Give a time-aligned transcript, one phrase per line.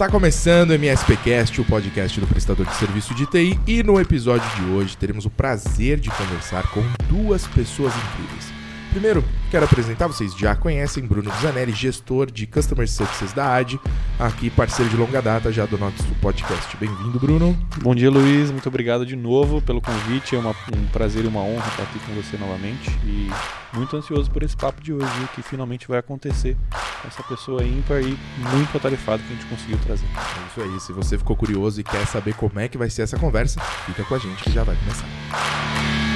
[0.00, 4.48] Está começando o MSPcast, o podcast do prestador de serviço de TI, e no episódio
[4.56, 8.59] de hoje teremos o prazer de conversar com duas pessoas incríveis.
[8.90, 13.78] Primeiro, quero apresentar, vocês já conhecem, Bruno Zanelli, gestor de Customer Success da AD,
[14.18, 16.76] aqui parceiro de longa data já do nosso podcast.
[16.76, 17.56] Bem-vindo, Bruno.
[17.82, 18.50] Bom dia, Luiz.
[18.50, 20.34] Muito obrigado de novo pelo convite.
[20.34, 22.90] É uma, um prazer e uma honra estar aqui com você novamente.
[23.04, 23.30] E
[23.72, 26.56] muito ansioso por esse papo de hoje, que finalmente vai acontecer
[27.00, 28.18] com essa pessoa ímpar e
[28.52, 30.06] muito atarefada que a gente conseguiu trazer.
[30.06, 30.80] É isso aí.
[30.80, 34.02] Se você ficou curioso e quer saber como é que vai ser essa conversa, fica
[34.02, 36.09] com a gente que já vai começar.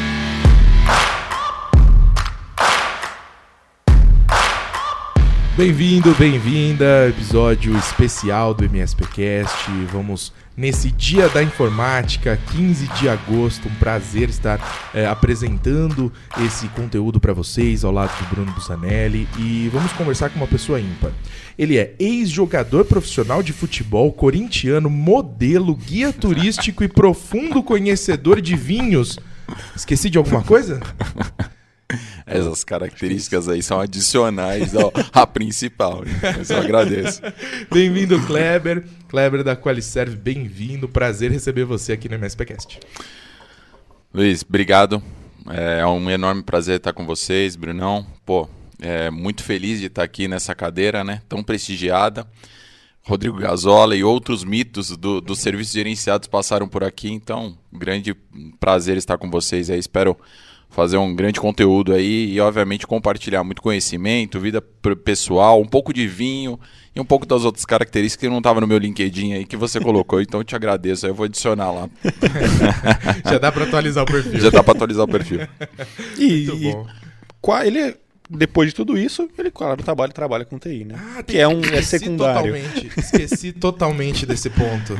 [5.56, 9.70] Bem-vindo, bem-vinda, episódio especial do MSPcast.
[9.92, 13.68] Vamos nesse Dia da Informática, 15 de agosto.
[13.68, 14.58] Um prazer estar
[14.92, 16.12] é, apresentando
[16.44, 20.80] esse conteúdo para vocês ao lado do Bruno Busanelli e vamos conversar com uma pessoa
[20.80, 21.12] ímpar.
[21.56, 29.20] Ele é ex-jogador profissional de futebol, corintiano, modelo, guia turístico e profundo conhecedor de vinhos.
[29.76, 30.80] Esqueci de alguma coisa?
[32.26, 36.02] Essas características aí são adicionais ao, à principal.
[36.36, 37.20] Mas eu agradeço.
[37.70, 38.84] Bem-vindo, Kleber.
[39.08, 40.88] Kleber da Qualiserve, bem-vindo.
[40.88, 42.80] Prazer receber você aqui no MSPcast.
[44.12, 45.02] Luiz, obrigado.
[45.50, 48.06] É um enorme prazer estar com vocês, Brunão.
[48.24, 48.48] Pô,
[48.80, 51.20] é muito feliz de estar aqui nessa cadeira, né?
[51.28, 52.26] Tão prestigiada.
[53.02, 58.14] Rodrigo Gazola e outros mitos do, dos serviços gerenciados passaram por aqui, então, grande
[58.58, 59.78] prazer estar com vocês aí.
[59.78, 60.16] Espero
[60.74, 64.60] fazer um grande conteúdo aí e, obviamente, compartilhar muito conhecimento, vida
[65.04, 66.58] pessoal, um pouco de vinho
[66.94, 69.80] e um pouco das outras características que não estavam no meu LinkedIn aí que você
[69.80, 70.20] colocou.
[70.20, 71.06] Então, eu te agradeço.
[71.06, 71.88] Aí eu vou adicionar lá.
[73.30, 74.40] Já dá para atualizar o perfil.
[74.40, 75.40] Já dá para atualizar o perfil.
[76.18, 76.86] E, muito bom.
[77.62, 77.96] E, ele
[78.28, 80.94] depois de tudo isso, ele, claro, trabalha, trabalha com TI, né?
[81.16, 82.54] Ah, que é um é secundário.
[82.54, 84.98] Totalmente, esqueci totalmente desse ponto.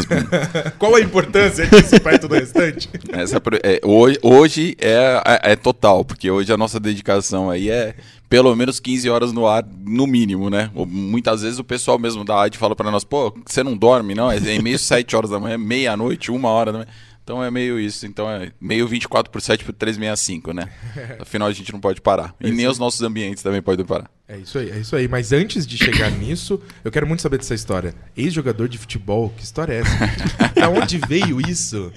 [0.78, 2.88] Qual a importância disso perto do restante?
[3.12, 7.94] Essa, é, hoje hoje é, é, é, total, porque hoje a nossa dedicação aí é
[8.28, 10.70] pelo menos 15 horas no ar, no mínimo, né?
[10.74, 14.30] Muitas vezes o pessoal mesmo da AD fala para nós, pô, você não dorme, não?
[14.30, 16.90] É meio 7 horas da manhã, meia-noite, uma hora da manhã.
[17.26, 18.06] Então é meio isso.
[18.06, 20.70] Então é meio 24 por 7 por 365, né?
[21.18, 22.32] Afinal a gente não pode parar.
[22.38, 24.08] É e nem os nossos ambientes também podem parar.
[24.28, 25.08] É isso aí, é isso aí.
[25.08, 27.96] Mas antes de chegar nisso, eu quero muito saber dessa história.
[28.16, 30.54] Ex-jogador de futebol, que história é essa?
[30.54, 31.92] da onde veio isso?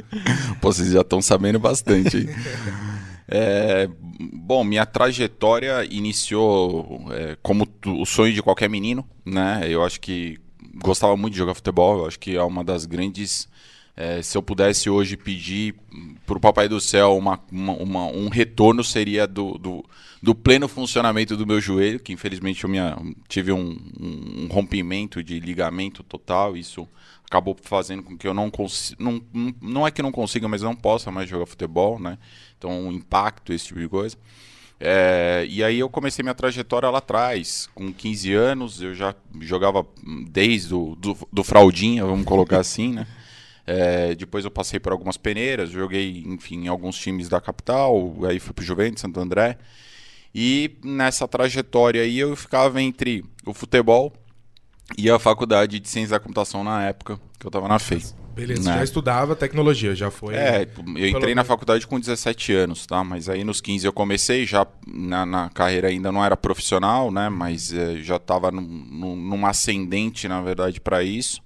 [0.60, 2.28] Pô, vocês já estão sabendo bastante.
[3.32, 3.88] É,
[4.34, 9.62] bom, minha trajetória iniciou é, como o sonho de qualquer menino, né?
[9.68, 10.40] Eu acho que
[10.74, 12.00] gostava muito de jogar futebol.
[12.00, 13.48] Eu acho que é uma das grandes
[14.00, 15.76] é, se eu pudesse hoje pedir
[16.26, 19.86] para o Papai do Céu uma, uma, uma, um retorno, seria do, do,
[20.24, 25.38] do, pleno funcionamento do meu joelho, que infelizmente eu minha, tive um, um, rompimento de
[25.42, 26.56] ligamento total.
[26.56, 26.88] Isso
[27.26, 29.04] acabou fazendo com que eu não consiga.
[29.04, 29.22] Não,
[29.62, 32.18] não é que não consiga, mas não possa mais jogar futebol, né?
[32.58, 34.16] Então, um impacto, esse tipo de coisa.
[34.80, 39.86] É, e aí eu comecei minha trajetória lá atrás, com 15 anos, eu já jogava
[40.32, 43.06] desde o do, do fraldinha, vamos colocar assim, né?
[43.72, 48.40] É, depois eu passei por algumas peneiras, joguei, enfim, em alguns times da capital, aí
[48.40, 49.60] fui pro Juventus, Santo André.
[50.34, 54.12] E nessa trajetória aí eu ficava entre o futebol
[54.98, 58.02] e a faculdade de ciência da computação na época que eu estava na FEI.
[58.34, 58.78] Beleza, né?
[58.78, 60.34] já estudava tecnologia, já foi.
[60.34, 63.04] É, eu entrei na faculdade com 17 anos, tá?
[63.04, 67.30] Mas aí nos 15 eu comecei, já na, na carreira ainda não era profissional, né?
[67.30, 71.40] Mas é, já estava num, num ascendente, na verdade, para isso.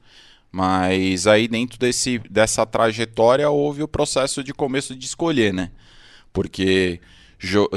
[0.54, 5.72] Mas aí dentro desse, dessa trajetória houve o processo de começo de escolher, né?
[6.32, 7.02] Porque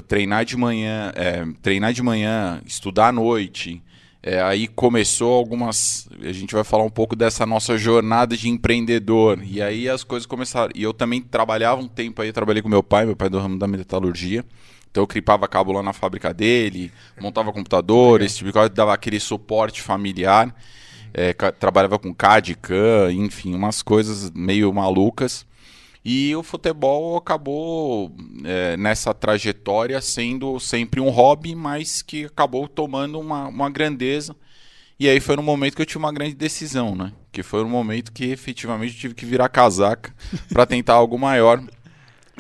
[0.07, 3.83] treinar de manhã, é, treinar de manhã, estudar à noite,
[4.23, 6.07] é, aí começou algumas.
[6.21, 9.43] A gente vai falar um pouco dessa nossa jornada de empreendedor.
[9.43, 10.71] E aí as coisas começaram.
[10.75, 13.59] E eu também trabalhava um tempo aí, trabalhei com meu pai, meu pai do ramo
[13.59, 14.45] da metalurgia.
[14.91, 19.81] Então eu cripava cabo lá na fábrica dele, montava computador, esse tipo dava aquele suporte
[19.81, 20.55] familiar
[21.19, 25.47] é, trabalhava com CAD, CAM, enfim, umas coisas meio malucas.
[26.05, 28.15] E o futebol acabou
[28.45, 34.37] é, nessa trajetória sendo sempre um hobby, mas que acabou tomando uma, uma grandeza.
[35.01, 37.13] E aí foi no momento que eu tive uma grande decisão, né?
[37.33, 40.15] Que foi no momento que efetivamente eu tive que virar casaca
[40.53, 41.63] para tentar algo maior.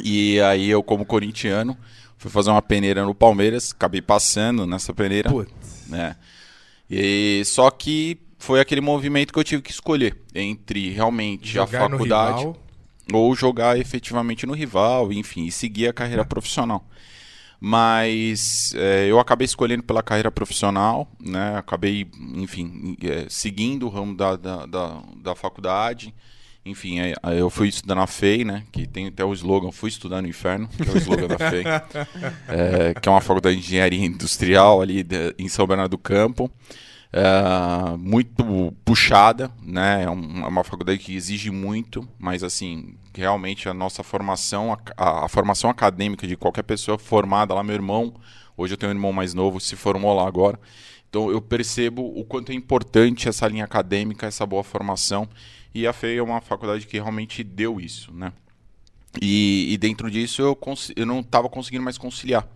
[0.04, 1.76] E aí eu, como corintiano,
[2.18, 5.30] fui fazer uma peneira no Palmeiras, acabei passando nessa peneira.
[5.30, 5.88] Putz.
[5.88, 6.14] Né?
[6.90, 11.90] E, só que foi aquele movimento que eu tive que escolher entre realmente jogar a
[11.90, 12.48] faculdade
[13.12, 16.24] ou jogar efetivamente no rival, enfim, e seguir a carreira é.
[16.24, 16.86] profissional.
[17.60, 21.56] mas é, eu acabei escolhendo pela carreira profissional, né?
[21.56, 22.06] Acabei,
[22.36, 26.14] enfim, é, seguindo o ramo da, da, da, da faculdade.
[26.64, 28.64] Enfim, é, eu fui estudar na FEI, né?
[28.70, 31.64] Que tem até o slogan, fui estudar no inferno, que é o slogan da FEI.
[32.48, 36.48] É, que é uma faculdade de engenharia industrial ali de, em São Bernardo do Campo.
[37.18, 40.02] É, muito puxada, né?
[40.02, 45.24] É, é uma faculdade que exige muito, mas assim, realmente a nossa formação, a, a,
[45.24, 48.12] a, formação acadêmica de qualquer pessoa formada lá, meu irmão,
[48.54, 50.60] hoje eu tenho um irmão mais novo, se formou lá agora.
[51.08, 55.26] Então eu percebo o quanto é importante essa linha acadêmica, essa boa formação.
[55.74, 58.30] E a FEI é uma faculdade que realmente deu isso, né?
[59.22, 60.58] E, e dentro disso eu,
[60.94, 62.46] eu não estava conseguindo mais conciliar,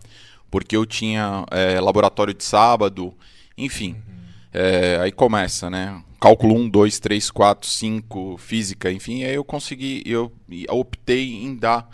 [0.51, 3.11] porque eu tinha é, laboratório de sábado,
[3.57, 3.95] enfim.
[4.07, 4.20] Uhum.
[4.53, 6.01] É, aí começa, né?
[6.19, 9.23] Cálculo 1, 2, 3, 4, 5, física, enfim.
[9.23, 10.31] Aí eu consegui, eu,
[10.69, 11.89] optei em dar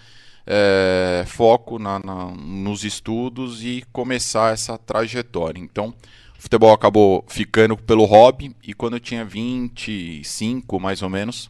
[0.45, 5.59] é, foco na, na, nos estudos e começar essa trajetória.
[5.59, 5.93] Então,
[6.37, 11.49] o futebol acabou ficando pelo hobby e quando eu tinha 25, mais ou menos,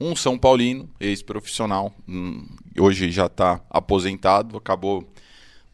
[0.00, 2.46] um São Paulino, ex-profissional, hum,
[2.78, 5.06] hoje já está aposentado, acabou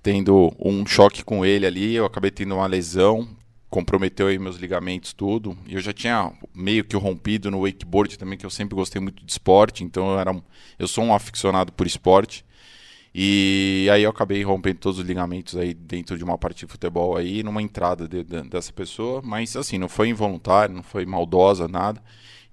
[0.03, 3.29] tendo um choque com ele ali, eu acabei tendo uma lesão,
[3.69, 5.57] comprometeu aí meus ligamentos tudo.
[5.67, 9.25] E eu já tinha meio que rompido no wakeboard também, que eu sempre gostei muito
[9.25, 10.43] de esporte, então eu era
[10.79, 12.45] eu sou um aficionado por esporte.
[13.19, 17.17] E aí eu acabei rompendo todos os ligamentos aí dentro de uma partida de futebol
[17.17, 21.67] aí, numa entrada de, de, dessa pessoa, mas assim, não foi involuntário, não foi maldosa,
[21.67, 22.03] nada.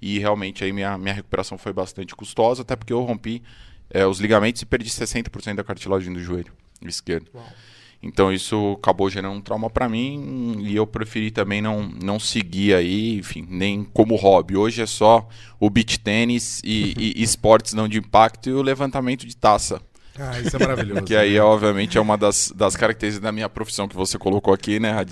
[0.01, 3.43] E realmente aí minha, minha recuperação foi bastante custosa, até porque eu rompi
[3.89, 7.29] é, os ligamentos e perdi 60% da cartilagem do joelho esquerdo.
[7.33, 7.45] Uau.
[8.03, 12.75] Então isso acabou gerando um trauma para mim e eu preferi também não, não seguir
[12.75, 14.57] aí, enfim, nem como hobby.
[14.57, 15.25] Hoje é só
[15.57, 19.81] o beach tênis e, e, esportes não de impacto e o levantamento de taça.
[20.19, 21.01] Ah, isso é maravilhoso.
[21.03, 21.41] que aí, né?
[21.41, 24.93] obviamente, é uma das, das características da minha profissão que você colocou aqui, né,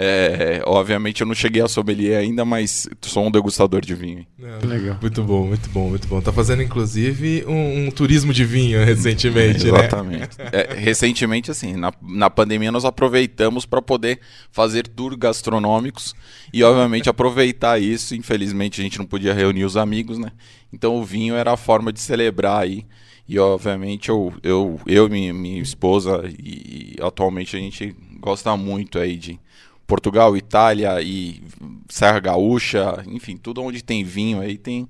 [0.00, 4.24] É, obviamente, eu não cheguei a sommelier ainda, mas sou um degustador de vinho.
[4.40, 4.96] É, legal.
[5.00, 6.20] Muito bom, muito bom, muito bom.
[6.20, 9.78] Tá fazendo, inclusive, um, um turismo de vinho recentemente, né?
[9.80, 10.36] Exatamente.
[10.52, 14.20] É, recentemente, assim, na, na pandemia, nós aproveitamos para poder
[14.52, 16.14] fazer tours gastronômicos
[16.52, 18.14] e, obviamente, aproveitar isso.
[18.14, 20.30] Infelizmente, a gente não podia reunir os amigos, né?
[20.72, 22.86] Então, o vinho era a forma de celebrar aí
[23.28, 28.56] e obviamente eu, eu, eu e minha, minha esposa, e, e, atualmente a gente gosta
[28.56, 29.38] muito aí de
[29.86, 31.42] Portugal, Itália e
[31.88, 34.88] Serra Gaúcha, enfim, tudo onde tem vinho aí tem,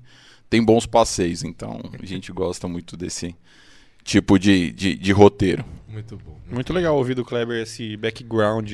[0.49, 1.43] tem bons passeios.
[1.43, 3.35] Então a gente gosta muito desse
[4.03, 5.65] tipo de, de, de roteiro.
[5.87, 6.31] Muito bom.
[6.31, 8.71] Muito, muito legal ouvir do Kleber esse background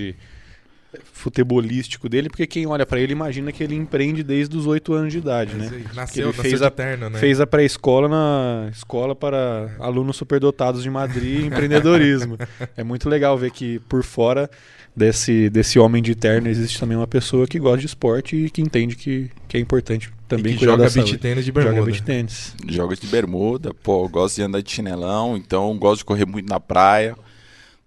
[1.12, 5.12] futebolístico dele, porque quem olha para ele imagina que ele empreende desde os 8 anos
[5.12, 5.84] de idade, né?
[5.94, 7.20] Nasceu, ele fez a, terno, né?
[7.20, 12.38] Fez a pré-escola na escola para alunos superdotados de Madrid, empreendedorismo.
[12.76, 14.50] é muito legal ver que por fora
[14.96, 18.62] desse, desse homem de terno existe também uma pessoa que gosta de esporte e que
[18.62, 21.76] entende que, que é importante também e que joga beach tênis de bermuda.
[21.76, 22.56] Joga beach tênis.
[22.68, 26.60] Joga de bermuda, pô, gosto de andar de chinelão, então gosto de correr muito na
[26.60, 27.16] praia.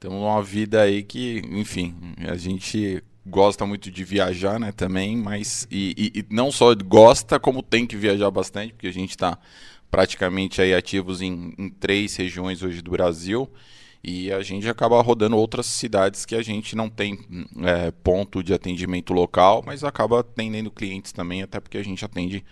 [0.00, 1.94] Temos uma vida aí que, enfim,
[2.28, 7.38] a gente gosta muito de viajar, né, também, mas e, e, e não só gosta,
[7.38, 9.38] como tem que viajar bastante, porque a gente está
[9.90, 13.50] praticamente aí ativos em, em, três regiões hoje do Brasil
[14.02, 17.18] e a gente acaba rodando outras cidades que a gente não tem
[17.62, 22.44] é, ponto de atendimento local, mas acaba atendendo clientes também, até porque a gente atende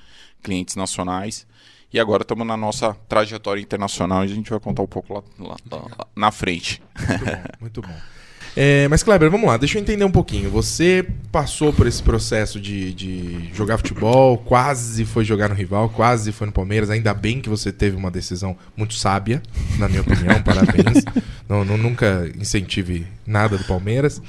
[0.43, 1.47] clientes nacionais.
[1.97, 5.23] E agora estamos na nossa trajetória internacional e a gente vai contar um pouco lá,
[5.39, 6.83] lá, lá na frente.
[7.09, 8.01] Muito bom, muito bom.
[8.57, 10.49] É, mas, Kleber, vamos lá, deixa eu entender um pouquinho.
[10.51, 16.33] Você passou por esse processo de, de jogar futebol, quase foi jogar no rival, quase
[16.33, 16.89] foi no Palmeiras.
[16.89, 19.43] Ainda bem que você teve uma decisão muito sábia,
[19.79, 21.05] na minha opinião, parabéns.
[21.47, 24.23] Não, não, nunca incentive nada do Palmeiras.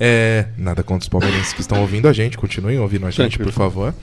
[0.00, 3.52] É, nada contra os palmeirenses que estão ouvindo a gente, continuem ouvindo a gente, por
[3.52, 3.94] favor.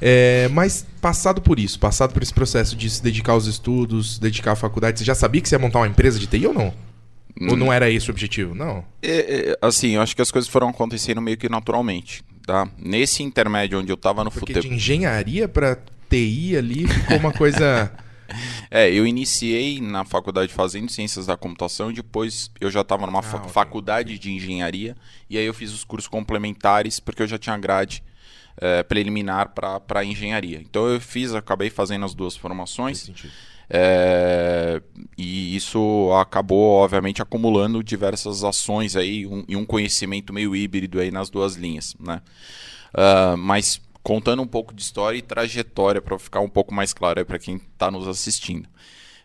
[0.00, 4.52] É, mas passado por isso, passado por esse processo de se dedicar aos estudos, dedicar
[4.52, 6.72] à faculdade, você já sabia que você ia montar uma empresa de TI ou não?
[7.40, 8.54] Ou não era esse o objetivo?
[8.54, 8.84] Não.
[9.02, 12.22] É, é, assim, eu acho que as coisas foram acontecendo meio que naturalmente.
[12.46, 12.68] Tá?
[12.78, 14.62] Nesse intermédio onde eu estava no futebol.
[14.62, 17.92] De engenharia para TI ali ficou uma coisa.
[18.70, 23.18] É, eu iniciei na faculdade fazendo ciências da computação e depois eu já estava numa
[23.20, 23.50] ah, fa okay.
[23.50, 24.96] faculdade de engenharia
[25.28, 28.02] e aí eu fiz os cursos complementares porque eu já tinha grade
[28.56, 30.58] é, preliminar para engenharia.
[30.58, 33.06] Então eu fiz, acabei fazendo as duas formações.
[33.06, 33.32] Faz sentido.
[33.68, 34.80] É,
[35.16, 41.10] e isso acabou, obviamente, acumulando diversas ações aí um, e um conhecimento meio híbrido aí
[41.10, 42.20] nas duas linhas, né?
[42.92, 47.24] Uh, mas contando um pouco de história e trajetória para ficar um pouco mais claro
[47.24, 48.68] para quem está nos assistindo.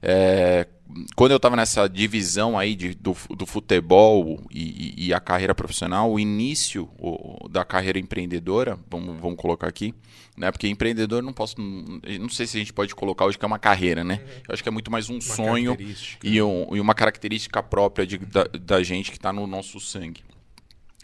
[0.02, 0.66] É,
[1.16, 6.12] quando eu estava nessa divisão aí de, do, do futebol e, e, a carreira profissional,
[6.12, 6.90] o início
[7.52, 9.94] da carreira empreendedora, vamos, vamos colocar aqui,
[10.36, 10.52] né?
[10.52, 13.60] Porque empreendedor não posso, não sei se a gente pode colocar hoje que é uma
[13.60, 14.16] carreira, né?
[14.16, 14.42] Uhum.
[14.48, 15.78] Eu acho que é muito mais um uma sonho
[16.24, 20.24] e, um, e, uma característica própria de, da, da gente que está no nosso sangue.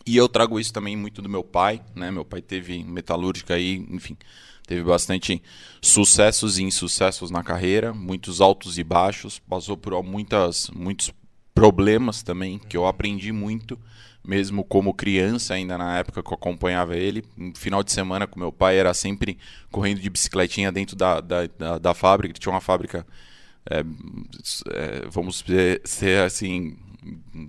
[0.05, 2.09] E eu trago isso também muito do meu pai, né?
[2.09, 4.17] Meu pai teve metalúrgica aí, enfim,
[4.65, 5.41] teve bastante
[5.81, 11.11] sucessos e insucessos na carreira, muitos altos e baixos, passou por muitas, muitos
[11.53, 13.79] problemas também, que eu aprendi muito,
[14.23, 17.23] mesmo como criança, ainda na época que eu acompanhava ele.
[17.37, 19.37] No final de semana com meu pai era sempre
[19.71, 23.05] correndo de bicicletinha dentro da, da, da, da fábrica, tinha uma fábrica,
[23.69, 25.43] é, é, vamos
[25.85, 26.75] ser assim,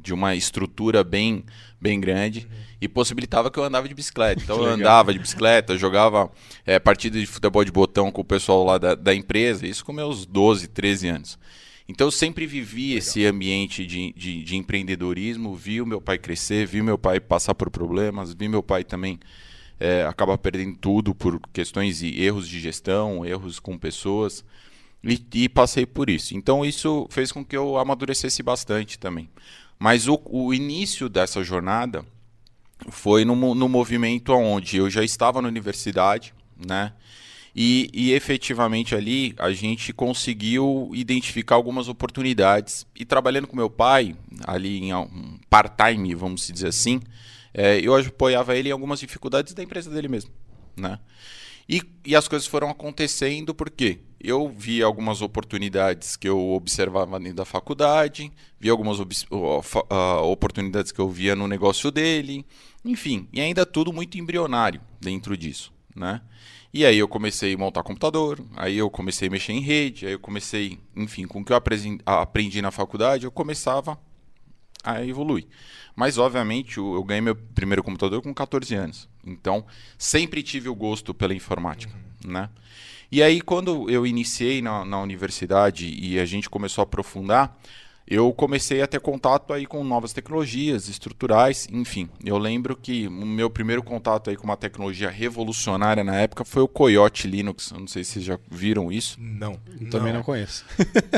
[0.03, 1.45] de uma estrutura bem
[1.81, 2.57] bem grande uhum.
[2.81, 4.43] e possibilitava que eu andava de bicicleta.
[4.43, 6.31] Então eu andava de bicicleta, jogava
[6.65, 9.93] é, partida de futebol de botão com o pessoal lá da, da empresa, isso com
[9.93, 11.39] meus 12, 13 anos.
[11.89, 12.99] Então eu sempre vivi Legal.
[12.99, 17.55] esse ambiente de, de, de, empreendedorismo, vi o meu pai crescer, vi meu pai passar
[17.55, 19.21] por problemas, vi meu pai também
[19.79, 24.45] é, acabar perdendo tudo por questões e erros de gestão, erros com pessoas.
[25.07, 26.37] E, e, passei por isso.
[26.37, 29.31] Então isso fez com que eu amadurecesse bastante também.
[29.79, 32.05] Mas o, o início dessa jornada
[32.91, 36.93] foi no, no movimento onde eu já estava na universidade, né?
[37.59, 42.87] E, e, efetivamente ali a gente conseguiu identificar algumas oportunidades.
[42.95, 44.15] E trabalhando com meu pai,
[44.47, 47.01] ali em um part-time, vamos dizer assim,
[47.55, 50.31] é, eu apoiava ele em algumas dificuldades da empresa dele mesmo.
[50.77, 50.99] Né?
[51.67, 57.37] E, e as coisas foram acontecendo porque eu vi algumas oportunidades que eu observava dentro
[57.37, 58.99] da faculdade, vi algumas
[60.23, 62.45] oportunidades que eu via no negócio dele,
[62.85, 66.23] enfim, e ainda tudo muito embrionário dentro disso, né?
[66.73, 70.13] E aí eu comecei a montar computador, aí eu comecei a mexer em rede, aí
[70.13, 71.57] eu comecei, enfim, com o que eu
[72.05, 73.99] aprendi na faculdade, eu começava
[74.85, 75.47] a evoluir.
[75.95, 79.09] Mas, obviamente, eu ganhei meu primeiro computador com 14 anos.
[79.25, 79.65] Então,
[79.97, 82.33] sempre tive o gosto pela informática, uhum.
[82.33, 82.51] né?
[83.11, 87.57] E aí, quando eu iniciei na, na universidade e a gente começou a aprofundar,
[88.09, 92.09] eu comecei a ter contato aí com novas tecnologias estruturais, enfim.
[92.25, 96.63] Eu lembro que o meu primeiro contato aí com uma tecnologia revolucionária na época foi
[96.63, 97.73] o Coyote Linux.
[97.73, 99.19] Eu não sei se vocês já viram isso.
[99.21, 99.55] Não,
[99.91, 100.65] também não, não conheço.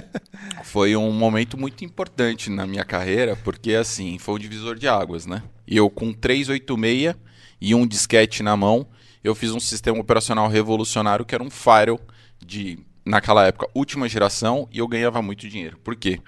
[0.65, 5.27] foi um momento muito importante na minha carreira, porque assim, foi um divisor de águas,
[5.27, 5.43] né?
[5.67, 7.15] E eu com 386
[7.61, 8.87] e um disquete na mão,
[9.23, 12.01] eu fiz um sistema operacional revolucionário que era um firewall
[12.45, 15.79] de naquela época última geração e eu ganhava muito dinheiro.
[15.79, 16.21] Por quê?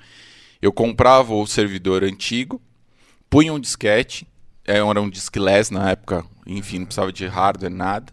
[0.60, 2.60] Eu comprava o servidor antigo,
[3.28, 4.26] punha um disquete,
[4.66, 8.12] é, era um diskless na época, enfim, não precisava de hardware, nada.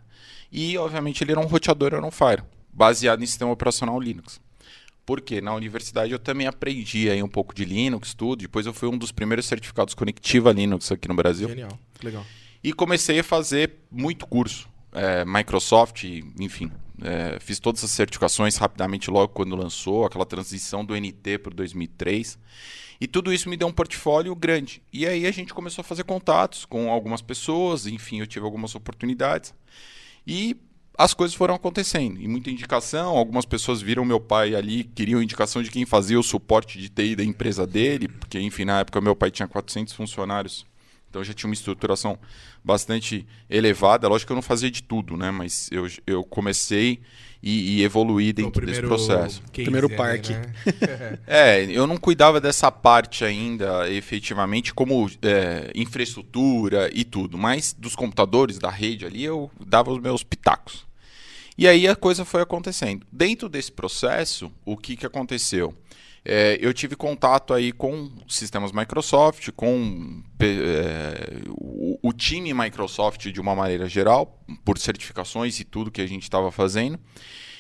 [0.52, 4.40] E, obviamente, ele era um roteador, era um Fire, baseado em sistema operacional Linux.
[5.06, 8.42] Porque na universidade eu também aprendi aí um pouco de Linux, tudo.
[8.42, 11.48] Depois eu fui um dos primeiros certificados Conectiva Linux aqui no Brasil.
[11.48, 12.26] Genial, legal.
[12.64, 14.70] E comecei a fazer muito curso.
[14.92, 16.04] É, Microsoft,
[16.40, 16.72] enfim,
[17.02, 21.56] é, fiz todas as certificações rapidamente logo quando lançou, aquela transição do NT para o
[21.56, 22.40] 2003.
[23.00, 24.82] E tudo isso me deu um portfólio grande.
[24.92, 28.74] E aí a gente começou a fazer contatos com algumas pessoas, enfim, eu tive algumas
[28.74, 29.54] oportunidades.
[30.26, 30.58] E
[30.98, 32.20] as coisas foram acontecendo.
[32.20, 36.24] E muita indicação, algumas pessoas viram meu pai ali, queriam indicação de quem fazia o
[36.24, 40.66] suporte de TI da empresa dele, porque, enfim, na época meu pai tinha 400 funcionários
[41.18, 42.18] então já tinha uma estruturação
[42.64, 44.08] bastante elevada.
[44.08, 45.32] Lógico que eu não fazia de tudo, né?
[45.32, 47.00] Mas eu, eu comecei
[47.42, 49.42] e, e evoluí dentro desse processo.
[49.52, 50.34] Primeiro parque.
[50.34, 50.54] Né?
[51.26, 57.96] é, eu não cuidava dessa parte ainda efetivamente como é, infraestrutura e tudo, mas dos
[57.96, 60.86] computadores, da rede ali, eu dava os meus pitacos.
[61.58, 63.06] E aí a coisa foi acontecendo.
[63.12, 65.74] Dentro desse processo, o que, que aconteceu?
[66.24, 73.40] É, eu tive contato aí com sistemas Microsoft, com é, o, o, time Microsoft de
[73.40, 77.00] uma maneira geral, por certificações e tudo que a gente estava fazendo.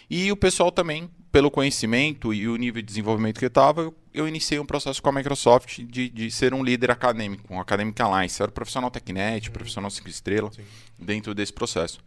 [0.09, 4.27] E o pessoal também, pelo conhecimento e o nível de desenvolvimento que estava, eu, eu,
[4.27, 8.39] iniciei um processo com a Microsoft de, de ser um líder acadêmico, um Academic Alliance.
[8.39, 9.53] Eu era profissional TechNet, uhum.
[9.53, 10.57] profissional 5 estrelas,
[10.97, 11.99] dentro desse processo.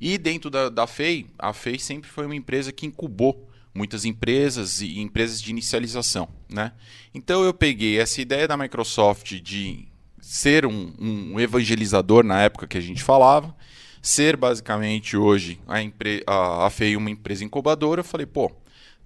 [0.00, 4.80] E dentro da, da FEI, a FEI sempre foi uma empresa que incubou muitas empresas
[4.80, 6.72] e empresas de inicialização, né?
[7.14, 9.88] Então eu peguei essa ideia da Microsoft de
[10.20, 13.54] ser um, um evangelizador na época que a gente falava,
[14.02, 15.78] ser basicamente hoje a,
[16.32, 18.50] a, a FEI uma empresa incubadora, eu falei, pô,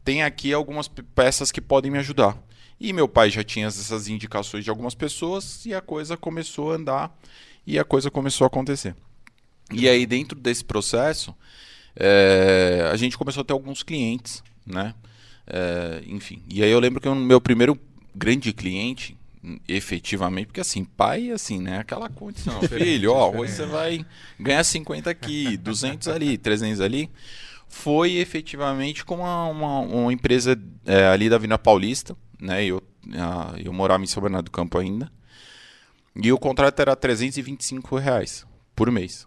[0.05, 2.39] tem aqui algumas peças que podem me ajudar.
[2.79, 6.77] E meu pai já tinha essas indicações de algumas pessoas e a coisa começou a
[6.77, 7.19] andar
[7.67, 8.95] e a coisa começou a acontecer.
[9.73, 11.35] E aí dentro desse processo,
[11.97, 14.95] é, a gente começou a ter alguns clientes né?
[15.47, 16.43] É, enfim.
[16.49, 17.79] E aí eu lembro que o meu primeiro
[18.15, 19.17] grande cliente,
[19.69, 21.79] efetivamente, porque assim, pai, assim, né?
[21.79, 22.61] Aquela condição.
[22.63, 24.05] Filho, ó, hoje você vai
[24.39, 27.11] ganhar 50 aqui, 200 ali, 300 ali.
[27.69, 32.65] Foi efetivamente com uma, uma, uma empresa é, ali da Avenida Paulista, né?
[32.65, 32.83] Eu,
[33.15, 35.11] a, eu morava em São Bernardo do Campo ainda.
[36.15, 39.27] E o contrato era 325 reais por mês.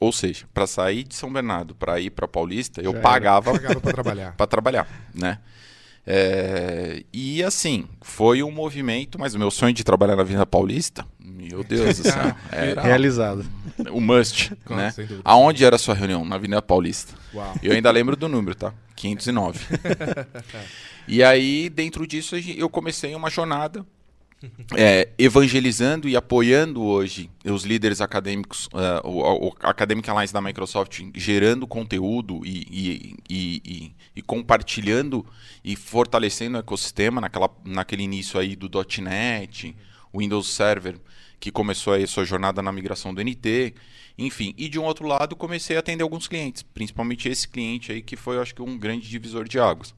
[0.00, 3.80] Ou seja, para sair de São Bernardo para ir para Paulista, eu Já pagava Pagava
[3.80, 4.32] pra trabalhar.
[4.36, 5.38] para trabalhar, né?
[6.06, 11.06] É, e assim, foi um movimento, mas o meu sonho de trabalhar na Avenida Paulista,
[11.20, 13.44] meu Deus do céu, era Realizado.
[13.92, 14.90] o must, Com- né?
[14.90, 15.22] sem dúvida.
[15.24, 16.24] Aonde era a sua reunião?
[16.24, 17.12] Na Avenida Paulista.
[17.34, 17.54] Uau.
[17.62, 18.72] Eu ainda lembro do número, tá?
[18.96, 19.60] 509.
[21.06, 23.84] e aí, dentro disso, eu comecei uma jornada
[24.76, 31.02] é, evangelizando e apoiando hoje os líderes acadêmicos, é, o, o Academic Alliance da Microsoft,
[31.14, 35.26] gerando conteúdo e, e, e, e- compartilhando
[35.64, 38.70] e fortalecendo o ecossistema naquela, naquele início aí do
[39.02, 39.76] .NET,
[40.14, 40.96] Windows Server,
[41.38, 43.74] que começou aí a sua jornada na migração do NT,
[44.18, 44.54] enfim.
[44.56, 48.16] E de um outro lado, comecei a atender alguns clientes, principalmente esse cliente aí que
[48.16, 49.94] foi, acho que, um grande divisor de águas.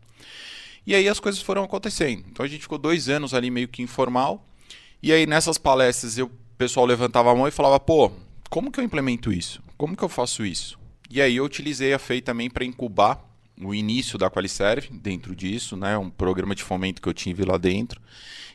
[0.86, 2.24] E aí as coisas foram acontecendo.
[2.30, 4.46] Então a gente ficou dois anos ali meio que informal.
[5.02, 8.10] E aí nessas palestras eu, o pessoal levantava a mão e falava, pô,
[8.50, 9.62] como que eu implemento isso?
[9.76, 10.78] Como que eu faço isso?
[11.10, 13.22] E aí eu utilizei a FEI também para incubar
[13.60, 15.96] o início da Qualiserve dentro disso, né?
[15.96, 18.00] Um programa de fomento que eu tive lá dentro.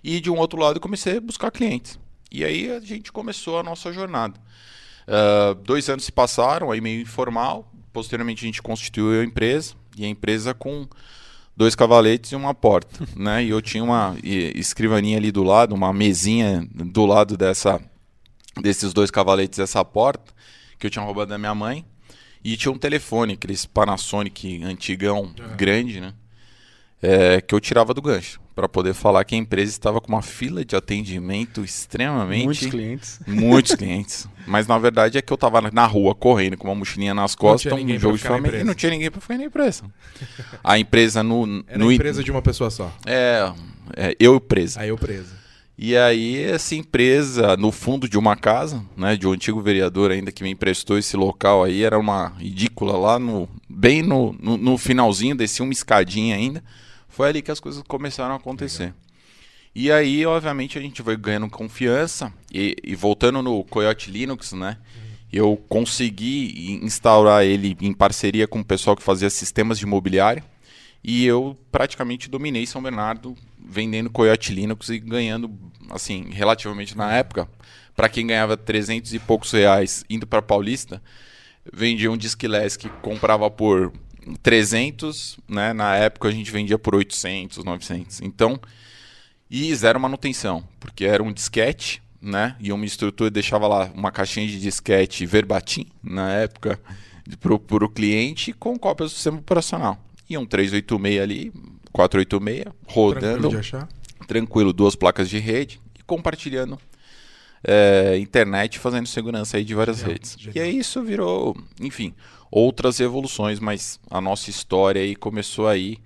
[0.04, 2.00] E de um outro lado comecei a buscar clientes.
[2.32, 4.40] E aí a gente começou a nossa jornada.
[5.08, 7.72] Ah, dois anos se passaram, aí meio informal.
[7.94, 9.74] Posteriormente a gente constituiu a empresa.
[9.96, 10.88] E a empresa com
[11.58, 13.44] dois cavaletes e uma porta, né?
[13.44, 17.82] E eu tinha uma escrivaninha ali do lado, uma mesinha do lado dessa
[18.62, 20.34] desses dois cavaletes dessa porta
[20.80, 21.86] que eu tinha roubado da minha mãe
[22.44, 26.14] e tinha um telefone, aqueles Panasonic antigão, grande, né?
[27.01, 30.24] É, que eu tirava do gancho para poder falar que a empresa estava com uma
[30.24, 33.20] fila de atendimento extremamente Muitos clientes.
[33.27, 34.27] Muitos clientes.
[34.48, 37.72] Mas na verdade é que eu tava na rua correndo com uma mochilinha nas costas,
[37.72, 39.84] um jogo de família e não tinha ninguém pra ficar na empresa.
[40.63, 41.63] A empresa no.
[41.67, 42.91] Era no a empresa de uma pessoa só.
[43.06, 43.54] é,
[43.95, 44.82] é, eu presa.
[44.82, 45.38] Aí eu preso.
[45.78, 50.32] E aí essa empresa, no fundo de uma casa, né, de um antigo vereador ainda
[50.32, 54.78] que me emprestou esse local aí, era uma ridícula lá no bem no, no, no
[54.80, 56.63] finalzinho, descia uma escadinha ainda.
[57.17, 58.93] Foi ali que as coisas começaram a acontecer.
[59.73, 64.77] E aí, obviamente, a gente vai ganhando confiança e, e voltando no Coyote Linux, né?
[65.34, 70.43] Eu consegui instaurar ele em parceria com o pessoal que fazia sistemas de imobiliário
[71.03, 75.49] e eu praticamente dominei São Bernardo vendendo Coyote Linux e ganhando,
[75.89, 77.49] assim, relativamente na época,
[77.95, 81.01] para quem ganhava 300 e poucos reais indo para Paulista,
[81.73, 83.91] vendia um Disk Less que comprava por
[84.44, 85.74] 300, né?
[85.74, 88.22] Na época a gente vendia por 800, 900.
[88.22, 88.60] Então,
[89.50, 92.56] e zero manutenção, porque era um disquete, né?
[92.60, 96.80] E uma estrutura deixava lá uma caixinha de disquete verbatim na época
[97.42, 99.98] para o cliente com cópias do sistema operacional.
[100.30, 101.54] E um 386 ali,
[101.92, 103.88] 486, Tranquilo rodando de achar.
[104.28, 106.78] tranquilo, duas placas de rede e compartilhando
[107.63, 110.36] é, internet, fazendo segurança aí de várias Genial, redes.
[110.38, 110.54] genial.
[110.56, 112.13] E aí isso virou, enfim,
[112.52, 115.98] outras evoluções, mas a nossa história aí começou aí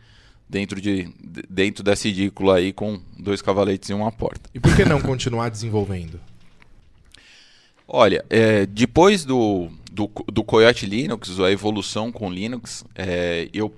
[0.50, 4.50] dentro de de- dentro dessa edícula aí com dois cavaletes e uma porta.
[4.54, 6.20] E por que não continuar desenvolvendo?
[7.88, 13.74] Olha, é, depois do, do, do Coyote Linux, a evolução com Linux, é, eu,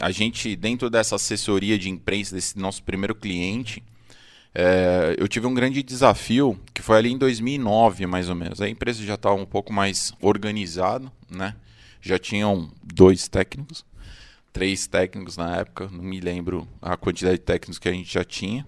[0.00, 3.82] a gente, dentro dessa assessoria de imprensa desse nosso primeiro cliente,
[4.54, 8.60] é, eu tive um grande desafio, que foi ali em 2009, mais ou menos.
[8.60, 11.54] A empresa já estava um pouco mais organizada, né?
[12.06, 13.84] Já tinham dois técnicos,
[14.52, 18.24] três técnicos na época, não me lembro a quantidade de técnicos que a gente já
[18.24, 18.66] tinha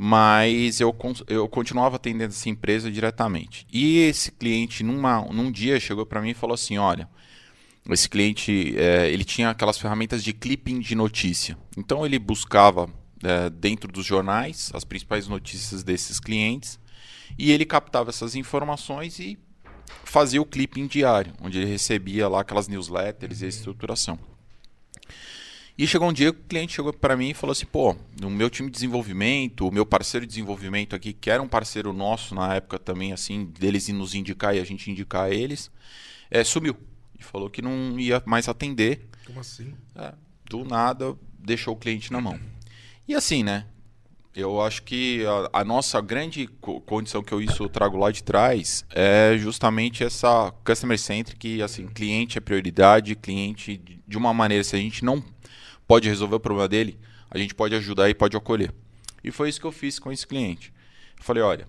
[0.00, 3.66] mas eu, eu continuava atendendo essa empresa diretamente.
[3.72, 7.08] E esse cliente, numa, num dia, chegou para mim e falou assim: Olha,
[7.90, 11.58] esse cliente é, ele tinha aquelas ferramentas de clipping de notícia.
[11.76, 12.88] Então ele buscava
[13.24, 16.78] é, dentro dos jornais as principais notícias desses clientes
[17.36, 19.36] e ele captava essas informações e
[20.04, 24.18] fazia o clipping diário, onde ele recebia lá aquelas newsletters e a estruturação.
[25.78, 28.28] E chegou um dia que o cliente chegou para mim e falou assim: pô, o
[28.28, 32.34] meu time de desenvolvimento, o meu parceiro de desenvolvimento aqui, que era um parceiro nosso
[32.34, 35.70] na época também, assim, deles nos indicar e a gente indicar eles,
[36.30, 36.76] é, sumiu.
[37.16, 39.08] E falou que não ia mais atender.
[39.24, 39.72] Como assim?
[39.94, 40.14] É,
[40.46, 42.40] do nada, deixou o cliente na mão.
[43.06, 43.64] E assim, né?
[44.34, 48.22] Eu acho que a, a nossa grande co- condição que eu isso trago lá de
[48.22, 54.62] trás é justamente essa customer centric, assim, cliente é prioridade, cliente de- de uma maneira,
[54.62, 55.22] se a gente não
[55.88, 56.98] pode resolver o problema dele,
[57.30, 58.72] a gente pode ajudar e pode acolher.
[59.24, 60.72] E foi isso que eu fiz com esse cliente.
[61.18, 61.68] Eu falei, olha,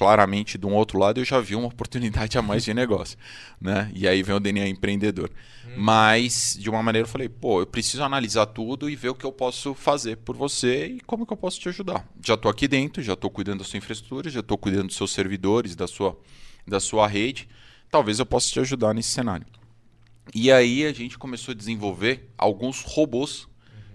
[0.00, 3.18] claramente de um outro lado eu já vi uma oportunidade a mais de negócio,
[3.60, 3.92] né?
[3.94, 5.30] E aí vem o DNA empreendedor.
[5.66, 5.74] Hum.
[5.76, 9.26] Mas de uma maneira eu falei, pô, eu preciso analisar tudo e ver o que
[9.26, 12.08] eu posso fazer por você e como que eu posso te ajudar.
[12.24, 15.12] Já estou aqui dentro, já estou cuidando da sua infraestrutura, já estou cuidando dos seus
[15.12, 16.18] servidores, da sua
[16.66, 17.46] da sua rede.
[17.90, 19.46] Talvez eu possa te ajudar nesse cenário.
[20.34, 23.46] E aí a gente começou a desenvolver alguns robôs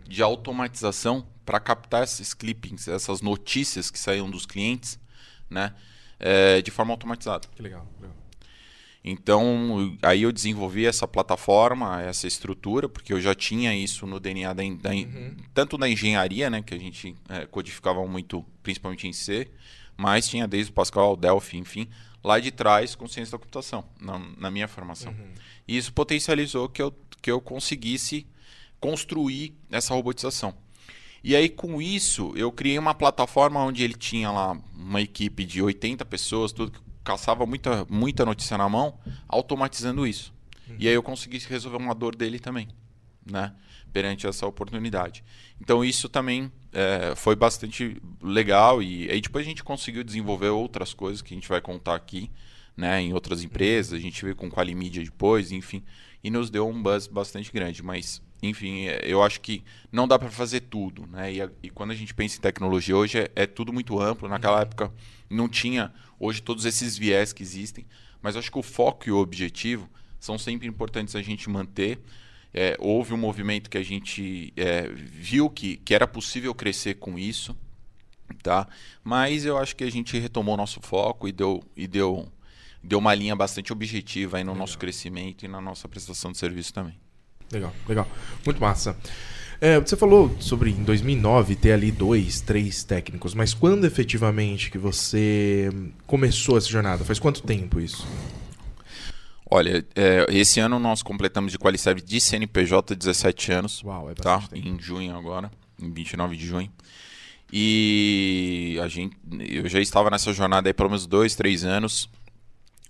[0.08, 5.00] de automatização para captar esses clippings, essas notícias que saíam dos clientes,
[5.50, 5.74] né?
[6.20, 7.48] É, de forma automatizada.
[7.56, 8.16] Que legal, legal.
[9.08, 14.52] Então, aí eu desenvolvi essa plataforma, essa estrutura, porque eu já tinha isso no DNA
[14.52, 15.36] da, da uhum.
[15.54, 19.48] tanto da engenharia, né, que a gente é, codificava muito, principalmente em C,
[19.96, 21.88] mas tinha desde o Pascal, Delphi, enfim,
[22.24, 25.12] lá de trás com ciência da computação, na, na minha formação.
[25.12, 25.34] Uhum.
[25.68, 28.26] E isso potencializou que eu, que eu conseguisse
[28.80, 30.56] construir essa robotização.
[31.28, 35.60] E aí, com isso, eu criei uma plataforma onde ele tinha lá uma equipe de
[35.60, 40.32] 80 pessoas, tudo que caçava muita, muita notícia na mão, automatizando isso.
[40.70, 40.76] Uhum.
[40.78, 42.68] E aí eu consegui resolver uma dor dele também,
[43.26, 43.56] né?
[43.92, 45.24] Perante essa oportunidade.
[45.60, 50.94] Então isso também é, foi bastante legal e aí depois a gente conseguiu desenvolver outras
[50.94, 52.30] coisas que a gente vai contar aqui,
[52.78, 53.02] né?
[53.02, 55.84] Em outras empresas, a gente veio com Qualimídia depois, enfim,
[56.24, 57.82] e nos deu um buzz bastante grande.
[57.82, 61.34] Mas enfim, é, eu acho que não dá para fazer tudo, né?
[61.34, 64.28] E, e, quando a gente pensa em tecnologia hoje é, é, tudo muito amplo.
[64.28, 64.92] Naquela época
[65.30, 67.86] não tinha hoje todos esses viés que existem,
[68.22, 72.00] mas acho que o foco e o objetivo são sempre importantes a gente manter.
[72.54, 77.20] É, houve um movimento que a gente é, viu que, que era possível crescer com
[77.20, 77.56] isso,
[78.42, 78.68] tá?
[79.04, 82.32] Mas eu acho que a gente retomou o nosso foco e deu e deu
[82.82, 84.68] deu uma linha bastante objetiva aí no Legal.
[84.68, 87.05] nosso crescimento e na nossa prestação de serviço também.
[87.52, 88.08] Legal, legal.
[88.46, 88.98] Muito massa.
[89.62, 94.78] É, você falou sobre em 2009 ter ali dois, três técnicos, mas quando efetivamente que
[94.78, 95.70] você
[96.06, 97.06] começou essa jornada?
[97.06, 98.06] Faz quanto tempo isso?
[99.50, 103.84] Olha, é, esse ano nós completamos de Qualiserve de CNPJ 17 anos.
[103.84, 104.40] Uau, é tá?
[104.40, 104.68] Tempo.
[104.68, 106.72] Em junho agora, em 29 de junho.
[107.54, 112.10] E a gente, eu já estava nessa jornada aí pelo menos dois, três anos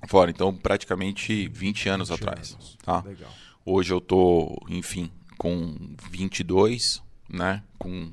[0.08, 2.54] fora, então praticamente 20 anos 20 atrás.
[2.54, 2.78] Anos.
[2.84, 3.04] Tá?
[3.06, 3.32] Legal.
[3.66, 5.76] Hoje eu tô, enfim, com
[6.12, 7.64] 22, né?
[7.80, 8.12] Com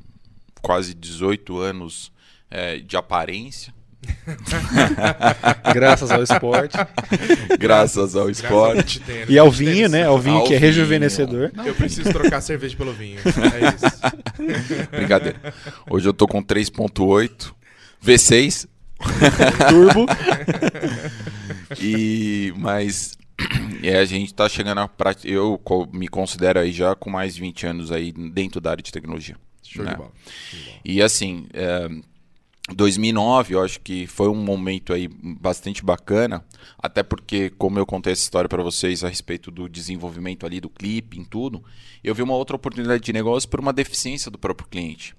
[0.63, 2.11] quase 18 anos
[2.51, 3.75] é, de aparência.
[5.75, 6.77] Graças ao esporte.
[7.59, 8.99] Graças ao esporte.
[9.01, 10.05] Graças e ao vinho, né?
[10.07, 11.51] Ao vinho ao que é rejuvenescedor.
[11.55, 13.19] Não, eu preciso trocar cerveja pelo vinho.
[13.19, 14.89] É isso.
[14.91, 15.39] Brincadeira.
[15.89, 17.53] Hoje eu tô com 3.8
[18.03, 18.67] V6
[19.69, 20.07] turbo.
[21.79, 23.17] e mas
[23.83, 25.29] é, a gente está chegando a prática.
[25.29, 25.61] Eu
[25.93, 29.37] me considero aí já com mais de 20 anos aí dentro da área de tecnologia.
[29.63, 29.93] Show né?
[29.93, 30.13] de bola.
[30.85, 31.89] E assim, é,
[32.75, 36.45] 2009 eu acho que foi um momento aí bastante bacana,
[36.79, 40.71] até porque, como eu contei essa história para vocês a respeito do desenvolvimento ali do
[40.71, 41.63] clipe, em tudo,
[42.05, 45.15] eu vi uma outra oportunidade de negócio por uma deficiência do próprio cliente.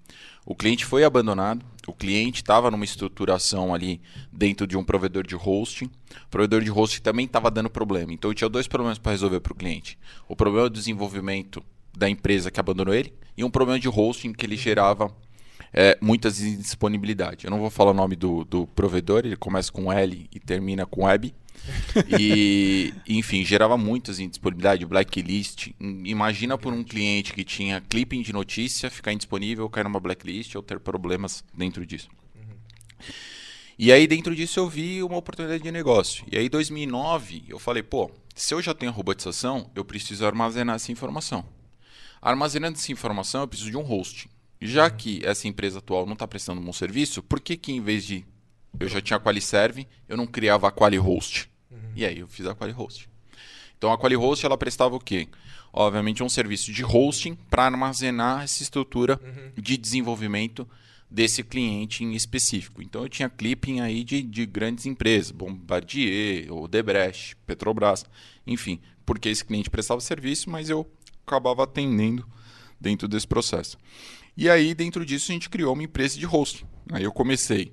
[0.45, 4.01] O cliente foi abandonado, o cliente estava numa estruturação ali
[4.31, 5.85] dentro de um provedor de hosting.
[5.85, 8.13] O provedor de hosting também estava dando problema.
[8.13, 11.63] Então eu tinha dois problemas para resolver para o cliente: o problema do desenvolvimento
[11.95, 15.13] da empresa que abandonou ele e um problema de hosting que ele gerava
[15.73, 17.45] é, muitas indisponibilidades.
[17.45, 20.85] Eu não vou falar o nome do, do provedor, ele começa com L e termina
[20.85, 21.33] com web.
[22.19, 25.69] e, enfim, gerava muitas indisponibilidades, blacklist.
[25.79, 30.63] Imagina por um cliente que tinha clipping de notícia ficar indisponível, cair numa blacklist ou
[30.63, 32.09] ter problemas dentro disso.
[33.77, 36.25] E aí, dentro disso, eu vi uma oportunidade de negócio.
[36.31, 40.75] E aí, em 2009, eu falei, pô, se eu já tenho robotização, eu preciso armazenar
[40.75, 41.43] essa informação.
[42.21, 44.29] Armazenando essa informação, eu preciso de um hosting.
[44.61, 47.81] Já que essa empresa atual não está prestando um bom serviço, por que que em
[47.81, 48.25] vez de
[48.79, 51.49] eu já tinha a QualiServe, eu não criava a QualiHost?
[51.73, 51.91] Uhum.
[51.95, 53.09] E aí eu fiz a QualiHost.
[53.77, 55.27] Então a QualiHost ela prestava o quê?
[55.71, 59.51] Obviamente um serviço de hosting para armazenar essa estrutura uhum.
[59.61, 60.67] de desenvolvimento
[61.09, 62.81] desse cliente em específico.
[62.81, 68.05] Então eu tinha clipping aí de, de grandes empresas, Bombardier, Odebrecht, Petrobras,
[68.47, 70.89] enfim, porque esse cliente prestava serviço, mas eu
[71.25, 72.25] acabava atendendo
[72.79, 73.77] dentro desse processo.
[74.35, 76.65] E aí, dentro disso, a gente criou uma empresa de hosting.
[76.91, 77.71] Aí eu comecei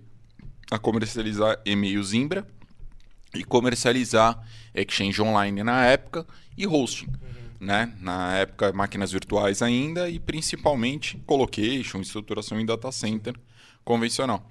[0.70, 2.46] a comercializar e-mail Zimbra
[3.34, 4.42] e comercializar
[4.74, 7.06] Exchange Online na época e hosting.
[7.06, 7.66] Uhum.
[7.66, 7.92] Né?
[8.00, 13.34] Na época, máquinas virtuais ainda e principalmente colocation, estruturação em data center
[13.84, 14.48] convencional.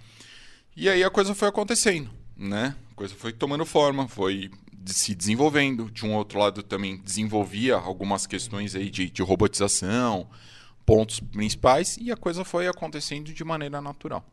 [0.75, 2.75] E aí a coisa foi acontecendo, né?
[2.91, 4.49] A coisa foi tomando forma, foi
[4.85, 5.89] se desenvolvendo.
[5.91, 10.27] De um outro lado também desenvolvia algumas questões aí de, de robotização,
[10.85, 14.25] pontos principais e a coisa foi acontecendo de maneira natural.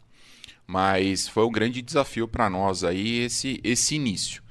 [0.66, 4.42] Mas foi um grande desafio para nós aí esse, esse início.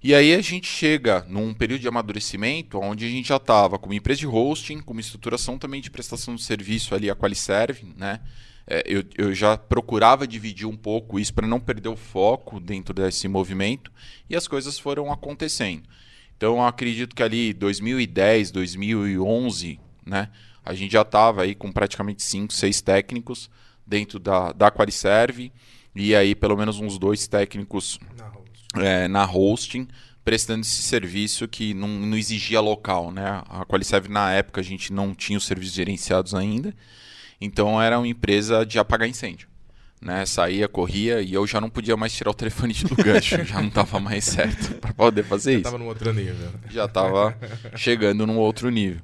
[0.00, 3.86] E aí a gente chega num período de amadurecimento onde a gente já estava com
[3.86, 7.92] uma empresa de hosting, com uma estruturação também de prestação de serviço ali, a Qualiserve,
[7.96, 8.20] né?
[8.70, 12.94] É, eu, eu já procurava dividir um pouco isso para não perder o foco dentro
[12.94, 13.90] desse movimento
[14.28, 15.82] e as coisas foram acontecendo.
[16.36, 20.28] Então acredito que ali 2010, 2011, né?
[20.64, 23.50] A gente já estava aí com praticamente 5, 6 técnicos
[23.88, 25.50] dentro da, da Qualiserve
[25.94, 27.98] e aí pelo menos uns dois técnicos
[28.76, 29.88] é, na hosting,
[30.24, 33.10] prestando esse serviço que não, não exigia local.
[33.10, 33.42] Né?
[33.48, 36.74] A Qualiserve, na época, a gente não tinha os serviços gerenciados ainda,
[37.40, 39.48] então era uma empresa de apagar incêndio.
[40.00, 40.24] Né?
[40.26, 43.68] Saía, corria e eu já não podia mais tirar o telefone do gancho, já não
[43.68, 45.62] estava mais certo para poder fazer já isso.
[45.62, 46.50] Já estava num outro nível.
[46.70, 47.38] Já estava
[47.74, 49.00] chegando num outro nível.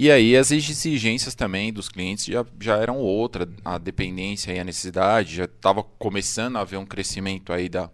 [0.00, 4.62] E aí as exigências também dos clientes já, já eram outra, a dependência e a
[4.62, 7.90] necessidade, já estava começando a haver um crescimento aí da,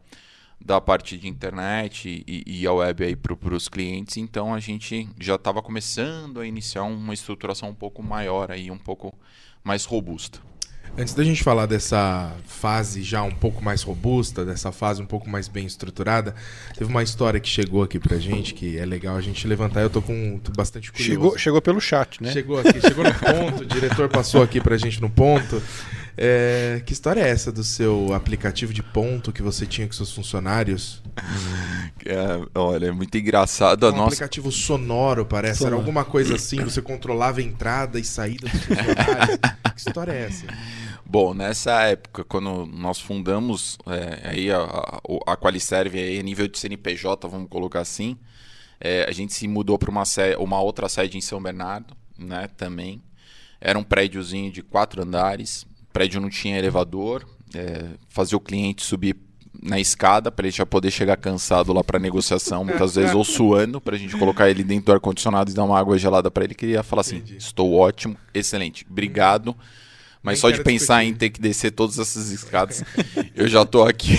[0.60, 5.08] da parte de internet e, e a web aí para os clientes, então a gente
[5.18, 9.18] já estava começando a iniciar uma estruturação um pouco maior aí, um pouco
[9.64, 10.40] mais robusta.
[10.96, 15.28] Antes da gente falar dessa fase já um pouco mais robusta, dessa fase um pouco
[15.28, 16.36] mais bem estruturada,
[16.78, 19.80] teve uma história que chegou aqui pra gente que é legal a gente levantar.
[19.80, 21.10] Eu tô com tô bastante curioso.
[21.10, 22.30] Chegou, chegou pelo chat, né?
[22.30, 25.60] Chegou aqui, chegou no ponto, o diretor passou aqui pra gente no ponto.
[26.16, 30.12] É, que história é essa do seu aplicativo de ponto que você tinha com seus
[30.12, 31.02] funcionários?
[32.06, 33.86] É, olha, é muito engraçado.
[33.86, 34.04] É um nossa...
[34.04, 35.58] aplicativo sonoro, parece.
[35.58, 35.74] Sonoro.
[35.74, 39.38] Era alguma coisa assim, você controlava a entrada e saída dos funcionários.
[39.74, 40.46] que história é essa?
[41.14, 45.00] Bom, nessa época, quando nós fundamos é, aí a, a,
[45.32, 48.16] a Qualiserve, aí, nível de CNPJ, vamos colocar assim,
[48.80, 50.02] é, a gente se mudou para uma,
[50.40, 53.00] uma outra sede em São Bernardo, né, também.
[53.60, 57.24] Era um prédiozinho de quatro andares, prédio não tinha elevador,
[57.54, 59.16] é, fazia o cliente subir
[59.62, 63.80] na escada para ele já poder chegar cansado lá para negociação, muitas vezes ou suando,
[63.80, 66.42] para a gente colocar ele dentro do ar condicionado e dar uma água gelada para
[66.42, 67.36] ele, que ele ia falar assim: Entendi.
[67.36, 69.56] "Estou ótimo, excelente, obrigado".
[70.24, 71.14] Mas Nem só de pensar discutir.
[71.14, 72.82] em ter que descer todas essas escadas,
[73.36, 74.16] eu já estou aqui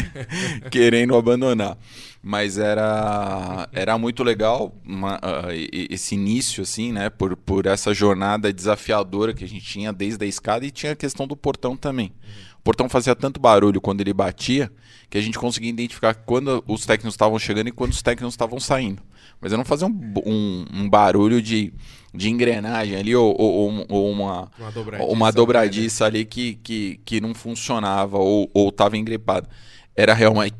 [0.70, 1.76] querendo abandonar
[2.22, 5.50] mas era, era muito legal uma, uh,
[5.90, 7.08] esse início, assim, né?
[7.08, 10.96] Por, por essa jornada desafiadora que a gente tinha desde a escada e tinha a
[10.96, 12.12] questão do portão também.
[12.58, 14.70] O portão fazia tanto barulho quando ele batia
[15.08, 18.60] que a gente conseguia identificar quando os técnicos estavam chegando e quando os técnicos estavam
[18.60, 19.02] saindo.
[19.40, 21.72] Mas eu não fazia um, um, um barulho de,
[22.14, 27.20] de engrenagem ali ou, ou, ou uma, uma dobradiça, uma dobradiça ali que, que, que
[27.20, 29.48] não funcionava ou estava engripado
[29.96, 30.56] era realmente.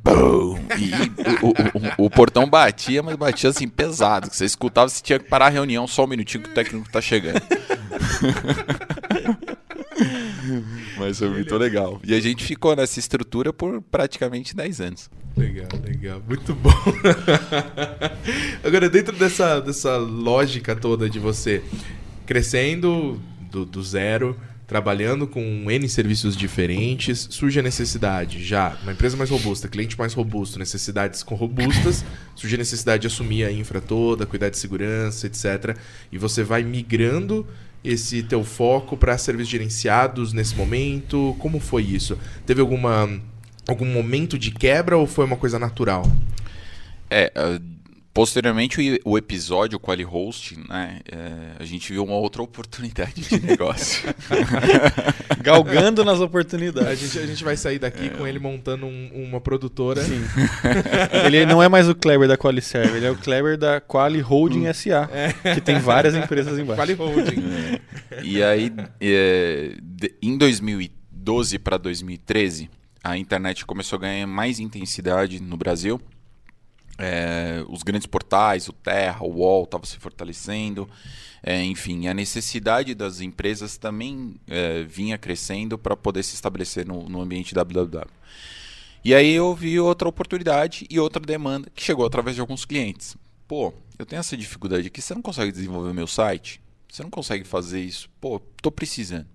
[0.78, 0.92] E
[1.42, 4.28] o, o, o, portão batia, mas batia assim pesado.
[4.28, 6.90] Que você escutava, você tinha que parar a reunião só um minutinho que o técnico
[6.90, 7.40] tá chegando.
[10.98, 12.00] mas foi muito legal.
[12.04, 15.10] E a gente ficou nessa estrutura por praticamente 10 anos.
[15.36, 16.22] Legal, legal.
[16.26, 16.70] Muito bom.
[18.64, 21.62] Agora, dentro dessa, dessa lógica toda de você
[22.26, 24.36] crescendo do, do zero
[24.70, 30.14] trabalhando com N serviços diferentes, surge a necessidade já, uma empresa mais robusta, cliente mais
[30.14, 32.04] robusto, necessidades com robustas,
[32.36, 35.76] surge a necessidade de assumir a infra toda, cuidar de segurança, etc.
[36.12, 37.44] E você vai migrando
[37.82, 41.34] esse teu foco para serviços gerenciados nesse momento?
[41.40, 42.16] Como foi isso?
[42.46, 43.10] Teve alguma
[43.70, 46.04] algum momento de quebra ou foi uma coisa natural?
[47.10, 47.32] É,
[48.12, 54.12] Posteriormente, o, episódio Quali Host, né, é, a gente viu uma outra oportunidade de negócio.
[55.40, 56.88] Galgando nas oportunidades.
[56.88, 58.08] A gente, a gente vai sair daqui é.
[58.08, 60.02] com ele montando um, uma produtora.
[60.02, 60.20] Sim.
[61.24, 64.66] ele não é mais o Kleber da Qualiserve, ele é o Kleber da Quali Holding
[64.66, 64.74] hum.
[64.74, 65.54] SA, é.
[65.54, 66.82] que tem várias empresas embaixo.
[66.82, 67.44] Quali Holding.
[68.10, 68.22] É.
[68.24, 72.68] E aí, é, de, em 2012 para 2013,
[73.02, 76.00] a internet começou a ganhar mais intensidade no Brasil
[77.00, 80.88] é, os grandes portais, o Terra, o UOL estavam se fortalecendo,
[81.42, 87.08] é, enfim, a necessidade das empresas também é, vinha crescendo para poder se estabelecer no,
[87.08, 88.06] no ambiente www.
[89.02, 93.16] E aí eu vi outra oportunidade e outra demanda que chegou através de alguns clientes.
[93.48, 96.60] Pô, eu tenho essa dificuldade aqui, você não consegue desenvolver meu site?
[96.86, 98.10] Você não consegue fazer isso?
[98.20, 99.26] Pô, tô precisando.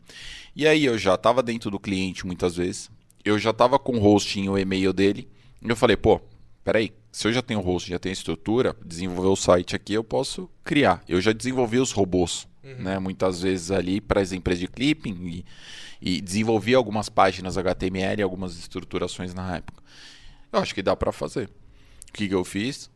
[0.55, 2.91] E aí eu já estava dentro do cliente muitas vezes,
[3.25, 5.27] eu já estava com o hosting o e-mail dele,
[5.61, 6.21] e eu falei, pô,
[6.63, 10.49] peraí, se eu já tenho host, já tenho estrutura, desenvolver o site aqui, eu posso
[10.65, 11.01] criar.
[11.07, 12.83] Eu já desenvolvi os robôs, uhum.
[12.83, 12.99] né?
[12.99, 15.45] Muitas vezes ali para as empresas de clipping e,
[16.01, 19.81] e desenvolvi algumas páginas HTML, algumas estruturações na época.
[20.51, 21.49] Eu acho que dá para fazer.
[22.09, 22.91] O que, que eu fiz?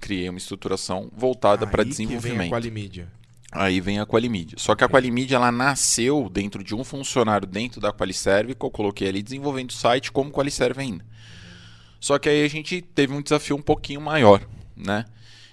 [0.00, 2.32] Criei uma estruturação voltada para desenvolvimento.
[2.32, 3.12] Que vem a Qualimídia.
[3.52, 4.56] Aí vem a Qualimídia.
[4.58, 8.70] Só que a Qualimídia ela nasceu dentro de um funcionário dentro da Qualiserve que eu
[8.70, 11.04] coloquei ali desenvolvendo o site como Qualiserve ainda.
[11.98, 14.40] Só que aí a gente teve um desafio um pouquinho maior,
[14.76, 15.04] né?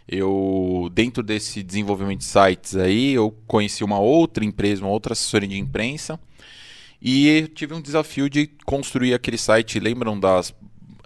[0.07, 5.49] Eu dentro desse desenvolvimento de sites aí, eu conheci uma outra empresa, uma outra assessoria
[5.49, 6.19] de imprensa
[7.01, 9.79] e tive um desafio de construir aquele site.
[9.79, 10.53] Lembram das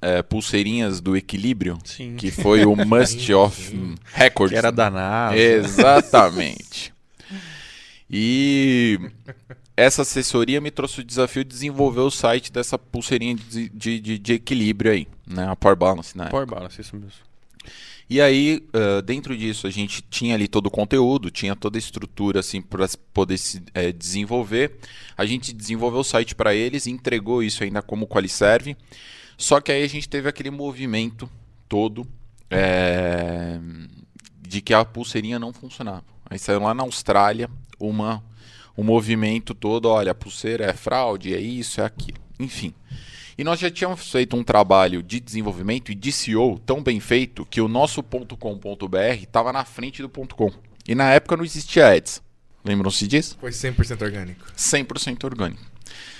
[0.01, 1.77] é, pulseirinhas do equilíbrio?
[1.85, 2.15] Sim.
[2.15, 4.51] Que foi o Must of Records.
[4.51, 5.37] Que era da NASA.
[5.37, 6.93] Exatamente.
[8.09, 8.99] E
[9.77, 14.19] essa assessoria me trouxe o desafio de desenvolver o site dessa pulseirinha de, de, de,
[14.19, 15.47] de equilíbrio aí, né?
[15.47, 16.25] A Power Balance, né?
[16.25, 17.31] Power Balance, isso mesmo.
[18.09, 21.79] E aí, uh, dentro disso, a gente tinha ali todo o conteúdo, tinha toda a
[21.79, 24.79] estrutura assim para poder se é, desenvolver.
[25.17, 28.75] A gente desenvolveu o site para eles, entregou isso ainda como Qualiserve.
[29.41, 31.27] Só que aí a gente teve aquele movimento
[31.67, 32.08] todo
[32.47, 33.60] é,
[34.39, 36.04] de que a pulseirinha não funcionava.
[36.30, 37.49] Aí saiu lá na Austrália
[37.80, 38.23] uma
[38.77, 42.19] um movimento todo, olha, a pulseira é fraude, é isso, é aquilo.
[42.39, 42.71] Enfim.
[43.36, 47.43] E nós já tínhamos feito um trabalho de desenvolvimento e de SEO tão bem feito
[47.43, 50.51] que o nosso .com.br estava na frente do .com.
[50.88, 52.21] E na época não existia ads.
[52.63, 53.38] Lembram-se disso?
[53.41, 54.45] Foi 100% orgânico.
[54.56, 55.63] 100% orgânico.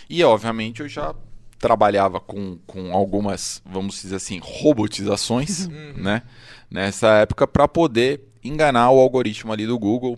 [0.10, 1.14] E obviamente eu já
[1.62, 6.24] trabalhava com, com algumas, vamos dizer assim, robotizações, né?
[6.70, 10.18] Nessa época para poder enganar o algoritmo ali do Google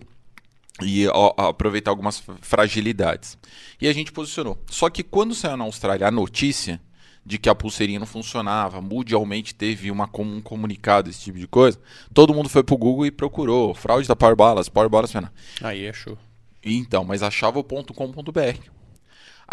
[0.82, 3.38] e ó, aproveitar algumas fragilidades.
[3.80, 4.58] E a gente posicionou.
[4.70, 6.80] Só que quando saiu na Austrália a notícia
[7.24, 11.78] de que a pulseirinha não funcionava, mundialmente teve uma, um comunicado, esse tipo de coisa,
[12.12, 15.16] todo mundo foi pro Google e procurou fraude da Power Balance, Power Balance.
[15.62, 16.18] Aí achou.
[16.62, 18.73] Então, mas achava o .com.br.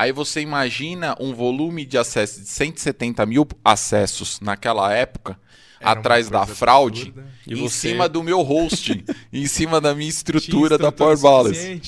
[0.02, 5.40] Aí você imagina um volume de acesso de 170 mil acessos naquela época,
[5.80, 7.28] Era atrás da fraude, absurda.
[7.46, 7.90] E em você?
[7.90, 11.82] cima do meu hosting, em cima da minha estrutura da Power Balance.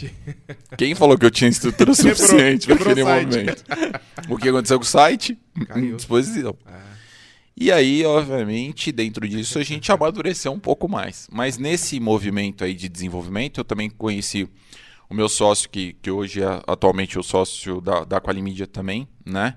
[0.77, 3.63] Quem falou que eu tinha estrutura suficiente para aquele momento?
[4.29, 5.35] O que aconteceu com o site?
[5.67, 5.95] Caiu.
[5.95, 6.55] Disposição.
[6.67, 6.81] Ah,
[7.57, 11.27] E aí, obviamente, dentro disso a gente amadureceu um pouco mais.
[11.31, 14.47] Mas nesse movimento aí de desenvolvimento, eu também conheci
[15.13, 19.55] o meu sócio, que, que hoje é atualmente o sócio da, da Qualimídia também, né?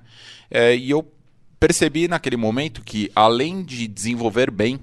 [0.51, 1.11] É, e eu
[1.59, 4.79] percebi naquele momento que, além de desenvolver bem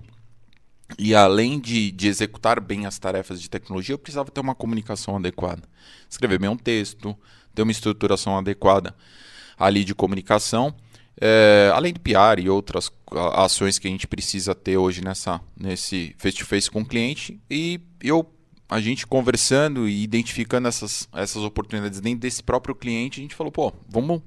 [0.97, 5.15] e além de, de executar bem as tarefas de tecnologia, eu precisava ter uma comunicação
[5.15, 5.61] adequada.
[6.09, 7.15] Escrever bem um texto,
[7.53, 8.95] ter uma estruturação adequada
[9.57, 10.75] ali de comunicação,
[11.21, 12.91] é, além de PR e outras
[13.33, 17.39] ações que a gente precisa ter hoje nessa, nesse face-to-face com o cliente.
[17.47, 18.27] E eu,
[18.73, 23.51] a gente conversando e identificando essas, essas oportunidades dentro desse próprio cliente, a gente falou,
[23.51, 24.19] pô, vamos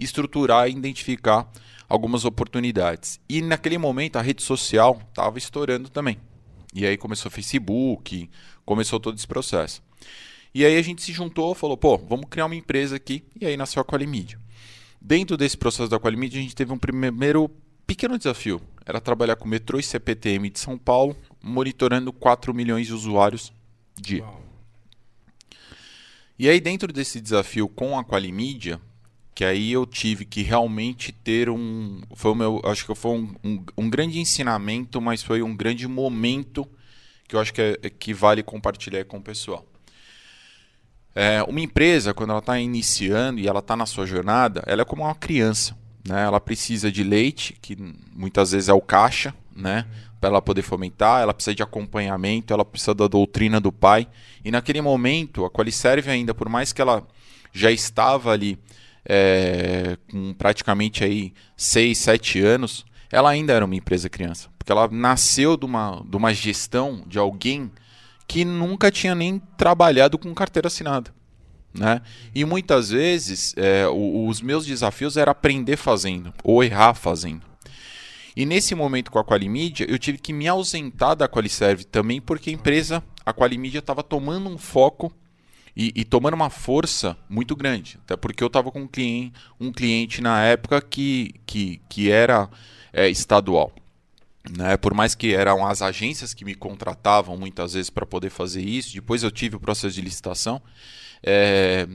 [0.00, 1.46] estruturar e identificar
[1.86, 3.20] algumas oportunidades.
[3.28, 6.16] E naquele momento a rede social estava estourando também.
[6.72, 8.30] E aí começou o Facebook,
[8.64, 9.82] começou todo esse processo.
[10.54, 13.22] E aí a gente se juntou, falou, pô, vamos criar uma empresa aqui.
[13.38, 14.40] E aí nasceu a Qualimídia.
[14.98, 17.50] Dentro desse processo da Qualimídia, a gente teve um primeiro
[17.86, 18.58] pequeno desafio.
[18.86, 23.52] Era trabalhar com o metrô e CPTM de São Paulo, monitorando 4 milhões de usuários
[24.00, 24.24] dia.
[24.24, 24.42] uau.
[26.38, 28.80] E aí, dentro desse desafio com a Qualimídia,
[29.34, 32.00] que aí eu tive que realmente ter um.
[32.14, 32.60] Foi o meu.
[32.64, 36.68] Acho que foi um, um, um grande ensinamento, mas foi um grande momento
[37.28, 39.64] que eu acho que, é, que vale compartilhar com o pessoal.
[41.14, 44.84] É, uma empresa, quando ela está iniciando e ela está na sua jornada, ela é
[44.84, 45.76] como uma criança.
[46.06, 46.24] Né?
[46.24, 47.76] Ela precisa de leite, que
[48.12, 49.86] muitas vezes é o caixa, né?
[50.22, 54.06] para ela poder fomentar, ela precisa de acompanhamento, ela precisa da doutrina do pai.
[54.44, 57.04] E naquele momento, a Qualiserve ainda, por mais que ela
[57.52, 58.56] já estava ali
[59.04, 64.48] é, com praticamente aí 6, 7 anos, ela ainda era uma empresa criança.
[64.56, 67.68] Porque ela nasceu de uma, de uma gestão de alguém
[68.28, 71.12] que nunca tinha nem trabalhado com carteira assinada.
[71.74, 72.00] Né?
[72.32, 77.51] E muitas vezes é, os meus desafios era aprender fazendo ou errar fazendo.
[78.34, 82.50] E nesse momento com a Qualimídia, eu tive que me ausentar da Qualiserve também, porque
[82.50, 85.12] a empresa, a Qualimídia, estava tomando um foco
[85.76, 87.98] e, e tomando uma força muito grande.
[88.04, 92.48] Até porque eu estava com um cliente, um cliente na época que, que, que era
[92.92, 93.72] é, estadual.
[94.50, 94.76] Né?
[94.76, 98.94] Por mais que eram as agências que me contratavam muitas vezes para poder fazer isso,
[98.94, 100.60] depois eu tive o processo de licitação.
[101.22, 101.86] é,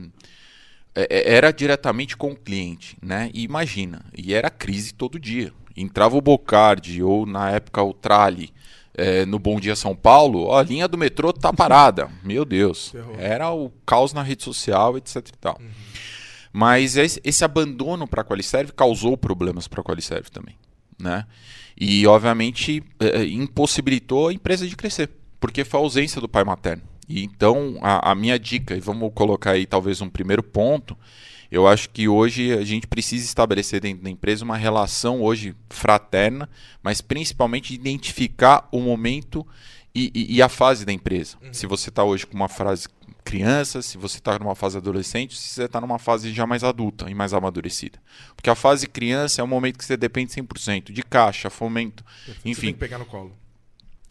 [0.94, 3.30] é, era diretamente com o cliente, né?
[3.32, 5.52] E imagina, e era crise todo dia.
[5.80, 8.52] Entrava o Bocardi ou na época o Trali
[8.98, 12.10] é, no Bom Dia São Paulo, ó, a linha do metrô tá parada.
[12.24, 15.60] Meu Deus, era o caos na rede social, etc e tal.
[16.52, 20.56] Mas esse, esse abandono para a Qualiserve causou problemas para a Qualiserve também,
[20.98, 21.24] né?
[21.80, 25.08] E obviamente é, impossibilitou a empresa de crescer,
[25.38, 26.82] porque foi a ausência do pai materno.
[27.08, 30.96] E então, a, a minha dica, e vamos colocar aí talvez um primeiro ponto,
[31.50, 36.48] eu acho que hoje a gente precisa estabelecer dentro da empresa uma relação hoje fraterna,
[36.82, 39.46] mas principalmente identificar o momento
[39.94, 41.36] e, e, e a fase da empresa.
[41.42, 41.52] Uhum.
[41.52, 42.86] Se você está hoje com uma fase
[43.24, 47.10] criança, se você está numa fase adolescente, se você está numa fase já mais adulta
[47.10, 47.98] e mais amadurecida.
[48.34, 52.04] Porque a fase criança é um momento que você depende 100% de caixa, fomento,
[52.44, 52.54] enfim.
[52.54, 53.32] Você tem que pegar no colo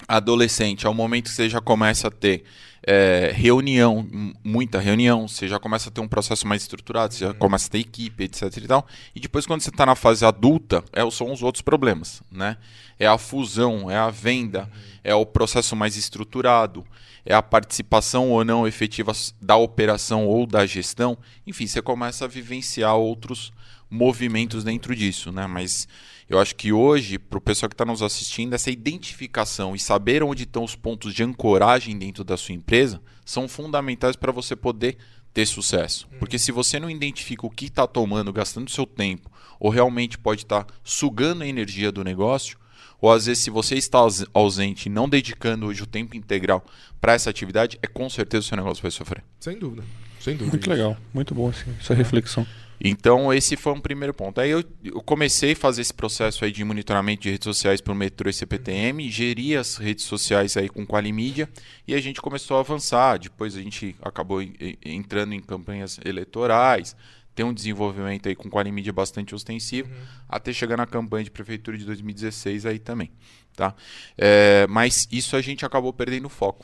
[0.07, 2.43] adolescente, é o momento que você já começa a ter
[2.89, 4.07] é, reunião,
[4.41, 7.38] muita reunião, você já começa a ter um processo mais estruturado, você já uhum.
[7.38, 8.88] começa a ter equipe, etc e tal.
[9.13, 12.55] E depois quando você está na fase adulta, é, são os outros problemas, né?
[12.97, 14.71] É a fusão, é a venda,
[15.03, 16.85] é o processo mais estruturado,
[17.25, 19.11] é a participação ou não efetiva
[19.41, 21.17] da operação ou da gestão.
[21.45, 23.51] Enfim, você começa a vivenciar outros
[23.89, 25.45] movimentos dentro disso, né?
[25.45, 25.89] Mas
[26.30, 30.23] eu acho que hoje, para o pessoal que está nos assistindo, essa identificação e saber
[30.23, 34.97] onde estão os pontos de ancoragem dentro da sua empresa são fundamentais para você poder
[35.34, 36.07] ter sucesso.
[36.11, 36.19] Uhum.
[36.19, 40.43] Porque se você não identifica o que está tomando, gastando seu tempo, ou realmente pode
[40.43, 42.57] estar tá sugando a energia do negócio,
[42.99, 43.99] ou às vezes se você está
[44.34, 46.65] ausente e não dedicando hoje o tempo integral
[46.99, 49.23] para essa atividade, é com certeza o seu negócio vai sofrer.
[49.39, 49.84] Sem dúvida.
[50.19, 50.57] Sem dúvida.
[50.57, 52.45] Muito legal, muito bom assim, essa reflexão.
[52.80, 54.39] Então, esse foi um primeiro ponto.
[54.39, 57.91] Aí eu, eu, comecei a fazer esse processo aí de monitoramento de redes sociais para
[57.91, 61.49] o Metrô e CPTM, geri as redes sociais aí com Qualimídia
[61.88, 63.17] e a gente começou a avançar.
[63.17, 64.41] Depois a gente acabou
[64.86, 66.95] entrando em campanhas eleitorais,
[67.34, 70.05] tem um desenvolvimento aí com Qualimídia bastante ostensivo, uhum.
[70.30, 73.11] até chegar na campanha de prefeitura de 2016 aí também.
[73.55, 73.75] Tá?
[74.15, 76.63] É, mas isso a gente acabou perdendo foco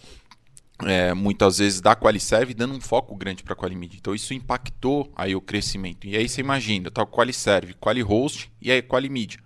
[0.81, 3.97] é, muitas vezes da Qualiserve dando um foco grande para a Qualimid.
[3.97, 6.07] Então isso impactou aí o crescimento.
[6.07, 9.39] E aí você imagina, tá o Qualiserve, Qualihost e aí Qualimid.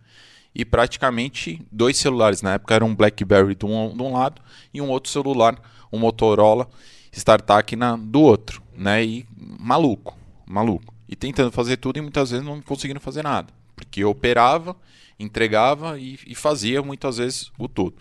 [0.55, 2.41] E praticamente dois celulares.
[2.41, 4.41] Na época era um BlackBerry de um, de um lado
[4.73, 5.59] e um outro celular,
[5.91, 6.67] um Motorola
[7.11, 8.61] StarTAC na, do outro.
[8.75, 9.03] Né?
[9.03, 10.93] E maluco, maluco.
[11.07, 13.53] E tentando fazer tudo e muitas vezes não conseguindo fazer nada.
[13.75, 14.75] Porque operava,
[15.19, 17.97] entregava e, e fazia muitas vezes o tudo.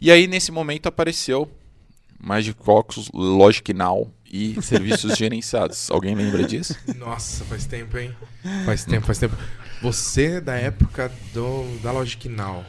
[0.00, 1.50] E aí nesse momento apareceu
[2.24, 5.90] Magic Focus, Logic Now e serviços gerenciados.
[5.90, 6.74] Alguém lembra disso?
[6.96, 8.10] Nossa, faz tempo, hein?
[8.64, 9.36] Faz tempo, faz tempo.
[9.82, 12.64] Você é da época do, da Logic Now.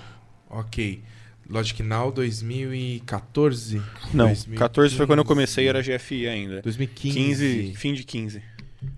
[0.50, 1.02] Ok.
[1.50, 3.78] Logic Now 2014?
[4.14, 4.58] Não, 2015.
[4.58, 6.62] 14 foi quando eu comecei, era GFI ainda.
[6.62, 7.14] 2015.
[7.14, 8.42] 15, fim de 15.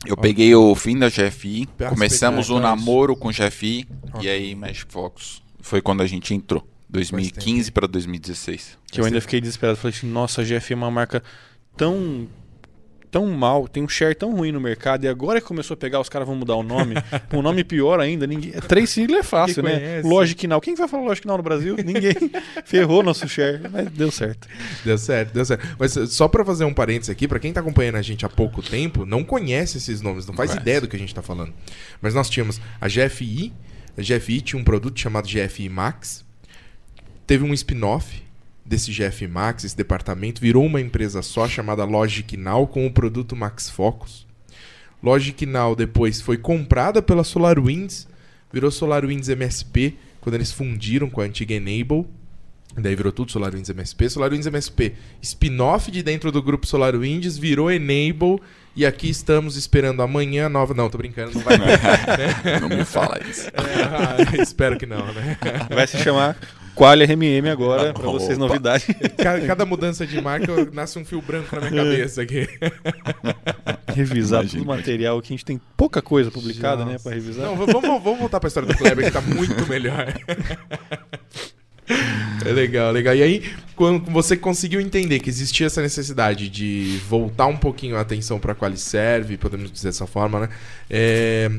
[0.05, 0.21] Eu okay.
[0.21, 4.25] peguei o fim da GFI, começamos o namoro com GFI okay.
[4.25, 5.43] e aí Magic Focus.
[5.61, 6.67] Foi quando a gente entrou.
[6.89, 8.77] 2015 para 2016.
[8.91, 9.77] Que eu ainda fiquei desesperado.
[9.77, 11.21] Falei assim, nossa, a GF é uma marca
[11.75, 12.27] tão
[13.09, 15.99] tão mal, tem um share tão ruim no mercado e agora que começou a pegar,
[15.99, 16.95] os caras vão mudar o nome.
[17.33, 18.51] um nome pior ainda, ninguém.
[18.51, 20.01] Três siglas é fácil, né?
[20.03, 20.61] Logic Now.
[20.61, 21.75] Quem vai falar Logic Now no Brasil?
[21.83, 22.13] Ninguém.
[22.65, 24.47] Ferrou nosso share, mas deu certo.
[24.83, 25.65] Deu certo, deu certo.
[25.79, 28.61] Mas só para fazer um parênteses aqui, para quem tá acompanhando a gente há pouco
[28.61, 31.53] tempo, não conhece esses nomes, não faz ideia do que a gente tá falando.
[32.01, 33.53] Mas nós tínhamos a GFI,
[33.97, 36.26] a GFI tinha um produto chamado GFI Max,
[37.27, 38.23] teve um spin-off
[38.65, 43.35] desse GF Max, esse departamento, virou uma empresa só chamada Logic Now com o produto
[43.35, 44.25] Max Focus.
[45.03, 48.07] Logic Now depois foi comprada pela SolarWinds,
[48.51, 52.05] virou SolarWinds MSP, quando eles fundiram com a antiga Enable.
[52.75, 54.09] Daí virou tudo SolarWinds MSP.
[54.09, 58.39] SolarWinds MSP, spin-off de dentro do grupo SolarWinds, virou Enable.
[58.75, 60.75] E aqui estamos esperando amanhã nova.
[60.75, 61.57] Não, tô brincando, não vai.
[61.57, 62.59] né?
[62.61, 63.49] Não me fala isso.
[63.57, 65.37] É, ah, espero que não, né?
[65.69, 66.37] Vai se chamar
[66.77, 68.85] Qualia RMM agora, para vocês, novidade.
[69.17, 72.47] Cada, cada, mudança de marca nasce um fio branco na minha cabeça aqui.
[73.95, 76.91] Revisar Imagina, todo o material que a gente tem pouca coisa publicada, Nossa.
[76.91, 77.47] né, para revisar.
[77.47, 80.13] Não, vamos, vamos voltar para a história do Kleber, que tá muito melhor.
[82.45, 83.15] É legal, legal.
[83.15, 83.43] E aí,
[83.75, 88.51] quando você conseguiu entender que existia essa necessidade de voltar um pouquinho a atenção para
[88.51, 90.49] a Qualiserve, podemos dizer dessa forma, né?
[90.89, 91.49] É,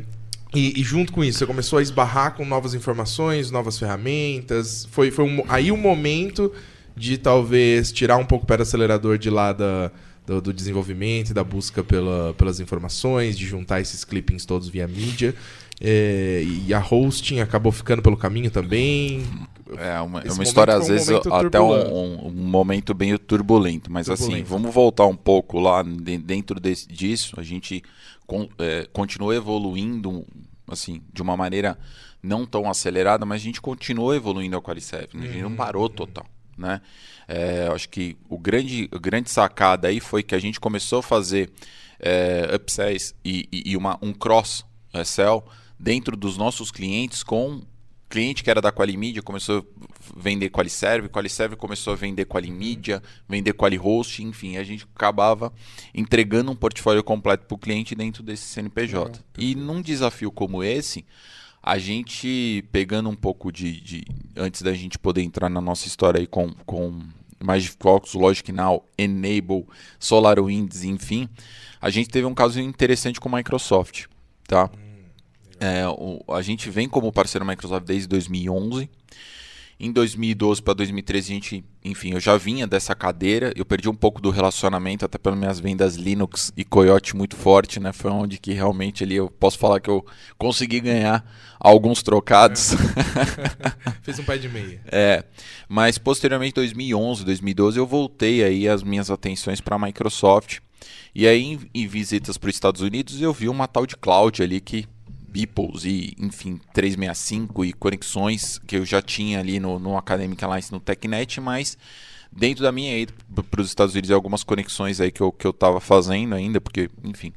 [0.54, 4.88] e, e, junto com isso, você começou a esbarrar com novas informações, novas ferramentas.
[4.90, 6.52] Foi, foi um, aí o um momento
[6.96, 9.90] de talvez tirar um pouco o pé do acelerador de lá da,
[10.26, 15.34] do, do desenvolvimento da busca pela, pelas informações, de juntar esses clippings todos via mídia.
[15.80, 19.24] É, e a hosting acabou ficando pelo caminho também.
[19.76, 23.92] É uma, é uma história, às um vezes, até um, um, momento bem turbulento.
[23.92, 24.46] Mas assim, turbulento.
[24.46, 27.34] assim, vamos voltar um pouco lá dentro desse, disso.
[27.38, 27.82] A gente
[28.28, 30.24] con, é, continuou evoluindo
[30.68, 31.78] assim, de uma maneira
[32.22, 35.16] não tão acelerada, mas a gente continuou evoluindo a Qualicef.
[35.16, 35.26] Né?
[35.26, 35.88] A gente não parou uhum.
[35.88, 36.26] total.
[36.56, 36.80] Né?
[37.26, 41.02] É, acho que o grande, a grande sacada aí foi que a gente começou a
[41.02, 41.50] fazer
[41.98, 45.44] é, upsells e, e, e uma, um cross-sell
[45.78, 47.62] dentro dos nossos clientes com
[48.08, 53.52] cliente que era da Qualimídia começou a vender Qualiserve, Qualiserve começou a vender Qualimídia, vender
[53.52, 55.52] Qualihost, enfim, a gente acabava
[55.94, 59.20] entregando um portfólio completo para o cliente dentro desse CNPJ.
[59.36, 61.04] e num desafio como esse,
[61.62, 64.04] a gente pegando um pouco de, de,
[64.36, 67.00] antes da gente poder entrar na nossa história aí com, com
[67.42, 69.66] Magicfox, Logic Now, Enable,
[69.98, 71.28] SolarWinds, enfim,
[71.80, 74.06] a gente teve um caso interessante com a Microsoft,
[74.46, 74.70] tá?
[75.60, 78.88] É, o, a gente vem como parceiro Microsoft desde 2011.
[79.80, 83.52] Em 2012 para 2013, a gente, enfim, eu já vinha dessa cadeira.
[83.54, 87.78] Eu perdi um pouco do relacionamento, até pelas minhas vendas Linux e Coyote muito forte,
[87.78, 87.92] né?
[87.92, 90.04] Foi onde que realmente ali eu posso falar que eu
[90.36, 91.24] consegui ganhar
[91.60, 92.72] alguns trocados.
[92.72, 92.76] É.
[94.02, 94.80] Fez um pé de meia.
[94.90, 95.24] é,
[95.68, 100.58] mas posteriormente, 2011, 2012, eu voltei aí as minhas atenções para a Microsoft.
[101.14, 104.42] E aí, em, em visitas para os Estados Unidos, eu vi uma tal de cloud
[104.42, 104.88] ali que
[105.38, 110.72] Beeples e, enfim, 365 e conexões que eu já tinha ali no, no Academic Alliance
[110.72, 111.78] no TechNet, mas
[112.32, 113.12] dentro da minha ida
[113.48, 116.90] para os Estados Unidos, algumas conexões aí que eu, que eu tava fazendo ainda, porque,
[117.04, 117.32] enfim,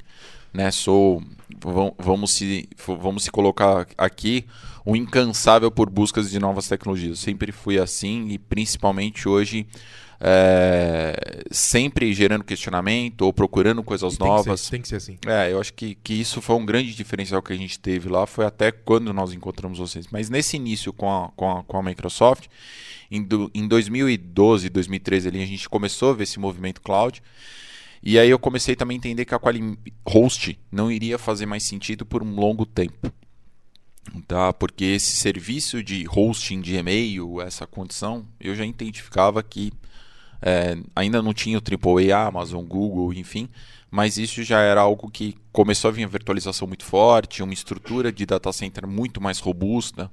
[0.52, 1.22] né, sou,
[1.98, 4.44] vamos se, vamos se colocar aqui,
[4.84, 7.10] um incansável por buscas de novas tecnologias.
[7.10, 9.64] Eu sempre fui assim e principalmente hoje
[10.24, 14.60] é, sempre gerando questionamento ou procurando coisas tem novas.
[14.60, 15.18] Que ser, tem que ser assim.
[15.26, 18.24] É, eu acho que, que isso foi um grande diferencial que a gente teve lá,
[18.24, 20.06] foi até quando nós encontramos vocês.
[20.12, 22.46] Mas nesse início com a, com a, com a Microsoft,
[23.10, 27.20] em, do, em 2012, 2013 ali, a gente começou a ver esse movimento cloud.
[28.00, 31.64] E aí eu comecei também a entender que a Quali Host não iria fazer mais
[31.64, 33.12] sentido por um longo tempo.
[34.28, 34.52] Tá?
[34.52, 39.72] Porque esse serviço de hosting de e-mail, essa condição, eu já identificava que
[40.42, 43.48] é, ainda não tinha o AAA, Amazon, Google, enfim,
[43.88, 48.10] mas isso já era algo que começou a vir a virtualização muito forte, uma estrutura
[48.10, 50.10] de data center muito mais robusta,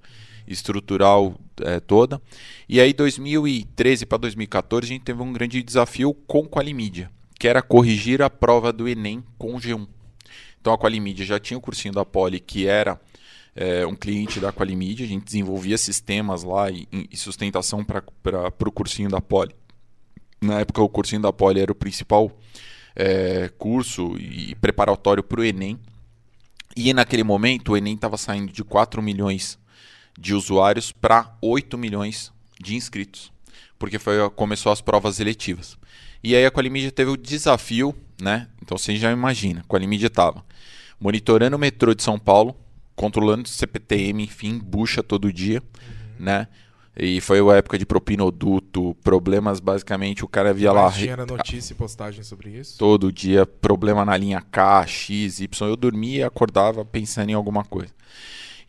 [0.47, 2.21] estrutural é, toda.
[2.67, 7.09] E aí, 2013 para 2014, a gente teve um grande desafio com Qualimídia,
[7.39, 9.88] que era corrigir a prova do Enem com o G1.
[10.61, 12.99] Então, a Qualimídia já tinha o cursinho da Poli, que era
[13.55, 18.03] é, um cliente da Qualimídia, a gente desenvolvia sistemas lá e, e sustentação para
[18.67, 19.55] o cursinho da Poli
[20.42, 22.32] na época, o cursinho da Poli era o principal
[22.96, 25.80] é, curso e preparatório para o Enem.
[26.76, 29.60] E naquele momento, o Enem estava saindo de 4 milhões
[30.18, 33.32] de usuários para 8 milhões de inscritos,
[33.78, 35.78] porque foi, começou as provas eletivas.
[36.24, 38.48] E aí a Qualimídia teve o desafio, né?
[38.62, 40.44] Então você já imagina, a Qualimídia estava
[41.00, 42.56] monitorando o metrô de São Paulo,
[42.96, 46.26] controlando o CPTM, enfim, bucha todo dia, uhum.
[46.26, 46.48] né?
[46.98, 50.92] E foi a época de propinoduto, problemas basicamente, o cara via Mas lá.
[50.92, 52.78] Tinha notícia e postagem sobre isso?
[52.78, 55.70] Todo dia, problema na linha K, X, Y.
[55.70, 57.94] Eu dormia e acordava pensando em alguma coisa.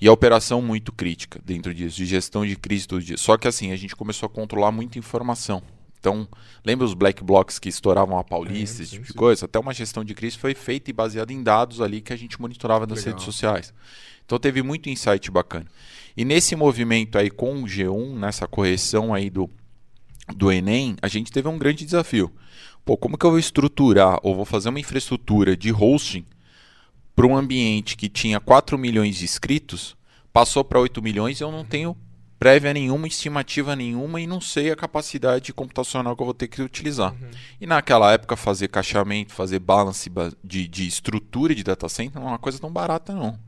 [0.01, 3.18] E a operação muito crítica dentro disso, de gestão de crise todo dia.
[3.18, 5.62] Só que assim, a gente começou a controlar muita informação.
[5.99, 6.27] Então,
[6.64, 9.45] lembra os black blocks que estouravam a Paulista, é, esse tipo sim, de coisa?
[9.45, 12.41] Até uma gestão de crise foi feita e baseada em dados ali que a gente
[12.41, 13.12] monitorava nas Legal.
[13.12, 13.75] redes sociais.
[14.25, 15.66] Então teve muito insight bacana.
[16.16, 19.48] E nesse movimento aí com o G1, nessa correção aí do,
[20.34, 22.32] do Enem, a gente teve um grande desafio.
[22.84, 26.24] Pô, como que eu vou estruturar ou vou fazer uma infraestrutura de hosting
[27.14, 29.96] para um ambiente que tinha 4 milhões de inscritos,
[30.32, 31.96] passou para 8 milhões e eu não tenho
[32.38, 36.62] prévia nenhuma, estimativa nenhuma e não sei a capacidade computacional que eu vou ter que
[36.62, 37.12] utilizar.
[37.12, 37.30] Uhum.
[37.61, 40.11] E naquela época fazer caixamento, fazer balance
[40.42, 43.38] de, de estrutura de data center não é uma coisa tão barata não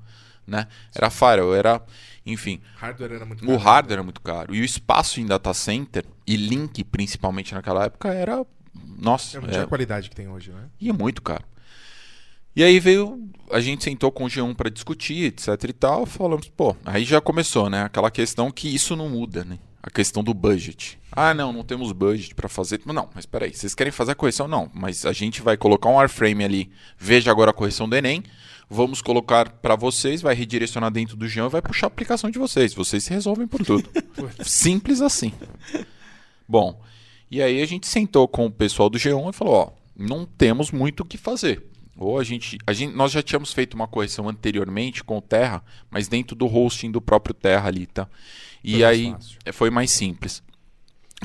[0.47, 0.67] né?
[0.95, 1.83] Era firewall, era,
[2.25, 2.61] enfim.
[2.77, 4.55] Hardware era muito o hardware era muito caro.
[4.55, 8.45] E o espaço em data center, e link principalmente naquela época, era.
[8.99, 9.41] Nossa.
[9.41, 10.69] Não tinha a qualidade que tem hoje, né?
[10.81, 11.45] E é muito caro.
[12.55, 16.49] E aí veio, a gente sentou com o G1 para discutir, etc e tal, falamos,
[16.51, 17.83] pô, aí já começou, né?
[17.85, 19.59] Aquela questão que isso não muda, né?
[19.83, 20.99] A questão do budget.
[21.11, 22.81] Ah, não, não temos budget para fazer.
[22.85, 24.47] Não, mas peraí, vocês querem fazer a correção?
[24.47, 26.71] Não, mas a gente vai colocar um wireframe ali.
[26.99, 28.23] Veja agora a correção do Enem
[28.69, 32.39] vamos colocar para vocês, vai redirecionar dentro do Jean e vai puxar a aplicação de
[32.39, 32.75] vocês.
[32.75, 33.89] Vocês se resolvem por tudo.
[34.45, 35.33] Simples assim.
[36.49, 36.81] Bom,
[37.31, 40.71] e aí a gente sentou com o pessoal do G1 e falou, ó, não temos
[40.71, 41.63] muito o que fazer.
[41.97, 45.63] Ou a gente, a gente, nós já tínhamos feito uma correção anteriormente com o Terra,
[45.91, 48.09] mas dentro do hosting do próprio Terra ali, tá?
[48.65, 49.15] E foi aí
[49.53, 50.43] foi mais simples.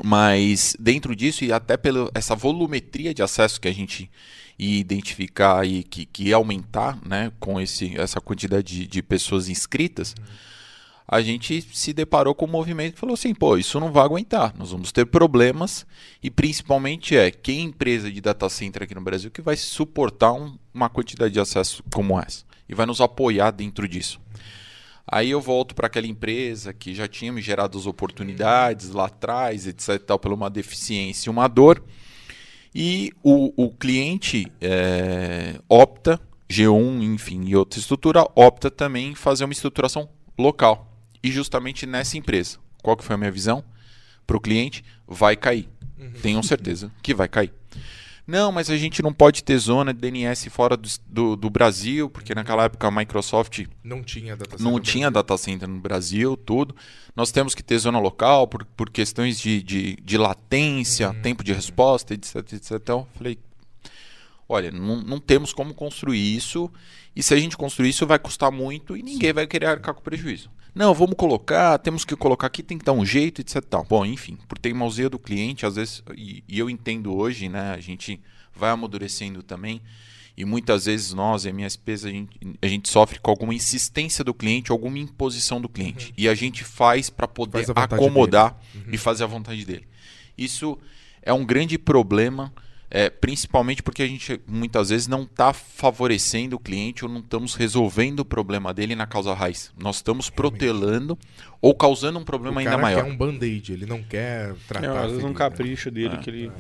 [0.04, 4.12] Mas dentro disso e até pela essa volumetria de acesso que a gente
[4.58, 10.16] e identificar e que, que aumentar né, com esse, essa quantidade de, de pessoas inscritas,
[11.08, 14.54] a gente se deparou com um movimento que falou assim, pô, isso não vai aguentar,
[14.58, 15.86] nós vamos ter problemas
[16.22, 20.58] e principalmente é quem empresa de data center aqui no Brasil que vai suportar um,
[20.74, 24.20] uma quantidade de acesso como essa e vai nos apoiar dentro disso.
[25.10, 29.66] Aí eu volto para aquela empresa que já tinha me gerado as oportunidades lá atrás,
[29.66, 31.82] etc, tal, pela uma deficiência, uma dor.
[32.74, 39.44] E o, o cliente é, opta, G1, enfim, e outra estrutura, opta também em fazer
[39.44, 40.92] uma estruturação local.
[41.24, 42.58] E justamente nessa empresa.
[42.82, 43.64] Qual que foi a minha visão?
[44.26, 45.68] Para o cliente, vai cair.
[46.22, 47.52] Tenham certeza que vai cair.
[48.28, 52.10] Não, mas a gente não pode ter zona de DNS fora do, do, do Brasil,
[52.10, 55.80] porque naquela época a Microsoft Não tinha data center não no tinha data center no
[55.80, 56.76] Brasil, tudo.
[57.16, 61.54] Nós temos que ter zona local por, por questões de, de, de latência, tempo de
[61.54, 62.72] resposta, etc, etc.
[62.74, 63.40] Então, eu falei,
[64.50, 66.70] olha, não, não temos como construir isso,
[67.16, 70.02] e se a gente construir isso vai custar muito e ninguém vai querer arcar com
[70.02, 70.50] prejuízo.
[70.78, 73.64] Não, vamos colocar, temos que colocar aqui, tem que dar um jeito, etc.
[73.64, 73.84] Tal.
[73.84, 77.80] Bom, enfim, por teimosia do cliente, às vezes, e, e eu entendo hoje, né, a
[77.80, 78.22] gente
[78.56, 79.82] vai amadurecendo também,
[80.38, 84.72] e muitas vezes nós, MSPs, a gente, a gente sofre com alguma insistência do cliente,
[84.72, 86.14] alguma imposição do cliente.
[86.16, 88.56] E a gente faz para poder Faz a acomodar
[88.92, 89.88] e fazer a vontade dele.
[90.38, 90.78] Isso
[91.24, 92.54] é um grande problema,
[92.90, 97.54] é, principalmente porque a gente muitas vezes não está favorecendo o cliente ou não estamos
[97.56, 99.72] resolvendo o problema dele na causa raiz.
[99.78, 101.18] Nós estamos protelando
[101.62, 103.04] ou causando um problema O ainda cara maior.
[103.04, 104.86] quer um band-aid, ele não quer tratar.
[104.88, 105.38] É, às vezes um ferida.
[105.40, 106.52] capricho dele que ele.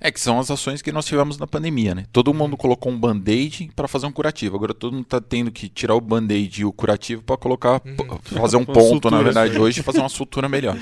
[0.00, 2.06] É que são as ações que nós tivemos na pandemia, né?
[2.12, 4.54] Todo mundo colocou um band-aid para fazer um curativo.
[4.54, 7.96] Agora todo mundo está tendo que tirar o band-aid e o curativo para colocar, p-
[8.38, 9.58] fazer um ponto, sutura, na verdade, aí.
[9.58, 10.76] hoje, e fazer uma sutura melhor.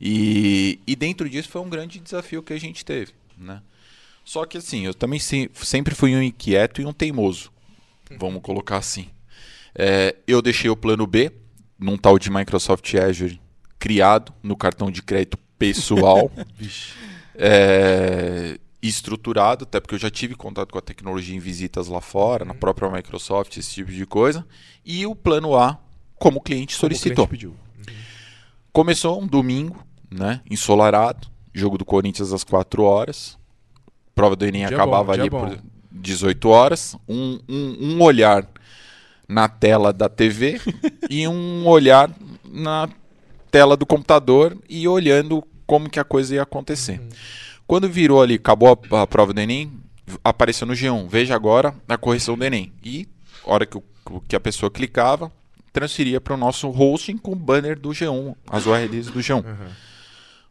[0.00, 3.60] E, e dentro disso foi um grande desafio que a gente teve, né?
[4.28, 7.50] Só que assim, eu também se- sempre fui um inquieto e um teimoso,
[8.18, 9.08] vamos colocar assim.
[9.74, 11.32] É, eu deixei o plano B
[11.78, 13.40] num tal de Microsoft Azure
[13.78, 16.30] criado no cartão de crédito pessoal
[17.34, 22.44] é, estruturado, até porque eu já tive contato com a tecnologia em visitas lá fora,
[22.44, 24.46] na própria Microsoft, esse tipo de coisa.
[24.84, 25.78] E o plano A,
[26.18, 27.26] como o cliente Como o solicitou.
[27.26, 27.56] cliente pediu.
[28.72, 33.37] Começou um domingo, né, ensolarado, jogo do Corinthians às 4 horas.
[34.18, 35.48] Prova do Enem Dia acabava bom, ali bom.
[35.48, 35.58] por
[35.92, 36.96] 18 horas.
[37.08, 38.44] Um, um, um olhar
[39.28, 40.60] na tela da TV
[41.08, 42.10] e um olhar
[42.44, 42.88] na
[43.50, 47.00] tela do computador e olhando como que a coisa ia acontecer.
[47.66, 49.70] Quando virou ali, acabou a, a prova do Enem,
[50.24, 51.06] apareceu no G1.
[51.08, 52.72] Veja agora a correção do Enem.
[52.82, 53.06] E,
[53.46, 55.30] a hora que, o- que a pessoa clicava,
[55.72, 59.44] transferia para o nosso hosting com o banner do G1, as URLs do G1.
[59.44, 59.68] Aham.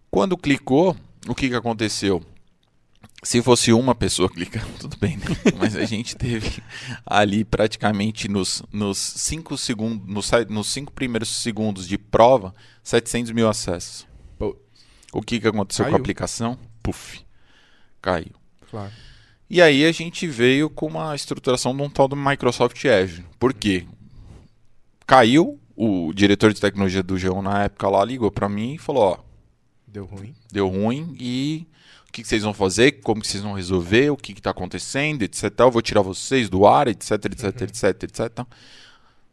[0.09, 0.95] Quando clicou,
[1.28, 2.24] o que, que aconteceu?
[3.23, 5.25] Se fosse uma pessoa clicando, tudo bem, né?
[5.57, 6.61] Mas a gente teve
[7.05, 13.49] ali praticamente nos, nos, cinco, segundos, nos, nos cinco primeiros segundos de prova, 700 mil
[13.49, 14.07] acessos.
[15.13, 15.97] O que, que aconteceu com Caiu.
[15.97, 16.59] a aplicação?
[16.83, 17.21] Puf,
[18.01, 18.31] caiu.
[18.69, 18.91] claro.
[19.49, 23.25] E aí a gente veio com uma estruturação de um tal do Microsoft Azure.
[23.39, 23.87] Por quê?
[25.07, 29.03] Caiu, o diretor de tecnologia do G1 na época lá ligou para mim e falou,
[29.03, 29.17] ó,
[29.87, 30.35] Deu ruim.
[30.51, 31.65] deu ruim e
[32.18, 35.51] que, que vocês vão fazer, como que vocês vão resolver, o que está acontecendo, etc.
[35.51, 35.72] tal.
[35.72, 38.47] Vou tirar vocês do ar, etc, etc, etc, etc.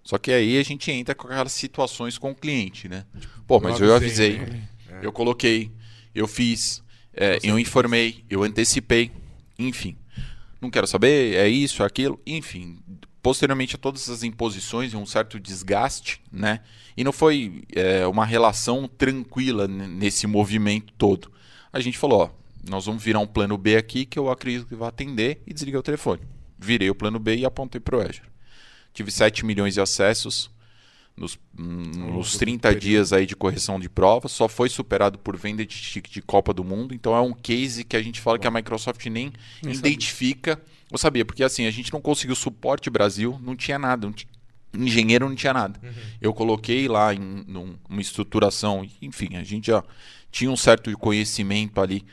[0.02, 3.06] Só que aí a gente entra com aquelas situações com o cliente, né?
[3.46, 4.68] Pô, mas eu avisei, né?
[5.02, 5.70] eu coloquei,
[6.14, 6.82] eu fiz,
[7.14, 9.10] é, eu informei, eu antecipei,
[9.58, 9.96] enfim.
[10.60, 12.78] Não quero saber, é isso, é aquilo, enfim.
[13.22, 16.60] Posteriormente a todas essas imposições e um certo desgaste, né?
[16.94, 21.32] E não foi é, uma relação tranquila nesse movimento todo.
[21.72, 24.74] A gente falou, ó, nós vamos virar um plano B aqui que eu acredito que
[24.74, 26.20] vai atender e desliguei o telefone.
[26.58, 28.22] Virei o plano B e apontei para o Azure.
[28.92, 30.50] Tive 7 milhões de acessos
[31.16, 32.80] nos, hum, nos do 30 período.
[32.82, 36.52] dias aí de correção de provas, só foi superado por venda de ticket de Copa
[36.52, 36.94] do Mundo.
[36.94, 39.32] Então é um case que a gente fala que a Microsoft nem
[39.78, 40.60] identifica.
[40.90, 44.28] Eu sabia, porque assim, a gente não conseguiu suporte Brasil, não tinha nada, não ti-
[44.76, 45.78] engenheiro não tinha nada.
[46.20, 49.82] Eu coloquei lá em num- uma estruturação, enfim, a gente já
[50.30, 52.04] tinha um certo conhecimento ali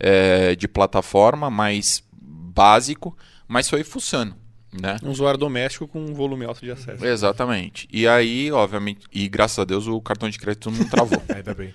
[0.00, 4.34] eh, de plataforma, mais básico, mas foi fuçando,
[4.72, 4.96] né?
[5.02, 7.04] Um usuário doméstico com um volume alto de acesso.
[7.04, 7.88] Exatamente.
[7.92, 11.22] E aí, obviamente, e graças a Deus o cartão de crédito não travou.
[11.34, 11.74] Ainda bem.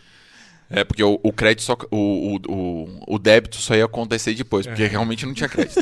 [0.70, 1.78] é, porque o, o crédito só.
[1.90, 5.82] O, o, o, o débito só ia acontecer depois, porque realmente não tinha crédito.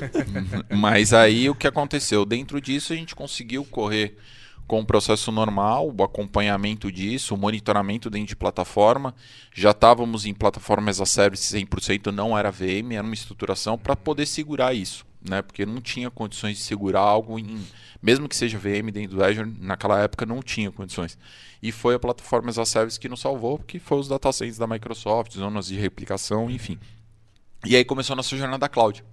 [0.69, 2.25] Mas aí o que aconteceu?
[2.25, 4.17] Dentro disso a gente conseguiu correr
[4.67, 9.13] com o processo normal, o acompanhamento disso, o monitoramento dentro de plataforma.
[9.53, 14.25] Já estávamos em plataformas a service 100%, não era VM, era uma estruturação para poder
[14.25, 15.41] segurar isso, né?
[15.41, 17.59] Porque não tinha condições de segurar algo em,
[18.01, 21.17] mesmo que seja VM dentro do Azure, naquela época não tinha condições.
[21.61, 24.65] E foi a plataforma as a service que nos salvou, porque foi os datacenters da
[24.65, 26.79] Microsoft, zonas de replicação, enfim.
[27.65, 29.03] E aí começou a nossa jornada cloud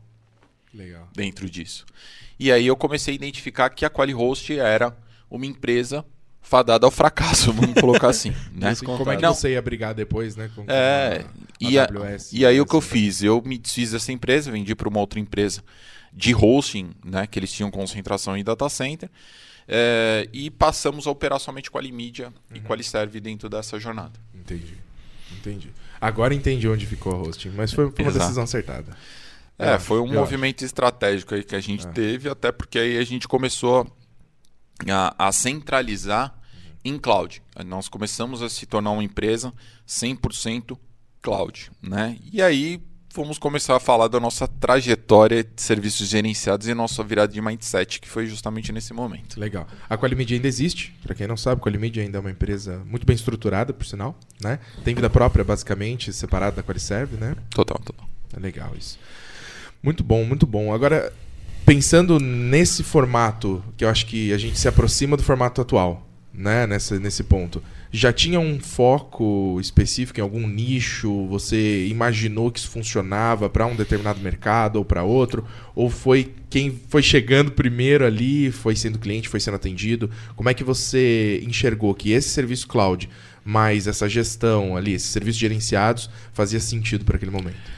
[0.73, 1.09] Legal.
[1.13, 1.85] dentro disso.
[2.39, 4.97] E aí eu comecei a identificar que a QualiHost era
[5.31, 6.05] uma empresa
[6.41, 8.33] fadada ao fracasso, vamos colocar assim.
[8.53, 8.75] né?
[8.77, 9.35] Como é que Não.
[9.35, 10.51] você ia brigar depois, né?
[10.55, 13.23] Com, com É, a- a e, a- AWS, e aí o que eu fiz?
[13.23, 15.63] Eu me desfiz dessa empresa, vendi para uma outra empresa
[16.13, 19.11] de hosting, né, que eles tinham concentração em data center,
[19.69, 24.19] é, e passamos a operar somente Qualimídia e Qualiserve dentro dessa jornada.
[24.35, 24.75] Entendi.
[25.39, 25.71] Entendi.
[26.01, 28.19] Agora entendi onde ficou a hosting, mas foi uma Exato.
[28.19, 28.97] decisão acertada.
[29.59, 31.91] É, Eu foi um acho, movimento estratégico aí que a gente É.
[31.91, 33.87] teve, até porque aí a gente começou
[34.91, 36.35] a, a centralizar
[36.85, 37.43] em cloud.
[37.67, 39.53] Nós começamos a se tornar uma empresa
[39.87, 40.79] 100%
[41.21, 42.17] cloud, né?
[42.33, 42.81] E aí
[43.15, 48.01] vamos começar a falar da nossa trajetória de serviços gerenciados e nossa virada de mindset,
[48.01, 49.41] que foi justamente nesse momento.
[49.41, 49.67] Legal.
[49.89, 53.07] A Qualimídia ainda existe, para quem não sabe, a Qualimídia ainda é uma empresa muito
[53.07, 54.61] bem estruturada, por sinal, né?
[54.85, 57.35] Tem vida própria, basicamente, separada da Qualiserve, né?
[57.51, 58.09] Total, total.
[58.37, 58.99] É legal isso.
[59.83, 60.73] Muito bom, muito bom.
[60.73, 61.13] Agora,
[61.69, 66.67] pensando nesse formato, que eu acho que a gente se aproxima do formato atual, né?
[66.67, 67.63] Nessa, nesse ponto.
[67.93, 71.27] Já tinha um foco específico em algum nicho?
[71.27, 75.47] Você imaginou que isso funcionava para um determinado mercado ou para outro?
[75.75, 80.11] Ou foi quem foi chegando primeiro ali, foi sendo cliente, foi sendo atendido?
[80.37, 83.11] Como é que você enxergou que esse serviço cloud,
[83.45, 87.78] mais essa gestão ali, esses serviços gerenciados, fazia sentido para aquele momento?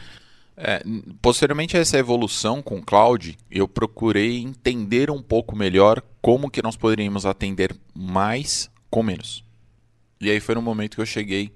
[0.63, 0.83] É,
[1.23, 6.63] posteriormente a essa evolução com o cloud, eu procurei entender um pouco melhor como que
[6.63, 9.43] nós poderíamos atender mais com menos.
[10.21, 11.51] E aí foi no momento que eu cheguei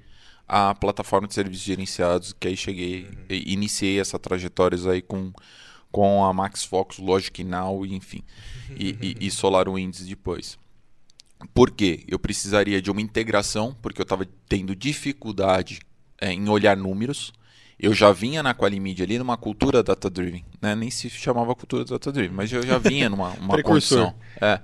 [0.48, 5.32] à plataforma de serviços gerenciados, que aí cheguei, e iniciei essa trajetória aí com,
[5.92, 8.22] com a Max Fox, Logic Now, enfim,
[8.74, 10.58] e, e, e SolarWinds depois.
[11.52, 12.04] Por quê?
[12.08, 15.80] Eu precisaria de uma integração, porque eu estava tendo dificuldade
[16.18, 17.34] é, em olhar números.
[17.78, 20.74] Eu já vinha na Qualimídia ali numa cultura data-driven, né?
[20.74, 24.60] nem se chamava cultura data-driven, mas eu já vinha numa uma condição é,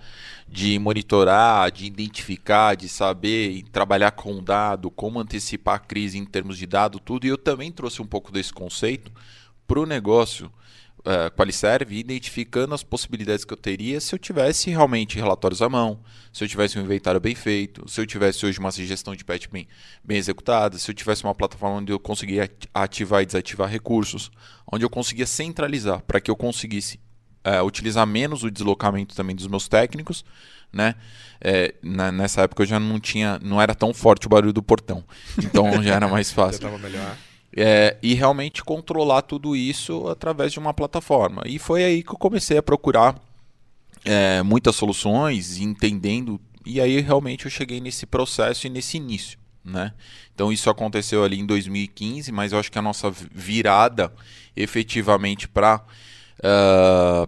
[0.49, 6.25] de monitorar, de identificar, de saber e trabalhar com dado, como antecipar a crise em
[6.25, 7.27] termos de dado, tudo.
[7.27, 9.13] E eu também trouxe um pouco desse conceito
[9.67, 10.51] para o negócio
[11.01, 16.01] uh, Qualiserve, identificando as possibilidades que eu teria se eu tivesse realmente relatórios à mão,
[16.33, 19.47] se eu tivesse um inventário bem feito, se eu tivesse hoje uma gestão de patch
[19.51, 19.67] bem,
[20.05, 24.31] bem executada, se eu tivesse uma plataforma onde eu conseguia ati- ativar e desativar recursos,
[24.71, 27.01] onde eu conseguia centralizar para que eu conseguisse
[27.47, 30.25] uh, utilizar menos o deslocamento também dos meus técnicos,
[30.73, 30.95] né?
[31.41, 34.63] É, na- nessa época eu já não tinha, não era tão forte o barulho do
[34.63, 35.03] portão,
[35.39, 36.57] então já era mais Já fácil.
[36.57, 37.17] estava melhor.
[37.57, 41.43] É, e realmente controlar tudo isso através de uma plataforma.
[41.47, 43.21] E foi aí que eu comecei a procurar
[44.05, 49.39] é, muitas soluções, entendendo, e aí realmente eu cheguei nesse processo e nesse início.
[49.65, 49.93] Né?
[50.35, 54.13] Então isso aconteceu ali em 2015, mas eu acho que a nossa virada
[54.57, 55.85] efetivamente para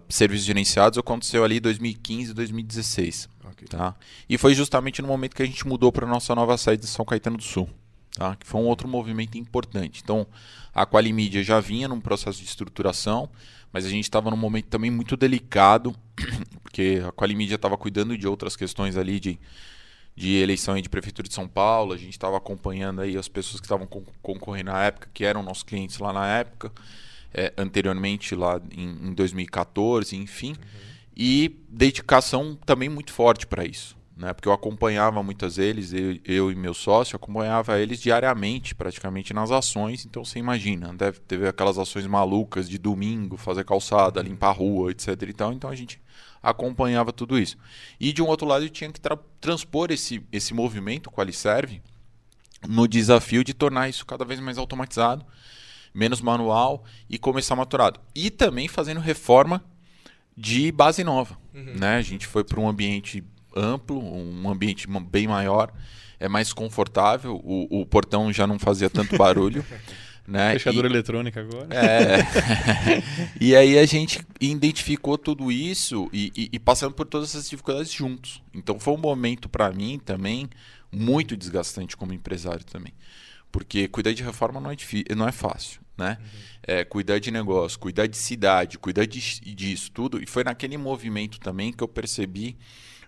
[0.09, 3.29] serviços gerenciados aconteceu ali em 2015 e 2016.
[3.45, 3.67] Ok.
[3.67, 3.95] Tá?
[4.27, 7.05] E foi justamente no momento que a gente mudou para nossa nova sede de São
[7.05, 7.69] Caetano do Sul,
[8.15, 8.35] tá?
[8.35, 10.01] que foi um outro movimento importante.
[10.03, 10.27] Então,
[10.73, 13.29] a Qualimídia já vinha num processo de estruturação,
[13.71, 15.95] mas a gente estava num momento também muito delicado,
[16.61, 19.39] porque a Qualimídia estava cuidando de outras questões ali de,
[20.15, 23.65] de eleição de prefeitura de São Paulo, a gente estava acompanhando aí as pessoas que
[23.65, 26.71] estavam con- concorrendo na época, que eram nossos clientes lá na época,
[27.33, 30.55] é, anteriormente lá em, em 2014, enfim
[31.15, 34.33] e dedicação também muito forte para isso, né?
[34.33, 39.51] Porque eu acompanhava muitas eles, eu, eu e meu sócio acompanhava eles diariamente, praticamente nas
[39.51, 40.05] ações.
[40.05, 44.91] Então você imagina, deve ter aquelas ações malucas de domingo, fazer calçada, limpar a rua,
[44.91, 45.09] etc.
[45.27, 45.51] E tal.
[45.53, 45.99] Então a gente
[46.41, 47.57] acompanhava tudo isso.
[47.99, 51.33] E de um outro lado eu tinha que tra- transpor esse esse movimento qual ele
[51.33, 51.81] serve
[52.67, 55.25] no desafio de tornar isso cada vez mais automatizado,
[55.93, 57.99] menos manual e começar maturado.
[58.15, 59.63] E também fazendo reforma
[60.35, 61.37] de base nova.
[61.79, 61.97] Né?
[61.97, 63.23] A gente foi para um ambiente
[63.55, 65.71] amplo, um ambiente bem maior,
[66.19, 69.65] é mais confortável, o, o portão já não fazia tanto barulho.
[70.27, 70.53] né?
[70.53, 71.67] Fechadura E- eletrônica agora.
[71.75, 72.17] é.
[73.41, 77.91] e aí a gente identificou tudo isso e, e- e passando por todas essas dificuldades
[77.91, 78.41] juntos.
[78.53, 80.49] Então foi um momento para mim também
[80.91, 82.93] muito desgastante como empresário também.
[83.51, 86.17] Porque cuidar de reforma não é, difí- não é fácil, né?
[86.65, 89.19] É, cuidar de negócio, cuidar de cidade, cuidar de,
[89.53, 90.23] disso tudo.
[90.23, 92.57] E foi naquele movimento também que eu percebi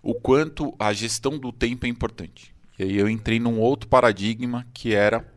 [0.05, 2.53] o quanto a gestão do tempo é importante.
[2.77, 5.27] E aí eu entrei num outro paradigma que era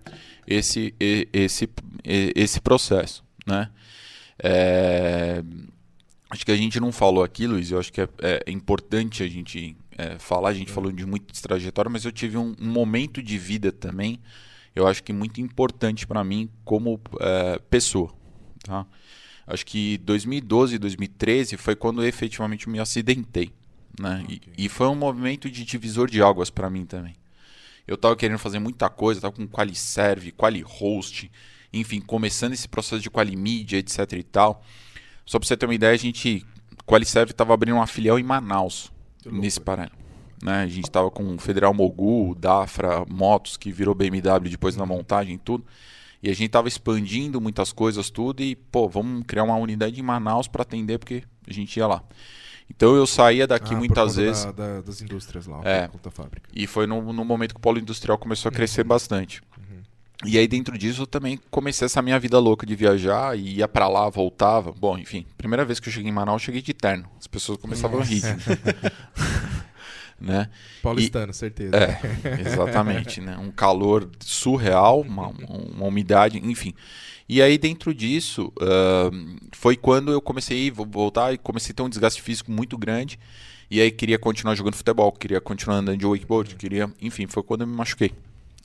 [0.46, 0.94] esse,
[1.32, 1.70] esse,
[2.04, 3.70] esse processo, né?
[4.38, 5.42] É,
[6.28, 9.26] acho que a gente não falou aqui, Luiz, eu acho que é, é importante a
[9.26, 13.22] gente é, falar, a gente falou de muito trajetória, mas eu tive um, um momento
[13.22, 14.20] de vida também,
[14.76, 18.12] eu acho que muito importante para mim como é, pessoa,
[18.62, 18.86] tá?
[19.46, 23.50] Acho que 2012 e 2013 foi quando eu efetivamente me acidentei,
[23.98, 24.22] Né?
[24.24, 24.40] Okay.
[24.56, 27.16] E, e, foi um movimento de divisor de águas para mim também.
[27.86, 31.30] Eu estava querendo fazer muita coisa, estava com quali serve, quali host,
[31.72, 34.62] enfim, começando esse processo de quali media, etc e tal.
[35.24, 36.44] Só para você ter uma ideia, a gente,
[36.84, 38.92] quali serve estava abrindo uma filial em Manaus,
[39.24, 39.96] nesse paralelo.
[40.42, 40.62] Né?
[40.62, 45.34] A gente estava com o Federal Mogul, Dafra, Motos, que virou BMW depois na montagem
[45.34, 45.64] e tudo.
[46.22, 50.02] E a gente estava expandindo muitas coisas, tudo, e, pô, vamos criar uma unidade em
[50.02, 52.02] Manaus para atender, porque a gente ia lá.
[52.70, 54.44] Então eu saía daqui ah, muitas vezes.
[54.44, 56.48] Da, da, das indústrias lá, é, da fábrica.
[56.54, 58.88] E foi no, no, momento que o polo industrial começou a crescer uhum.
[58.88, 59.40] bastante.
[59.56, 59.82] Uhum.
[60.24, 63.68] E aí dentro disso eu também comecei essa minha vida louca de viajar, e ia
[63.68, 64.72] para lá, voltava.
[64.72, 67.08] Bom, enfim, primeira vez que eu cheguei em Manaus, eu cheguei de terno.
[67.18, 68.22] As pessoas começavam a rir.
[70.20, 70.48] né?
[70.82, 71.76] Paulistano, e, certeza.
[71.76, 73.36] É, exatamente, né?
[73.38, 76.74] Um calor surreal, uma, uma umidade, enfim.
[77.28, 81.82] E aí dentro disso uh, foi quando eu comecei a voltar e comecei a ter
[81.82, 83.18] um desgaste físico muito grande.
[83.70, 87.62] E aí queria continuar jogando futebol, queria continuar andando de wakeboard, queria, enfim, foi quando
[87.62, 88.12] eu me machuquei.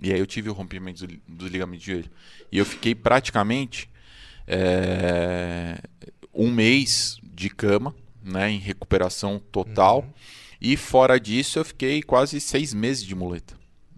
[0.01, 2.09] E aí eu tive o rompimento dos ligamentos de joelho.
[2.51, 3.89] E eu fiquei praticamente
[4.47, 5.77] é,
[6.33, 7.93] um mês de cama,
[8.23, 9.99] né, em recuperação total.
[9.99, 10.13] Uhum.
[10.61, 13.55] E fora disso, eu fiquei quase seis meses de muleta.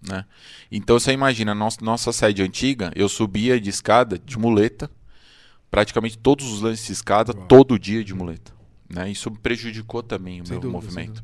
[0.07, 0.25] Né?
[0.71, 4.89] Então você imagina, nossa, nossa sede antiga, eu subia de escada de muleta,
[5.69, 7.47] praticamente todos os lances de escada, Uau.
[7.47, 8.53] todo dia de muleta.
[8.89, 9.09] Né?
[9.11, 11.23] Isso prejudicou também o sem meu dúvida, movimento.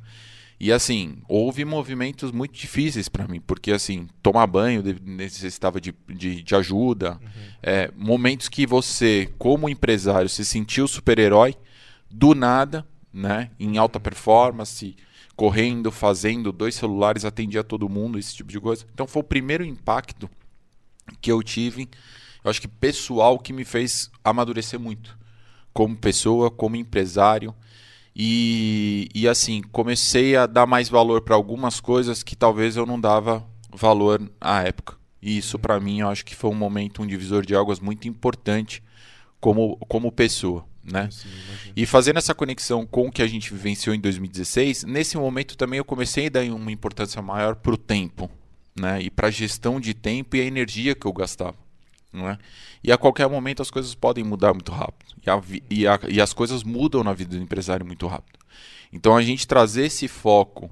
[0.60, 6.44] E assim, houve movimentos muito difíceis para mim, porque assim, tomar banho necessitava de, de,
[6.44, 7.14] de ajuda.
[7.14, 7.28] Uhum.
[7.64, 11.56] É, momentos que você, como empresário, se sentiu super-herói,
[12.10, 14.96] do nada, né, em alta performance,
[15.42, 18.86] correndo, fazendo, dois celulares, atendia todo mundo, esse tipo de coisa.
[18.94, 20.30] Então foi o primeiro impacto
[21.20, 21.90] que eu tive,
[22.44, 25.18] eu acho que pessoal, que me fez amadurecer muito.
[25.74, 27.56] Como pessoa, como empresário.
[28.16, 33.02] E, e assim, comecei a dar mais valor para algumas coisas que talvez eu não
[33.02, 34.96] dava valor à época.
[35.20, 38.08] E isso, para mim, eu acho que foi um momento, um divisor de águas muito
[38.08, 38.84] importante
[39.40, 41.10] como, como pessoa né?
[41.12, 41.30] Sim,
[41.76, 45.78] e fazendo essa conexão com o que a gente vivenciou em 2016, nesse momento também
[45.78, 48.30] eu comecei a dar uma importância maior para o tempo,
[48.76, 49.02] né?
[49.02, 51.58] E para a gestão de tempo e a energia que eu gastava,
[52.12, 52.38] não é?
[52.84, 56.22] E a qualquer momento as coisas podem mudar muito rápido e, a, e, a, e
[56.22, 58.40] as coisas mudam na vida do empresário muito rápido.
[58.92, 60.70] Então a gente trazer esse foco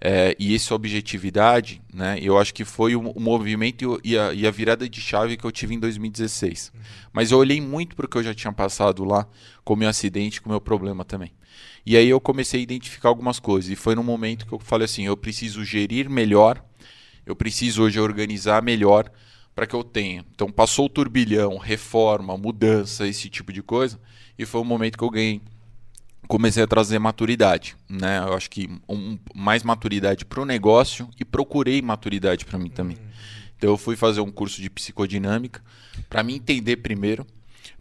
[0.00, 4.46] é, e essa objetividade, né, eu acho que foi o, o movimento e a, e
[4.46, 6.72] a, virada de chave que eu tive em 2016.
[6.72, 6.80] Uhum.
[7.12, 9.26] Mas eu olhei muito para o que eu já tinha passado lá,
[9.64, 11.32] com o meu acidente, com o meu problema também.
[11.84, 13.70] E aí eu comecei a identificar algumas coisas.
[13.70, 16.62] E foi no momento que eu falei assim: eu preciso gerir melhor,
[17.26, 19.10] eu preciso hoje organizar melhor
[19.54, 20.24] para que eu tenha.
[20.32, 23.98] Então passou o turbilhão, reforma, mudança, esse tipo de coisa.
[24.38, 25.42] E foi o momento que eu ganhei
[26.28, 28.18] comecei a trazer maturidade, né?
[28.18, 32.98] Eu acho que um, mais maturidade para o negócio e procurei maturidade para mim também.
[33.56, 35.60] Então eu fui fazer um curso de psicodinâmica
[36.08, 37.26] para me entender primeiro,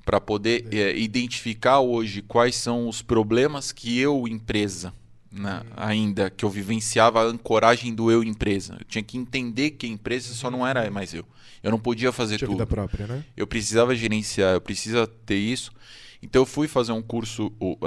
[0.04, 4.94] para poder é, identificar hoje quais são os problemas que eu empresa
[5.32, 8.78] né, ainda que eu vivenciava a ancoragem do eu empresa.
[8.80, 11.26] Eu tinha que entender que a empresa só não era mais eu.
[11.62, 12.58] Eu não podia fazer Tinha tudo.
[12.58, 13.24] Vida própria, né?
[13.36, 15.72] Eu precisava gerenciar, eu precisava ter isso.
[16.22, 17.78] Então eu fui fazer um curso, uh,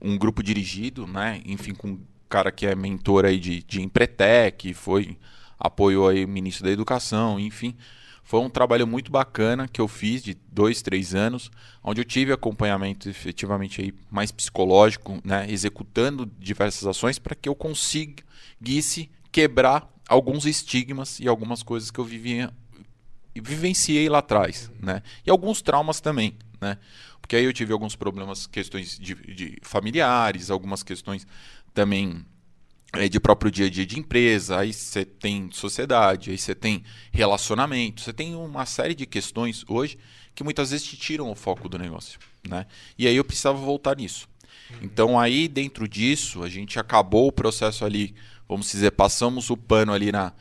[0.00, 1.40] um grupo dirigido, né?
[1.44, 5.16] Enfim, com um cara que é mentor aí de, de Empretec, foi
[5.58, 7.74] apoiou aí o ministro da Educação, enfim.
[8.22, 11.50] Foi um trabalho muito bacana que eu fiz de dois, três anos,
[11.82, 17.54] onde eu tive acompanhamento efetivamente aí mais psicológico, né, executando diversas ações para que eu
[17.54, 22.52] conseguisse quebrar alguns estigmas e algumas coisas que eu vivia
[23.36, 25.02] vivenciei lá atrás, né?
[25.26, 26.78] E alguns traumas também, né?
[27.20, 31.26] Porque aí eu tive alguns problemas, questões de, de familiares, algumas questões
[31.72, 32.24] também
[32.94, 36.82] é, de próprio dia a dia de empresa, aí você tem sociedade, aí você tem
[37.12, 39.98] relacionamento, você tem uma série de questões hoje
[40.34, 42.66] que muitas vezes te tiram o foco do negócio, né?
[42.98, 44.28] E aí eu precisava voltar nisso.
[44.82, 48.14] Então aí dentro disso a gente acabou o processo ali,
[48.48, 50.32] vamos dizer, passamos o pano ali na,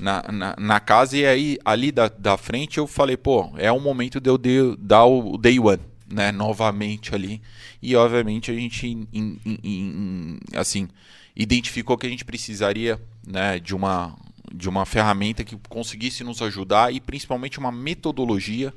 [0.00, 3.80] na, na, na casa e aí ali da, da frente eu falei, pô, é o
[3.80, 7.40] momento de eu de, dar o day one, né, novamente ali.
[7.82, 10.88] E obviamente a gente in, in, in, assim
[11.36, 14.16] identificou que a gente precisaria, né, de uma
[14.52, 18.74] de uma ferramenta que conseguisse nos ajudar e principalmente uma metodologia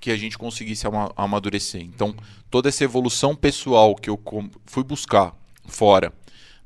[0.00, 0.84] que a gente conseguisse
[1.16, 1.80] amadurecer.
[1.80, 2.12] Então,
[2.50, 4.20] toda essa evolução pessoal que eu
[4.66, 5.32] fui buscar
[5.64, 6.12] fora,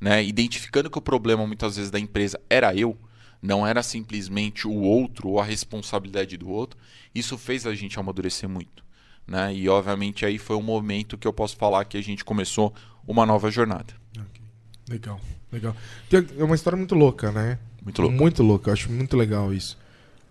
[0.01, 2.97] né, identificando que o problema muitas vezes da empresa era eu,
[3.41, 6.79] não era simplesmente o outro ou a responsabilidade do outro,
[7.15, 8.85] isso fez a gente amadurecer muito.
[9.27, 9.55] Né?
[9.55, 12.75] E obviamente aí foi um momento que eu posso falar que a gente começou
[13.07, 13.95] uma nova jornada.
[14.13, 14.47] Okay.
[14.89, 15.21] Legal,
[15.53, 15.77] legal.
[16.39, 17.59] É uma história muito louca, né?
[17.83, 18.17] Muito louco.
[18.17, 19.79] Muito louca, eu acho muito legal isso.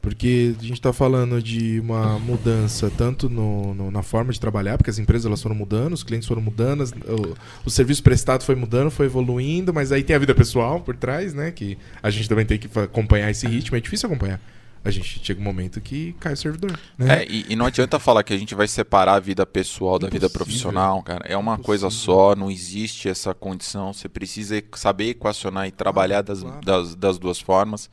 [0.05, 4.77] Porque a gente está falando de uma mudança tanto no, no, na forma de trabalhar,
[4.77, 7.35] porque as empresas elas foram mudando, os clientes foram mudando, as, o,
[7.65, 11.33] o, serviço prestado foi mudando, foi evoluindo, mas aí tem a vida pessoal por trás,
[11.33, 11.49] né?
[11.49, 14.39] Que a gente também tem que acompanhar esse ritmo, é difícil acompanhar.
[14.83, 16.79] A gente chega um momento que cai o servidor.
[16.95, 17.23] Né?
[17.23, 20.07] É, e, e, não adianta falar que a gente vai separar a vida pessoal da
[20.07, 21.25] vida profissional, cara.
[21.27, 21.65] É uma Impossível.
[21.65, 23.91] coisa só, não existe essa condição.
[23.91, 26.61] Você precisa saber equacionar e trabalhar das, claro.
[26.63, 27.89] das, das duas formas.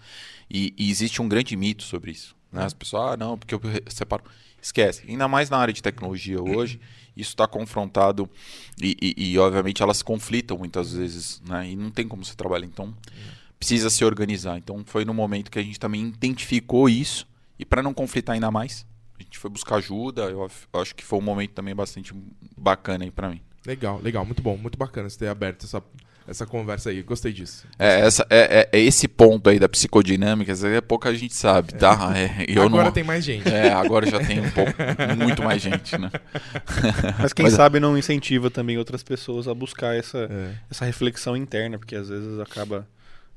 [0.52, 2.36] E, e, existe um grande mito sobre isso.
[2.52, 2.62] Né?
[2.62, 4.22] As pessoas, ah, não, porque eu separo.
[4.60, 5.02] Esquece.
[5.08, 6.78] Ainda mais na área de tecnologia hoje,
[7.16, 8.30] isso está confrontado
[8.80, 11.70] e, e, e, obviamente, elas conflitam muitas vezes, né?
[11.70, 12.66] E não tem como você trabalhar.
[12.66, 12.94] Então,
[13.58, 14.58] precisa se organizar.
[14.58, 17.26] Então, foi no momento que a gente também identificou isso
[17.58, 18.86] e para não conflitar ainda mais,
[19.18, 20.22] a gente foi buscar ajuda.
[20.24, 22.12] Eu acho que foi um momento também bastante
[22.56, 23.40] bacana aí para mim.
[23.66, 25.82] Legal, legal, muito bom, muito bacana você ter aberto essa
[26.26, 27.02] essa conversa aí.
[27.02, 27.66] Gostei disso.
[27.78, 32.12] É, essa, é, é, é esse ponto aí da psicodinâmica, é pouca gente sabe, tá?
[32.22, 32.92] É, eu agora não...
[32.92, 33.48] tem mais gente.
[33.48, 34.72] É, agora já tem um pouco,
[35.16, 36.10] muito mais gente, né?
[37.18, 40.54] Mas quem Mas, sabe não incentiva também outras pessoas a buscar essa, é.
[40.70, 42.86] essa reflexão interna, porque às vezes acaba.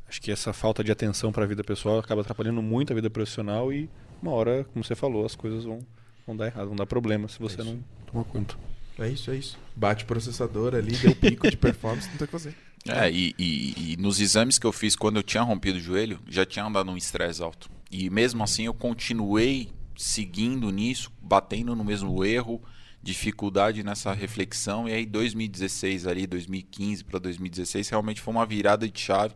[0.07, 3.09] Acho que essa falta de atenção para a vida pessoal acaba atrapalhando muito a vida
[3.09, 3.89] profissional e
[4.21, 5.79] uma hora, como você falou, as coisas vão,
[6.25, 7.79] vão dar errado, vão dar problema se você não
[8.11, 8.55] tomar conta.
[8.97, 9.57] É isso, é isso.
[9.75, 12.55] Bate o processador ali, deu pico de performance, não tem o que fazer.
[12.87, 16.19] É, e, e, e, nos exames que eu fiz quando eu tinha rompido o joelho,
[16.27, 17.67] já tinha andado num estresse alto.
[17.91, 22.61] E mesmo assim eu continuei seguindo nisso, batendo no mesmo erro,
[23.01, 24.87] dificuldade nessa reflexão.
[24.87, 29.33] E aí 2016 ali, 2015 para 2016, realmente foi uma virada de chave.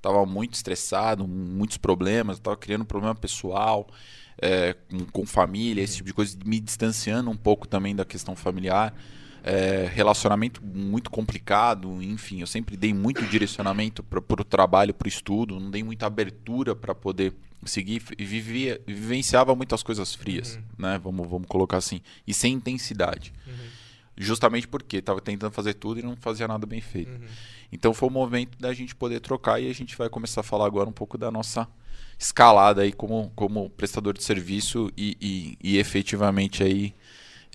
[0.00, 3.88] Tava muito estressado, muitos problemas, tava criando problema pessoal,
[4.40, 8.36] é, com, com família, esse tipo de coisa, me distanciando um pouco também da questão
[8.36, 8.94] familiar
[9.44, 15.08] é, relacionamento muito complicado, enfim, eu sempre dei muito direcionamento para o trabalho, para o
[15.08, 17.34] estudo, não dei muita abertura para poder
[17.66, 20.62] seguir e vivia, vivenciava muitas coisas frias, uhum.
[20.78, 20.98] né?
[20.98, 23.34] Vamos, vamos colocar assim, e sem intensidade.
[23.46, 23.52] Uhum.
[24.16, 27.12] Justamente porque estava tentando fazer tudo e não fazia nada bem feito.
[27.12, 27.28] Uhum.
[27.70, 30.64] Então foi o momento da gente poder trocar e a gente vai começar a falar
[30.64, 31.68] agora um pouco da nossa
[32.18, 36.94] escalada aí como, como prestador de serviço e, e, e efetivamente aí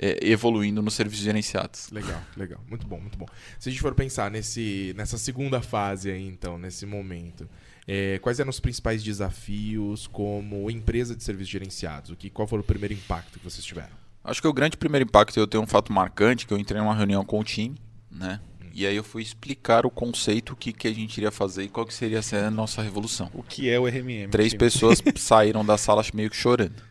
[0.02, 1.90] é, evoluindo nos serviços gerenciados.
[1.92, 2.64] Legal, legal.
[2.68, 3.26] Muito bom, muito bom.
[3.60, 7.50] Se a gente for pensar nesse, nessa segunda fase aí, então, nesse momento,
[7.88, 12.12] é, quais eram os principais desafios como empresa de serviços gerenciados?
[12.12, 13.98] O que, qual foi o primeiro impacto que vocês tiveram?
[14.24, 16.94] Acho que o grande primeiro impacto, eu tenho um fato marcante, que eu entrei numa
[16.94, 17.76] reunião com o time,
[18.12, 18.40] né?
[18.62, 18.70] Hum.
[18.74, 21.70] E aí eu fui explicar o conceito, o que, que a gente iria fazer e
[21.70, 23.30] qual que seria a nossa revolução.
[23.34, 24.30] O que é o RMM?
[24.30, 24.60] Três time?
[24.60, 26.89] pessoas saíram da sala meio que chorando.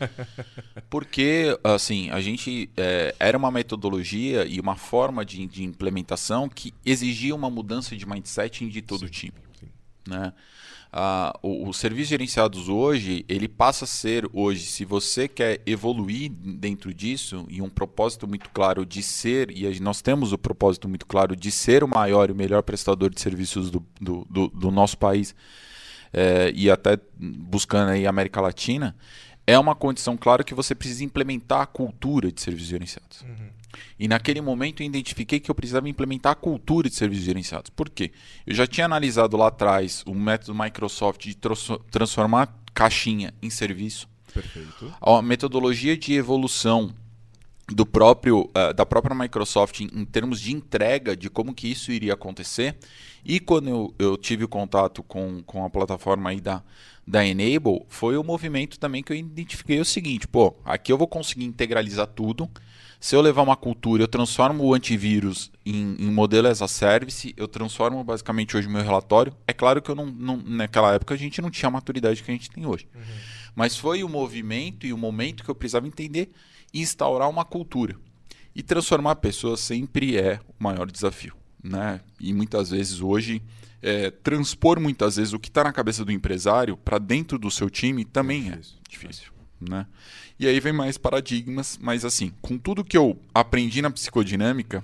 [0.90, 6.72] Porque, assim, a gente é, era uma metodologia e uma forma de, de, implementação que
[6.84, 9.34] exigia uma mudança de mindset de todo sim, o time.
[9.58, 9.66] Sim.
[10.06, 10.32] Né?
[10.90, 16.30] Ah, o, os serviços gerenciados hoje, ele passa a ser hoje, se você quer evoluir
[16.30, 21.04] dentro disso e um propósito muito claro de ser, e nós temos o propósito muito
[21.04, 24.70] claro de ser o maior e o melhor prestador de serviços do, do, do, do
[24.70, 25.34] nosso país,
[26.10, 28.96] é, e até buscando aí a América Latina,
[29.48, 33.22] é uma condição, claro, que você precisa implementar a cultura de serviços gerenciados.
[33.22, 33.48] Uhum.
[33.98, 37.70] E naquele momento eu identifiquei que eu precisava implementar a cultura de serviços gerenciados.
[37.70, 38.12] Por quê?
[38.46, 41.34] Eu já tinha analisado lá atrás o método Microsoft de
[41.90, 44.06] transformar caixinha em serviço.
[44.34, 44.92] Perfeito.
[45.00, 46.92] A metodologia de evolução
[47.68, 51.92] do próprio uh, da própria Microsoft em, em, termos de entrega de como que isso
[51.92, 52.76] iria acontecer.
[53.24, 56.62] E quando eu, eu tive o contato com, com a plataforma aí da,
[57.06, 61.06] da Enable foi o movimento também que eu identifiquei o seguinte pô aqui eu vou
[61.06, 62.48] conseguir integralizar tudo.
[63.00, 67.34] Se eu levar uma cultura eu transformo o antivírus em, em modelo as a service
[67.36, 69.34] eu transformo basicamente hoje o meu relatório.
[69.46, 72.30] É claro que eu não, não, naquela época a gente não tinha a maturidade que
[72.30, 72.88] a gente tem hoje.
[72.94, 73.02] Uhum.
[73.54, 76.32] mas foi o movimento e o momento que eu precisava entender
[76.72, 77.96] instaurar uma cultura.
[78.54, 81.34] E transformar pessoas sempre é o maior desafio.
[81.62, 82.00] Né?
[82.20, 83.42] E muitas vezes hoje,
[83.82, 87.68] é, transpor muitas vezes o que está na cabeça do empresário para dentro do seu
[87.70, 88.76] time também é difícil.
[88.86, 89.86] É difícil né?
[90.38, 94.82] E aí vem mais paradigmas, mas assim, com tudo que eu aprendi na psicodinâmica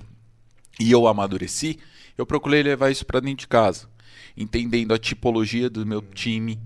[0.81, 1.79] e eu amadureci,
[2.19, 3.89] eu procurei levar isso para dentro de casa,
[4.37, 6.59] entendendo a tipologia do meu time,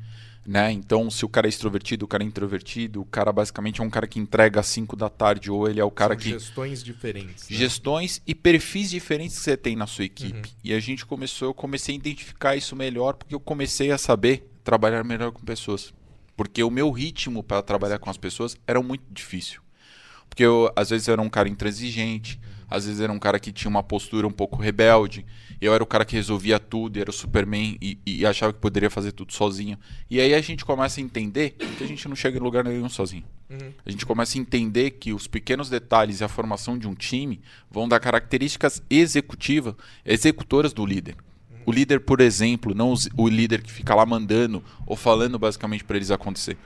[0.48, 0.72] né?
[0.72, 3.90] Então, se o cara é extrovertido, o cara é introvertido, o cara basicamente é um
[3.90, 6.30] cara que entrega às 5 da tarde, ou ele é o cara São que.
[6.30, 7.50] Gestões diferentes.
[7.50, 7.56] Né?
[7.58, 10.48] Gestões e perfis diferentes que você tem na sua equipe.
[10.48, 10.54] Uhum.
[10.64, 14.50] E a gente começou, eu comecei a identificar isso melhor, porque eu comecei a saber
[14.64, 15.92] trabalhar melhor com pessoas.
[16.34, 19.60] Porque o meu ritmo para trabalhar com as pessoas era muito difícil.
[20.30, 22.40] Porque eu, às vezes, eu era um cara intransigente,
[22.70, 25.24] às vezes era um cara que tinha uma postura um pouco rebelde.
[25.60, 28.90] Eu era o cara que resolvia tudo, era o Superman e, e achava que poderia
[28.90, 29.78] fazer tudo sozinho.
[30.10, 32.88] E aí a gente começa a entender que a gente não chega em lugar nenhum
[32.88, 33.24] sozinho.
[33.48, 33.72] Uhum.
[33.84, 37.40] A gente começa a entender que os pequenos detalhes e a formação de um time
[37.70, 41.16] vão dar características executivas, executoras do líder.
[41.68, 45.96] O líder, por exemplo, não o líder que fica lá mandando ou falando basicamente para
[45.96, 46.56] eles acontecer.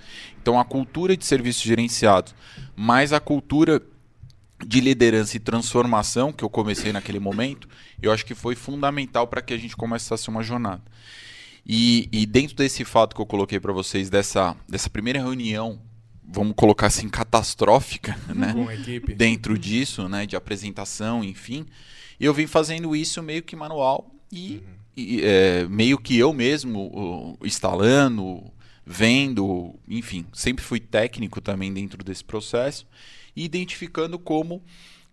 [0.40, 2.32] Então, a cultura de serviços gerenciados,
[2.76, 3.82] mais a cultura
[4.66, 7.68] de liderança e transformação que eu comecei naquele momento,
[8.00, 10.82] eu acho que foi fundamental para que a gente começasse uma jornada.
[11.66, 15.80] E, e dentro desse fato que eu coloquei para vocês, dessa, dessa primeira reunião,
[16.22, 18.52] vamos colocar assim, catastrófica, né?
[18.52, 19.14] Com a equipe.
[19.14, 21.66] dentro disso, né, de apresentação, enfim,
[22.18, 24.62] eu vim fazendo isso meio que manual e,
[24.96, 28.42] e, é, meio que eu mesmo o, instalando,
[28.84, 32.86] vendo, enfim, sempre fui técnico também dentro desse processo
[33.34, 34.62] e identificando como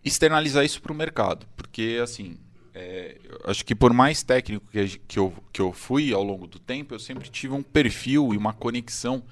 [0.04, 2.38] externalizar isso para o mercado, porque assim,
[2.74, 6.60] é, acho que por mais técnico que, que, eu, que eu fui ao longo do
[6.60, 9.24] tempo, eu sempre tive um perfil e uma conexão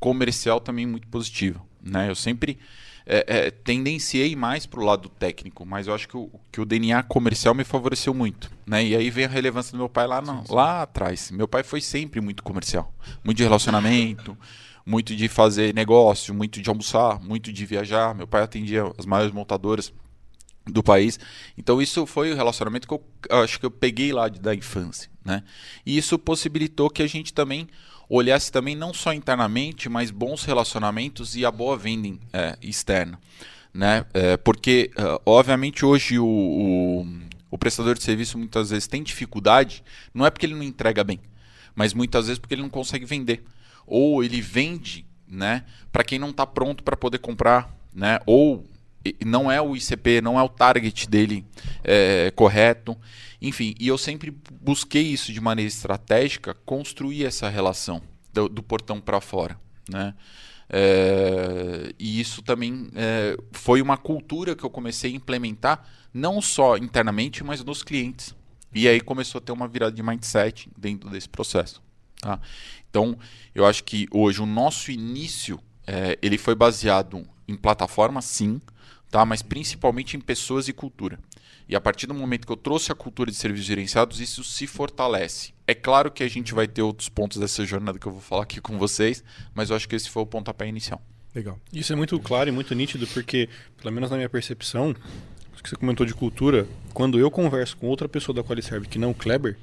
[0.00, 2.10] comercial também muito positiva, né?
[2.10, 2.58] Eu sempre
[3.06, 6.64] é, é, tendenciei mais para o lado técnico, mas eu acho que o, que o
[6.64, 8.84] DNA comercial me favoreceu muito, né?
[8.84, 11.30] E aí vem a relevância do meu pai lá, não, lá atrás.
[11.30, 12.92] Meu pai foi sempre muito comercial,
[13.22, 14.36] muito de relacionamento,
[14.86, 18.14] muito de fazer negócio, muito de almoçar, muito de viajar.
[18.14, 19.92] Meu pai atendia as maiores montadoras
[20.64, 21.18] do país.
[21.58, 25.10] Então isso foi o relacionamento que eu acho que eu peguei lá de- da infância,
[25.24, 25.42] né?
[25.84, 27.68] E isso possibilitou que a gente também
[28.08, 33.18] olhasse também não só internamente, mas bons relacionamentos e a boa venda é, externa,
[33.74, 34.04] né?
[34.14, 37.06] É, porque ah, obviamente hoje o, o,
[37.50, 39.82] o prestador de serviço muitas vezes tem dificuldade,
[40.14, 41.20] não é porque ele não entrega bem,
[41.74, 43.44] mas muitas vezes porque ele não consegue vender
[43.86, 48.64] ou ele vende, né, para quem não está pronto para poder comprar, né, ou
[49.24, 51.44] não é o ICP, não é o target dele
[51.84, 52.96] é, correto,
[53.40, 53.74] enfim.
[53.78, 59.20] E eu sempre busquei isso de maneira estratégica, construir essa relação do, do portão para
[59.20, 59.58] fora,
[59.88, 60.14] né.
[60.68, 66.76] É, e isso também é, foi uma cultura que eu comecei a implementar, não só
[66.76, 68.34] internamente, mas nos clientes.
[68.74, 71.80] E aí começou a ter uma virada de mindset dentro desse processo.
[72.20, 72.40] Tá?
[72.96, 73.18] Então,
[73.54, 78.58] eu acho que hoje o nosso início é, ele foi baseado em plataforma, sim,
[79.10, 79.22] tá?
[79.26, 81.18] mas principalmente em pessoas e cultura.
[81.68, 84.66] E a partir do momento que eu trouxe a cultura de serviços gerenciados, isso se
[84.66, 85.52] fortalece.
[85.66, 88.44] É claro que a gente vai ter outros pontos dessa jornada que eu vou falar
[88.44, 89.22] aqui com vocês,
[89.54, 91.02] mas eu acho que esse foi o pontapé inicial.
[91.34, 91.60] Legal.
[91.70, 94.96] Isso é muito claro e muito nítido, porque, pelo menos na minha percepção,
[95.52, 98.98] o que você comentou de cultura, quando eu converso com outra pessoa da Qualiserve que
[98.98, 99.58] não o Kleber,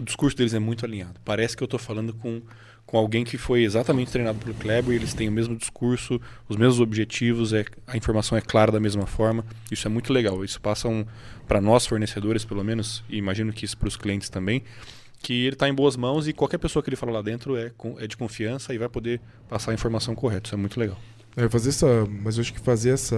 [0.00, 1.20] o discurso deles é muito alinhado.
[1.24, 2.42] Parece que eu estou falando com,
[2.86, 6.80] com alguém que foi exatamente treinado pelo Kleber, eles têm o mesmo discurso, os mesmos
[6.80, 9.44] objetivos, é, a informação é clara da mesma forma.
[9.70, 10.44] Isso é muito legal.
[10.44, 11.04] Isso passa um,
[11.46, 14.62] para nós, fornecedores, pelo menos, e imagino que isso para os clientes também,
[15.22, 17.70] que ele está em boas mãos e qualquer pessoa que ele fala lá dentro é,
[17.98, 20.48] é de confiança e vai poder passar a informação correta.
[20.48, 20.98] Isso é muito legal.
[21.36, 23.16] É, fazer essa, mas eu acho que fazer essa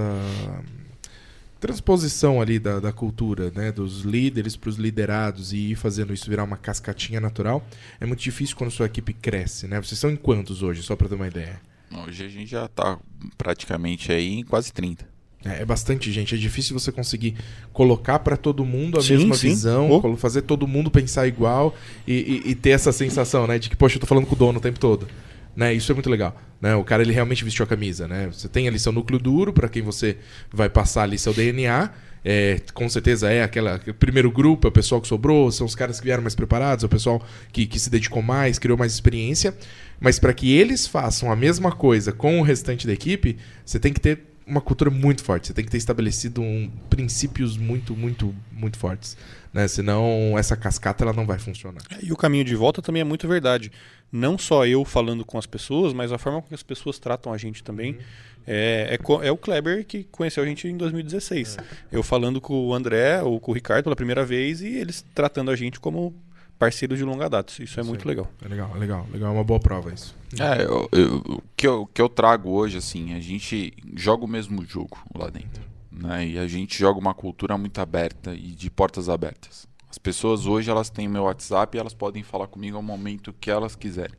[1.67, 6.29] transposição ali da, da cultura, né, dos líderes para os liderados e ir fazendo isso
[6.29, 7.65] virar uma cascatinha natural
[8.01, 9.81] é muito difícil quando sua equipe cresce, né?
[9.81, 11.61] Vocês são em quantos hoje, só para ter uma ideia?
[12.05, 12.99] Hoje a gente já está
[13.39, 15.07] praticamente aí em quase 30.
[15.45, 17.37] É, é bastante gente, é difícil você conseguir
[17.73, 19.49] colocar para todo mundo a Sim, mesma sim.
[19.51, 20.17] visão, Oh.
[20.17, 22.13] fazer todo mundo pensar igual e,
[22.47, 24.59] e- e ter essa sensação, né, de que poxa, eu tô falando com o dono
[24.59, 25.07] o tempo todo.
[25.55, 26.41] Né, isso é muito legal.
[26.61, 26.75] Né?
[26.75, 28.09] O cara ele realmente vestiu a camisa.
[28.09, 28.29] Né?
[28.33, 30.17] Você tem ali seu núcleo duro para quem você
[30.51, 31.91] vai passar ali seu DNA.
[32.24, 35.74] É, com certeza é aquela, aquele primeiro grupo, é o pessoal que sobrou, são os
[35.74, 37.20] caras que vieram mais preparados, é o pessoal
[37.53, 39.53] que, que se dedicou mais, criou mais experiência.
[40.01, 43.93] Mas para que eles façam a mesma coisa com o restante da equipe, você tem
[43.93, 45.49] que ter uma cultura muito forte.
[45.49, 49.16] Você tem que ter estabelecido um, princípios muito, muito, muito fortes.
[49.53, 49.69] Né?
[49.69, 51.83] Senão essa cascata ela não vai funcionar.
[52.03, 53.70] E o caminho de volta também é muito verdade.
[54.11, 57.39] Não só eu falando com as pessoas, mas a forma como as pessoas tratam a
[57.39, 57.99] gente também.
[58.47, 61.59] É, é, co- é o Kleber que conheceu a gente em 2016.
[61.93, 65.51] Eu falando com o André ou com o Ricardo pela primeira vez e eles tratando
[65.51, 66.12] a gente como
[66.59, 67.53] parceiros de longa data.
[67.62, 68.29] Isso é muito legal.
[68.45, 69.31] É legal, é legal, legal.
[69.31, 70.15] É uma boa prova isso.
[70.39, 74.24] É, eu- eu- o que eu, o que eu trago hoje, assim, a gente joga
[74.24, 75.62] o mesmo jogo lá dentro.
[75.93, 76.28] Né?
[76.28, 79.69] E a gente joga uma cultura muito aberta e de portas abertas.
[79.89, 83.51] As pessoas hoje elas têm meu WhatsApp e elas podem falar comigo ao momento que
[83.51, 84.16] elas quiserem.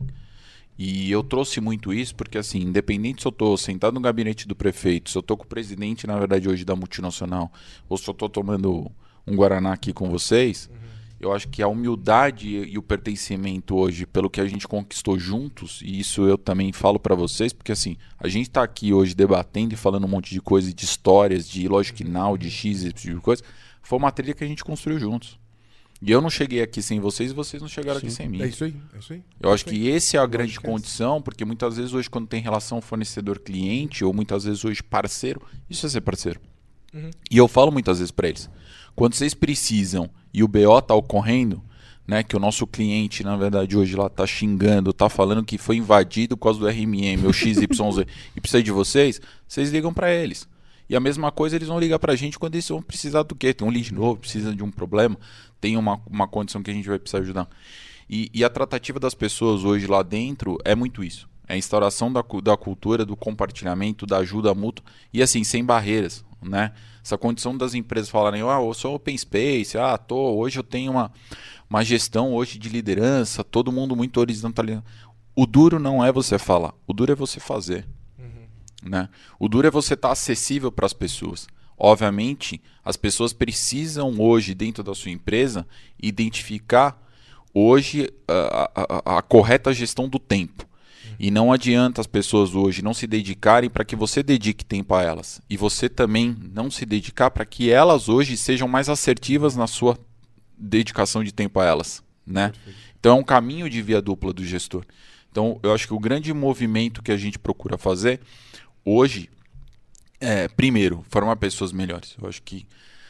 [0.78, 4.56] E eu trouxe muito isso porque, assim, independente se eu estou sentado no gabinete do
[4.56, 7.52] prefeito, se eu estou com o presidente, na verdade, hoje da multinacional,
[7.88, 8.92] ou se eu estou tomando
[9.26, 10.70] um Guaraná aqui com vocês,
[11.24, 15.82] eu acho que a humildade e o pertencimento hoje, pelo que a gente conquistou juntos,
[15.82, 19.74] e isso eu também falo para vocês, porque assim, a gente está aqui hoje debatendo
[19.74, 23.16] e falando um monte de coisa, de histórias, de logic now, de X, esse tipo
[23.16, 23.42] de coisa,
[23.82, 25.40] foi uma trilha que a gente construiu juntos.
[26.02, 28.42] E eu não cheguei aqui sem vocês e vocês não chegaram Sim, aqui sem mim.
[28.42, 29.24] É isso aí, é isso aí.
[29.40, 32.82] Eu acho que esse é a grande condição, porque muitas vezes hoje quando tem relação
[32.82, 36.42] fornecedor-cliente, ou muitas vezes hoje parceiro, isso é ser parceiro.
[36.94, 37.12] Uhum.
[37.32, 38.50] E eu falo muitas vezes para eles,
[38.94, 41.62] quando vocês precisam e o BO está ocorrendo,
[42.08, 45.78] né, que o nosso cliente, na verdade, hoje lá está xingando, está falando que foi
[45.78, 47.62] invadido por causa do RMM ou XYZ
[48.36, 50.48] e precisa de vocês, vocês ligam para eles.
[50.90, 53.36] E a mesma coisa eles vão ligar para a gente quando eles vão precisar do
[53.36, 53.54] quê?
[53.54, 55.18] Tem um lead novo, precisa de um problema,
[55.62, 57.48] tem uma, uma condição que a gente vai precisar ajudar.
[58.10, 61.30] E, e a tratativa das pessoas hoje lá dentro é muito isso.
[61.48, 66.24] É a instauração da, da cultura, do compartilhamento, da ajuda mútua e assim, sem barreiras,
[66.42, 66.74] né?
[67.04, 70.92] Essa condição das empresas falarem, ah, eu sou open space, ah, tô, hoje eu tenho
[70.94, 71.12] uma,
[71.70, 74.66] uma gestão hoje de liderança, todo mundo muito horizontal.
[75.36, 77.86] O duro não é você falar, o duro é você fazer.
[78.18, 78.90] Uhum.
[78.90, 79.10] Né?
[79.38, 81.46] O duro é você estar tá acessível para as pessoas.
[81.78, 85.68] Obviamente, as pessoas precisam hoje, dentro da sua empresa,
[86.02, 86.98] identificar
[87.54, 90.66] hoje a, a, a correta gestão do tempo.
[91.20, 95.02] E não adianta as pessoas hoje não se dedicarem para que você dedique tempo a
[95.02, 95.42] elas.
[95.50, 99.98] E você também não se dedicar para que elas hoje sejam mais assertivas na sua
[100.58, 102.04] dedicação de tempo a elas.
[102.26, 102.52] Né?
[103.00, 104.86] Então é um caminho de via dupla do gestor.
[105.32, 108.20] Então eu acho que o grande movimento que a gente procura fazer
[108.86, 109.30] hoje
[110.24, 112.16] é, primeiro, formar pessoas melhores.
[112.22, 112.66] Eu acho que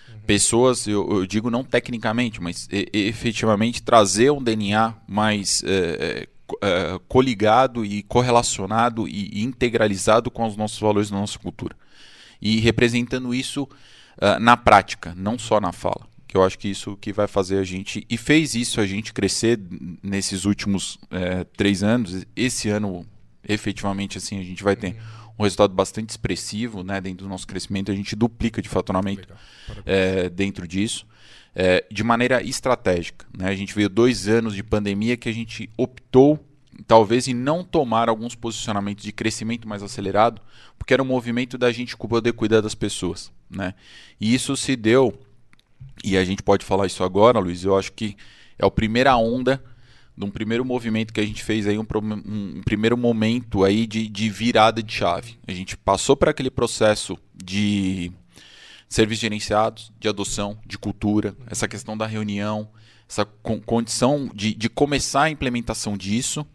[0.09, 0.19] uhum.
[0.25, 6.27] pessoas, eu, eu, digo não tecnicamente, mas efetivamente trazer um DNA mais é,
[6.61, 11.75] é, coligado e correlacionado e integralizado com os nossos valores da nossa cultura.
[12.41, 16.07] E representando isso uh, na prática, não só na fala.
[16.27, 19.13] Que eu acho que isso que vai fazer a gente, e fez isso a gente
[19.13, 19.59] crescer
[20.01, 22.25] nesses últimos é, três anos.
[22.35, 23.05] Esse ano,
[23.47, 24.97] efetivamente, assim, a gente vai ter
[25.37, 27.91] um resultado bastante expressivo né, dentro do nosso crescimento.
[27.91, 29.27] A gente duplica de faturamento
[29.85, 31.05] é, dentro disso.
[31.55, 33.27] É, de maneira estratégica.
[33.37, 33.47] Né?
[33.47, 36.43] A gente veio dois anos de pandemia que a gente optou,
[36.87, 40.41] talvez, em não tomar alguns posicionamentos de crescimento mais acelerado,
[40.79, 43.31] porque era um movimento da gente poder cuidar das pessoas.
[43.49, 43.75] Né?
[44.19, 45.13] E isso se deu,
[46.03, 48.17] e a gente pode falar isso agora, Luiz, eu acho que
[48.57, 49.63] é a primeira onda
[50.15, 51.85] de um primeiro movimento que a gente fez aí, um,
[52.25, 55.37] um, primeiro momento aí de, de virada de chave.
[55.47, 58.11] A gente passou para aquele processo de
[58.93, 62.69] serviços gerenciados, de adoção, de cultura, essa questão da reunião,
[63.09, 66.45] essa condição de, de começar a implementação disso.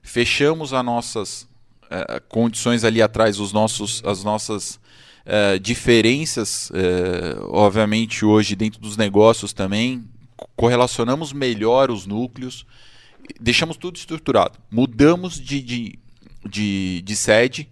[0.00, 1.42] Fechamos as nossas
[1.86, 4.78] uh, condições ali atrás, os nossos, as nossas
[5.26, 10.04] uh, diferenças, uh, obviamente, hoje dentro dos negócios também.
[10.54, 12.64] Correlacionamos melhor os núcleos,
[13.40, 14.56] deixamos tudo estruturado.
[14.70, 15.98] Mudamos de, de,
[16.48, 17.68] de, de sede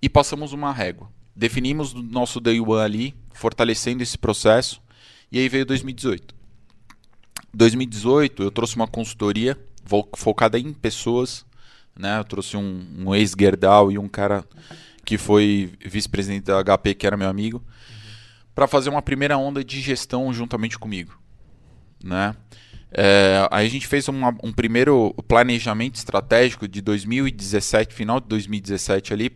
[0.00, 1.10] e passamos uma régua.
[1.36, 4.82] Definimos o nosso day one ali, fortalecendo esse processo.
[5.30, 6.34] E aí veio 2018.
[7.54, 9.58] 2018 eu trouxe uma consultoria
[10.16, 11.46] focada em pessoas,
[11.96, 12.18] né?
[12.18, 14.44] Eu trouxe um, um ex-Gerdau e um cara
[15.04, 18.44] que foi vice-presidente da HP, que era meu amigo, uhum.
[18.54, 21.18] para fazer uma primeira onda de gestão juntamente comigo,
[22.02, 22.34] né?
[22.90, 29.12] É, aí a gente fez uma, um primeiro planejamento estratégico de 2017, final de 2017
[29.12, 29.30] ali,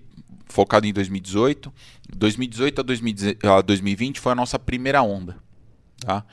[0.52, 1.72] focado em 2018.
[2.16, 5.36] 2018 a 2020 foi a nossa primeira onda.
[6.00, 6.24] Tá?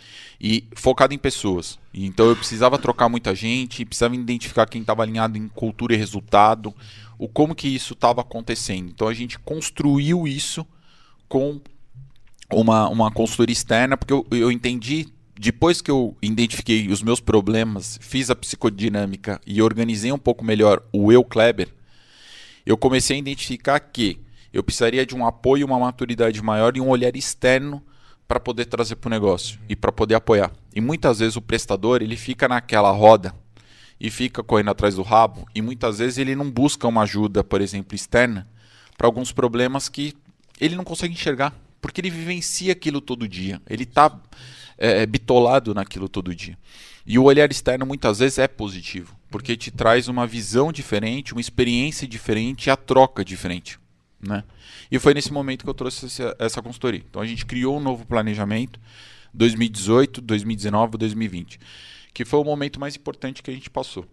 [0.41, 1.79] E focado em pessoas.
[1.93, 6.73] Então eu precisava trocar muita gente, precisava identificar quem estava alinhado em cultura e resultado,
[7.17, 8.89] o como que isso estava acontecendo.
[8.89, 10.65] Então a gente construiu isso
[11.27, 11.61] com
[12.51, 15.07] uma, uma consultoria externa, porque eu, eu entendi,
[15.39, 20.81] depois que eu identifiquei os meus problemas, fiz a psicodinâmica e organizei um pouco melhor
[20.91, 21.69] o eu Kleber,
[22.65, 24.19] eu comecei a identificar que
[24.51, 27.83] eu precisaria de um apoio, uma maturidade maior e um olhar externo
[28.27, 30.51] para poder trazer para o negócio e para poder apoiar.
[30.73, 33.33] E muitas vezes o prestador ele fica naquela roda
[33.99, 37.61] e fica correndo atrás do rabo e muitas vezes ele não busca uma ajuda, por
[37.61, 38.47] exemplo, externa
[38.97, 40.15] para alguns problemas que
[40.59, 43.61] ele não consegue enxergar porque ele vivencia aquilo todo dia.
[43.69, 44.19] Ele está
[44.77, 46.57] é, bitolado naquilo todo dia.
[47.05, 51.41] E o olhar externo muitas vezes é positivo porque te traz uma visão diferente, uma
[51.41, 53.79] experiência diferente e a troca diferente.
[54.21, 54.43] Né?
[54.91, 57.03] E foi nesse momento que eu trouxe essa, essa consultoria.
[57.09, 58.79] Então a gente criou um novo planejamento
[59.33, 61.59] 2018, 2019, 2020,
[62.13, 64.05] que foi o momento mais importante que a gente passou.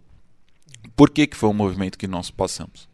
[0.95, 2.87] Por que, que foi um movimento que nós passamos?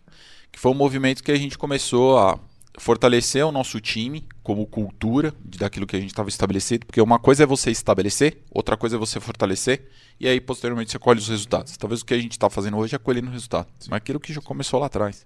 [0.51, 2.39] Que foi um movimento que a gente começou a
[2.77, 7.43] fortalecer o nosso time como cultura daquilo que a gente estava estabelecido, porque uma coisa
[7.43, 9.89] é você estabelecer, outra coisa é você fortalecer,
[10.19, 11.77] e aí posteriormente você colhe os resultados.
[11.77, 13.89] Talvez o que a gente está fazendo hoje é colhendo resultado, Sim.
[13.91, 15.25] mas aquilo que já começou lá atrás.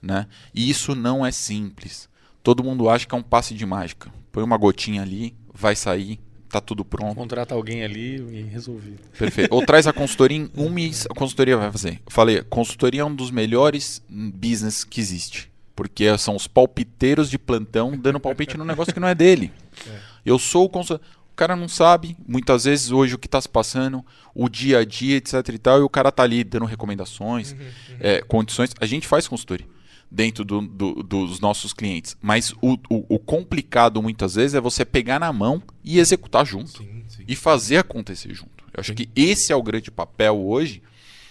[0.00, 0.26] Né?
[0.54, 2.08] E isso não é simples.
[2.42, 4.12] Todo mundo acha que é um passe de mágica.
[4.32, 6.18] Põe uma gotinha ali, vai sair,
[6.48, 7.14] tá tudo pronto.
[7.14, 8.98] Contrata alguém ali e resolvido.
[9.16, 9.54] Perfeito.
[9.54, 12.02] Ou traz a consultoria em um mês, a consultoria vai fazer.
[12.04, 15.51] Eu falei, consultoria é um dos melhores business que existe.
[15.74, 19.52] Porque são os palpiteiros de plantão dando palpite no negócio que não é dele.
[19.88, 19.98] É.
[20.24, 21.04] Eu sou o consultor.
[21.32, 24.04] O cara não sabe, muitas vezes, hoje, o que está se passando,
[24.34, 27.58] o dia a dia, etc e tal, e o cara tá ali dando recomendações, uhum,
[27.58, 27.96] uhum.
[28.00, 28.74] É, condições.
[28.78, 29.66] A gente faz consultoria
[30.10, 32.18] dentro do, do, dos nossos clientes.
[32.20, 36.82] Mas o, o, o, complicado, muitas vezes, é você pegar na mão e executar junto.
[36.82, 37.24] Sim, sim.
[37.26, 38.62] E fazer acontecer junto.
[38.74, 38.96] Eu acho sim.
[38.96, 40.82] que esse é o grande papel hoje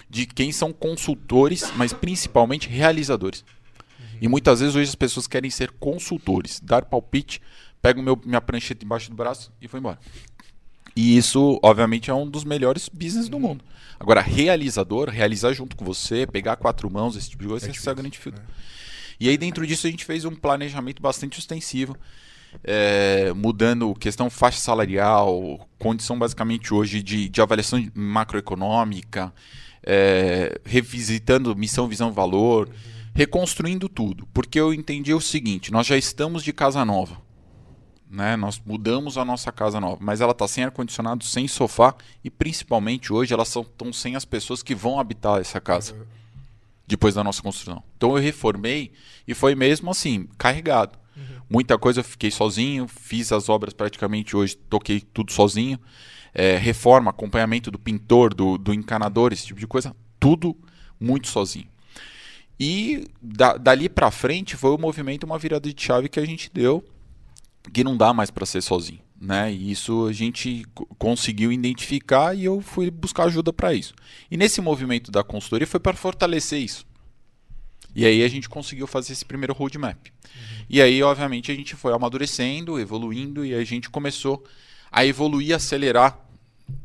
[0.09, 3.45] de quem são consultores, mas principalmente realizadores.
[4.21, 7.41] E muitas vezes hoje as pessoas querem ser consultores, dar palpite,
[7.81, 9.97] pego meu, minha prancheta embaixo do braço e vou embora.
[10.95, 13.65] E isso, obviamente, é um dos melhores business do mundo.
[13.99, 17.89] Agora, realizador, realizar junto com você, pegar quatro mãos, esse tipo de coisa, é essa
[17.89, 18.47] é a grande dificuldade.
[18.47, 18.61] É.
[19.21, 21.97] E aí, dentro disso, a gente fez um planejamento bastante extensivo,
[22.63, 29.33] é, mudando questão faixa salarial, condição basicamente hoje de, de avaliação macroeconômica,
[29.83, 32.67] é, revisitando missão, visão, valor.
[32.67, 37.21] Uhum reconstruindo tudo, porque eu entendi o seguinte: nós já estamos de casa nova,
[38.09, 38.35] né?
[38.35, 42.29] Nós mudamos a nossa casa nova, mas ela está sem ar condicionado, sem sofá e
[42.29, 45.95] principalmente hoje elas estão sem as pessoas que vão habitar essa casa
[46.85, 47.81] depois da nossa construção.
[47.95, 48.91] Então eu reformei
[49.27, 50.99] e foi mesmo assim carregado.
[51.15, 51.23] Uhum.
[51.49, 55.79] Muita coisa eu fiquei sozinho, fiz as obras praticamente hoje, toquei tudo sozinho.
[56.33, 60.55] É, reforma, acompanhamento do pintor, do, do encanador, esse tipo de coisa, tudo
[60.97, 61.67] muito sozinho.
[62.63, 66.47] E da, dali para frente foi o movimento, uma virada de chave que a gente
[66.53, 66.85] deu,
[67.73, 68.99] que não dá mais para ser sozinho.
[69.19, 69.51] Né?
[69.51, 70.63] E isso a gente
[70.99, 73.95] conseguiu identificar e eu fui buscar ajuda para isso.
[74.29, 76.85] E nesse movimento da consultoria foi para fortalecer isso.
[77.95, 79.97] E aí a gente conseguiu fazer esse primeiro roadmap.
[79.97, 80.65] Uhum.
[80.69, 84.43] E aí, obviamente, a gente foi amadurecendo, evoluindo e a gente começou
[84.91, 86.15] a evoluir, acelerar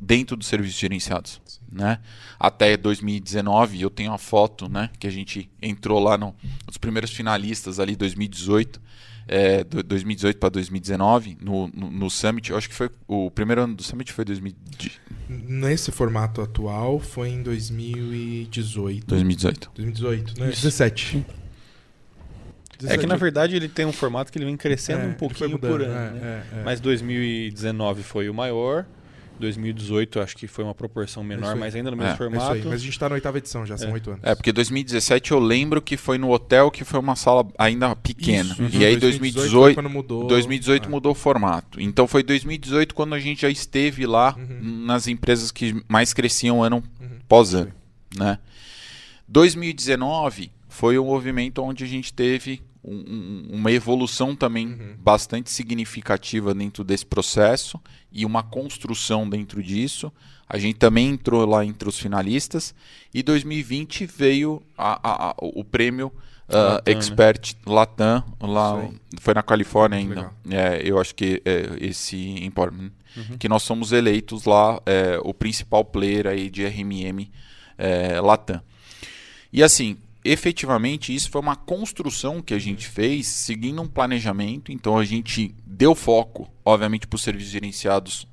[0.01, 1.41] dentro dos serviços gerenciados,
[1.71, 1.99] né?
[2.39, 6.35] Até 2019, eu tenho uma foto, né, que a gente entrou lá no,
[6.67, 8.81] nos primeiros finalistas ali 2018,
[9.29, 12.51] é, 2018 para 2019 no, no, no, Summit.
[12.51, 15.01] Eu acho que foi o primeiro ano do Summit foi 2018.
[15.29, 19.07] Nesse formato atual foi em 2018.
[19.07, 19.71] 2018.
[19.75, 20.51] 2018, né?
[20.51, 21.27] 17.
[22.85, 25.59] É que na verdade ele tem um formato que ele vem crescendo é, um pouquinho
[25.59, 25.85] por ano.
[25.85, 26.47] É, né?
[26.53, 26.63] é, é.
[26.63, 28.87] Mas 2019 foi o maior.
[29.39, 32.61] 2018 acho que foi uma proporção menor, mas ainda no mesmo é, formato.
[32.65, 33.93] Mas a gente está na oitava edição, já são é.
[33.93, 34.23] oito anos.
[34.23, 38.57] É, porque 2017 eu lembro que foi no hotel que foi uma sala ainda pequena.
[38.59, 41.81] Isso, E aí 2018, 2018 mudou, 2018 mudou o formato.
[41.81, 44.85] Então foi 2018 quando a gente já esteve lá uhum.
[44.87, 47.19] nas empresas que mais cresciam ano uhum.
[47.29, 47.73] pós ano,
[48.17, 48.39] né?
[49.29, 54.97] 2019 foi um movimento onde a gente teve um, uma evolução também uhum.
[54.99, 57.81] bastante significativa dentro desse processo
[58.13, 60.13] e uma construção dentro disso.
[60.49, 62.75] A gente também entrou lá entre os finalistas
[63.13, 66.13] e 2020 veio a, a, a, o prêmio
[66.49, 67.61] uh, Latam, Expert né?
[67.67, 68.89] Latam, lá,
[69.21, 70.31] foi na Califórnia ainda.
[70.49, 73.37] É, eu acho que é, esse Empowerment, uhum.
[73.39, 77.29] que nós somos eleitos lá é, o principal player aí de RMM
[77.77, 78.63] é, Latam.
[79.53, 79.97] E assim,
[80.31, 84.73] efetivamente isso foi uma construção que a gente fez seguindo um planejamento.
[84.73, 88.27] Então a gente deu foco, obviamente, para os serviços gerenciados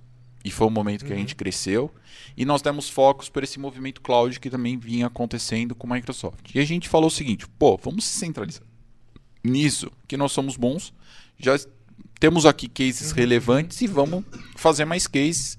[0.45, 1.17] e foi o momento que uhum.
[1.17, 1.91] a gente cresceu.
[2.35, 6.53] E nós demos focos para esse movimento cloud que também vinha acontecendo com a Microsoft.
[6.53, 8.63] E a gente falou o seguinte: pô, vamos se centralizar
[9.43, 10.93] nisso, que nós somos bons,
[11.37, 11.59] já
[12.19, 13.17] temos aqui cases uhum.
[13.17, 14.23] relevantes e vamos
[14.55, 15.57] fazer mais cases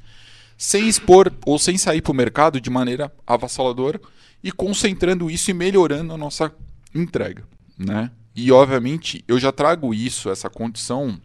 [0.56, 4.00] sem expor ou sem sair para o mercado de maneira avassaladora
[4.44, 6.54] e concentrando isso e melhorando a nossa
[6.94, 7.44] entrega,
[7.78, 8.10] né?
[8.36, 11.18] E obviamente eu já trago isso, essa condição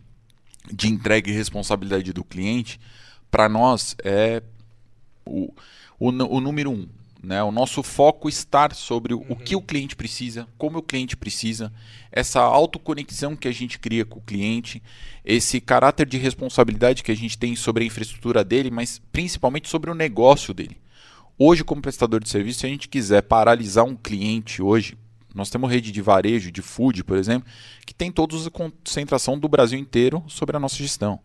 [0.72, 2.80] de entrega e responsabilidade do cliente,
[3.30, 4.41] para nós é
[5.26, 5.54] o,
[6.00, 6.88] o, o, número um.
[7.22, 7.44] Né?
[7.44, 9.32] O nosso foco estar sobre o, uhum.
[9.32, 11.74] o que o cliente precisa, como o cliente precisa,
[12.12, 14.82] essa autoconexão que a gente cria com o cliente,
[15.26, 19.91] esse caráter de responsabilidade que a gente tem sobre a infraestrutura dele, mas principalmente sobre
[19.91, 20.78] o negócio dele.
[21.41, 24.98] Hoje, como prestador de serviço, se a gente quiser paralisar um cliente hoje,
[25.34, 27.49] nós temos rede de varejo, de food, por exemplo,
[27.86, 31.18] que tem toda a concentração do Brasil inteiro sobre a nossa gestão.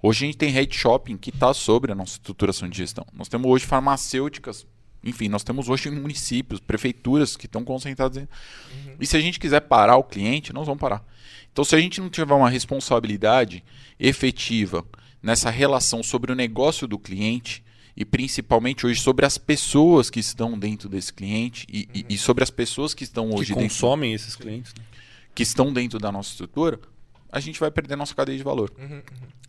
[0.00, 3.04] Hoje a gente tem rede shopping que está sobre a nossa estruturação de gestão.
[3.12, 4.64] Nós temos hoje farmacêuticas
[5.02, 8.18] Enfim, nós temos hoje municípios, prefeituras que estão concentradas.
[8.18, 8.96] Uhum.
[9.00, 11.04] E se a gente quiser parar o cliente, nós vamos parar.
[11.52, 13.64] Então, se a gente não tiver uma responsabilidade
[13.98, 14.84] efetiva
[15.20, 17.64] nessa relação sobre o negócio do cliente,
[17.96, 22.04] e principalmente hoje sobre as pessoas que estão dentro desse cliente e, uhum.
[22.10, 24.84] e sobre as pessoas que estão hoje que consomem dentro, esses clientes, né?
[25.34, 26.78] que estão dentro da nossa estrutura,
[27.32, 28.70] a gente vai perder nossa cadeia de valor.
[28.78, 29.02] Uhum, uhum.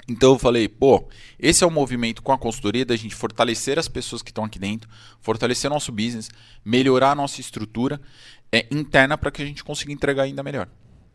[0.09, 3.89] Então eu falei, pô, esse é o movimento com a consultoria da gente fortalecer as
[3.89, 6.29] pessoas que estão aqui dentro, fortalecer nosso business,
[6.63, 7.99] melhorar a nossa estrutura
[8.49, 10.69] é, interna para que a gente consiga entregar ainda melhor.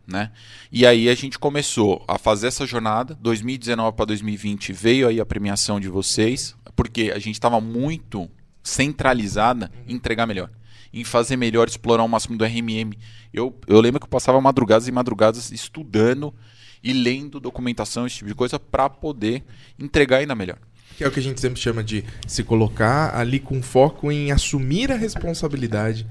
[0.06, 0.30] Né?
[0.70, 5.26] E aí a gente começou a fazer essa jornada, 2019 para 2020 veio aí a
[5.26, 8.28] premiação de vocês, porque a gente estava muito
[8.62, 10.50] centralizada em entregar melhor,
[10.92, 12.92] em fazer melhor, explorar o máximo do RMM.
[13.32, 16.34] Eu, eu lembro que eu passava madrugadas e madrugadas estudando
[16.82, 19.44] e lendo documentação, esse tipo de coisa, para poder
[19.78, 20.58] entregar ainda melhor.
[20.96, 24.30] Que é o que a gente sempre chama de se colocar ali com foco em
[24.30, 26.06] assumir a responsabilidade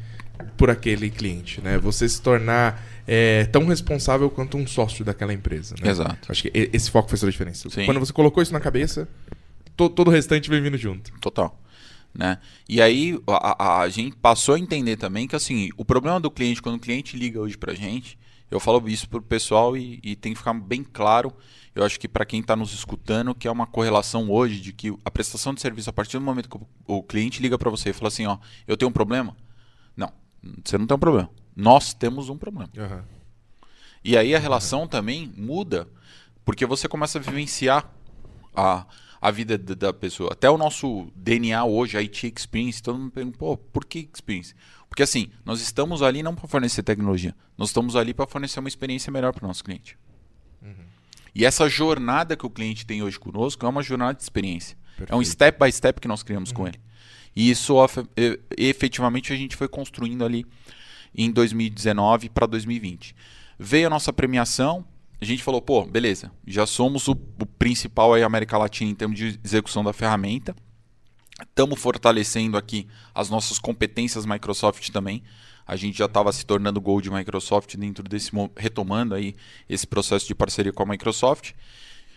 [0.58, 1.78] por aquele cliente, né?
[1.78, 5.76] Você se tornar é, tão responsável quanto um sócio daquela empresa.
[5.82, 5.90] Né?
[5.90, 6.32] Exato.
[6.32, 7.70] Acho que esse foco toda a diferença.
[7.70, 7.86] Sim.
[7.86, 9.08] Quando você colocou isso na cabeça,
[9.76, 11.12] to, todo o restante vem vindo junto.
[11.20, 11.58] Total.
[12.14, 12.40] Né?
[12.68, 16.30] E aí a, a, a, gente passou a entender também que assim, o problema do
[16.30, 18.18] cliente, quando o cliente liga hoje pra gente,
[18.50, 21.34] eu falo isso pro pessoal e, e tem que ficar bem claro.
[21.74, 24.94] Eu acho que para quem está nos escutando, que é uma correlação hoje de que
[25.06, 27.92] a prestação de serviço, a partir do momento que o, o cliente liga para você
[27.92, 28.38] e fala assim, ó,
[28.68, 29.38] eu tenho um problema.
[29.96, 30.12] Não,
[30.66, 31.30] você não tem um problema.
[31.56, 32.70] Nós temos um problema.
[32.78, 33.02] Uhum.
[34.04, 34.88] E aí a relação uhum.
[34.88, 35.88] também muda,
[36.44, 37.90] porque você começa a vivenciar
[38.56, 38.86] a,
[39.22, 40.32] a vida da pessoa.
[40.34, 44.56] Até o nosso DNA hoje, a IT Experience, todo mundo pergunta, pô, por que Experience?
[44.90, 48.68] Porque assim, nós estamos ali não para fornecer tecnologia, nós estamos ali para fornecer uma
[48.68, 49.98] experiência melhor para o nosso cliente.
[50.62, 50.74] Uhum.
[51.34, 54.78] E essa jornada que o cliente tem hoje conosco é uma jornada de experiência.
[54.98, 55.14] Perfeito.
[55.14, 56.56] É um step by step que nós criamos uhum.
[56.56, 56.80] com ele.
[57.34, 57.76] E isso
[58.58, 60.46] efetivamente a gente foi construindo ali
[61.16, 63.16] em 2019 para 2020.
[63.58, 64.86] Veio a nossa premiação,
[65.22, 69.18] a gente falou, pô, beleza, já somos o, o principal aí América Latina em termos
[69.18, 70.56] de execução da ferramenta.
[71.40, 75.22] Estamos fortalecendo aqui as nossas competências Microsoft também.
[75.66, 79.36] A gente já estava se tornando Gold Microsoft dentro desse retomando aí
[79.70, 81.54] esse processo de parceria com a Microsoft.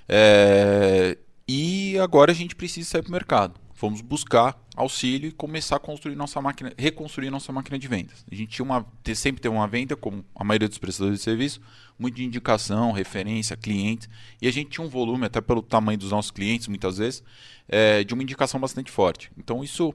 [0.08, 3.60] É, e agora a gente precisa sair para o mercado.
[3.78, 8.24] Vamos buscar auxílio e começar a construir nossa máquina, reconstruir nossa máquina de vendas.
[8.30, 8.84] A gente tinha uma,
[9.14, 11.60] sempre tem uma venda, como a maioria dos prestadores de serviço,
[11.98, 14.08] muito de indicação, referência, clientes,
[14.42, 17.22] e a gente tinha um volume, até pelo tamanho dos nossos clientes, muitas vezes,
[17.68, 19.30] é, de uma indicação bastante forte.
[19.38, 19.94] Então isso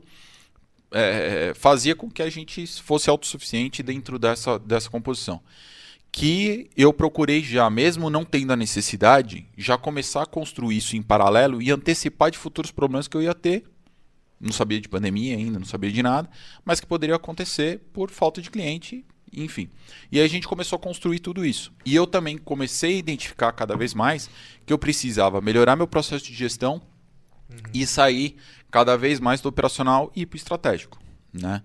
[0.91, 5.41] é, fazia com que a gente fosse autossuficiente dentro dessa, dessa composição.
[6.11, 11.03] Que eu procurei já, mesmo não tendo a necessidade, já começar a construir isso em
[11.03, 13.63] paralelo e antecipar de futuros problemas que eu ia ter
[14.39, 16.29] não sabia de pandemia ainda, não sabia de nada,
[16.63, 19.69] mas que poderia acontecer por falta de cliente, enfim.
[20.11, 21.73] E a gente começou a construir tudo isso.
[21.85, 24.29] E eu também comecei a identificar cada vez mais
[24.65, 26.81] que eu precisava melhorar meu processo de gestão
[27.49, 27.57] uhum.
[27.73, 28.37] e sair
[28.71, 30.99] cada vez mais do operacional e para o estratégico,
[31.33, 31.63] né?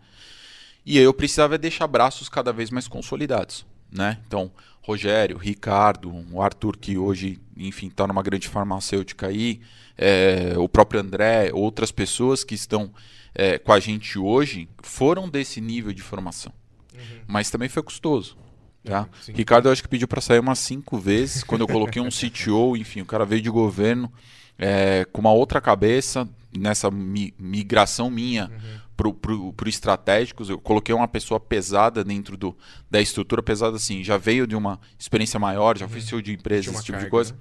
[0.87, 4.19] E eu precisava deixar braços cada vez mais consolidados, né?
[4.27, 4.51] Então,
[4.85, 9.63] Rogério, Ricardo, o Arthur que hoje, enfim, está numa grande farmacêutica aí,
[9.97, 12.93] é, o próprio André, outras pessoas que estão
[13.35, 16.53] é, com a gente hoje foram desse nível de formação.
[16.93, 17.21] Uhum.
[17.27, 18.37] Mas também foi custoso.
[18.85, 19.09] Tá?
[19.23, 19.33] Sim.
[19.33, 21.43] Ricardo, eu acho que pediu para sair umas cinco vezes.
[21.43, 24.13] Quando eu coloquei um CTO, enfim, o cara veio de governo
[24.59, 28.81] é, com uma outra cabeça nessa mi migração minha uhum.
[28.97, 30.49] Pro, pro, pro estratégicos.
[30.49, 32.57] Eu coloquei uma pessoa pesada dentro do,
[32.91, 35.91] da estrutura, pesada assim, já veio de uma experiência maior, já uhum.
[35.91, 37.33] foi CEO de empresa, esse tipo carga, de coisa.
[37.33, 37.39] Né?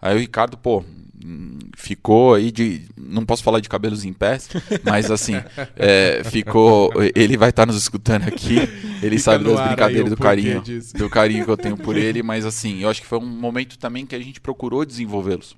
[0.00, 0.84] Aí o Ricardo, pô,
[1.76, 2.82] ficou aí de.
[2.96, 4.48] Não posso falar de cabelos em pés,
[4.84, 5.34] mas assim,
[5.74, 6.92] é, ficou.
[7.14, 8.58] Ele vai estar nos escutando aqui.
[9.02, 10.62] Ele Fica sabe das brincadeiras do carinho.
[10.62, 10.96] Disso.
[10.96, 13.76] Do carinho que eu tenho por ele, mas assim, eu acho que foi um momento
[13.76, 15.56] também que a gente procurou desenvolvê-los.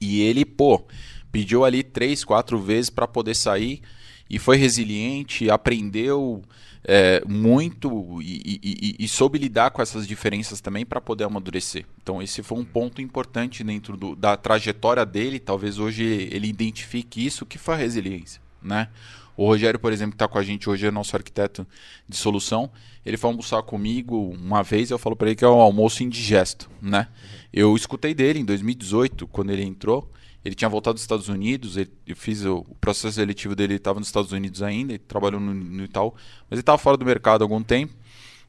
[0.00, 0.86] E ele, pô,
[1.30, 3.82] pediu ali três, quatro vezes para poder sair
[4.30, 6.40] e foi resiliente, aprendeu
[6.84, 11.84] é, muito e, e, e, soube lidar com essas diferenças também para poder amadurecer.
[12.02, 15.40] Então esse foi um ponto importante dentro do, da trajetória dele.
[15.40, 18.88] Talvez hoje ele identifique isso que foi a resiliência, né?
[19.36, 21.66] O Rogério, por exemplo, que está com a gente hoje, é nosso arquiteto
[22.08, 22.70] de solução.
[23.04, 26.70] Ele foi almoçar comigo uma vez, eu falo para ele que é um almoço indigesto,
[26.80, 27.08] né?
[27.52, 30.10] Eu escutei dele em 2018, quando ele entrou.
[30.44, 33.78] Ele tinha voltado dos Estados Unidos, ele, eu fiz o, o processo seletivo dele, ele
[33.78, 36.14] estava nos Estados Unidos ainda, ele trabalhou no, no Itaú,
[36.48, 37.94] mas ele estava fora do mercado há algum tempo.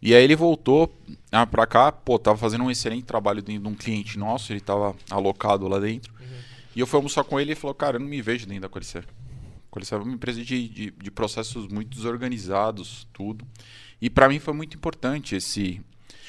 [0.02, 0.92] E aí ele voltou
[1.32, 4.60] ah, para cá, pô, tava fazendo um excelente trabalho dentro de um cliente nosso, ele
[4.60, 6.12] estava alocado lá dentro.
[6.20, 6.28] Uhum.
[6.76, 8.64] E eu fui almoçar com ele e ele falou, cara, eu não me vejo dentro
[8.64, 9.06] da Qualicer.
[9.70, 13.46] Qualicerve é uma empresa de, de, de processos muito desorganizados, tudo.
[14.02, 15.82] E para mim foi muito importante esse,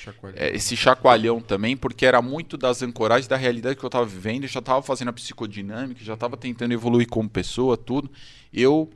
[0.03, 0.39] chacoalhão.
[0.39, 4.45] É, esse chacoalhão também, porque era muito das ancoragens da realidade que eu estava vivendo,
[4.45, 8.11] eu já estava fazendo a psicodinâmica, já estava tentando evoluir como pessoa, tudo.
[8.53, 8.91] Eu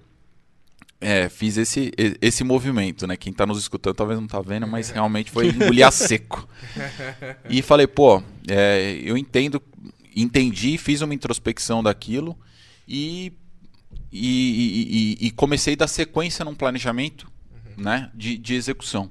[1.01, 3.17] é, fiz esse, esse movimento, né?
[3.17, 6.49] Quem está nos escutando talvez não tá vendo, mas realmente foi engolir a seco.
[7.49, 9.63] E falei, pô, é, eu entendo,
[10.15, 12.37] entendi, fiz uma introspecção daquilo
[12.89, 13.33] e,
[14.11, 17.85] e, e, e comecei a dar sequência num planejamento uhum.
[17.85, 19.11] né, de, de execução.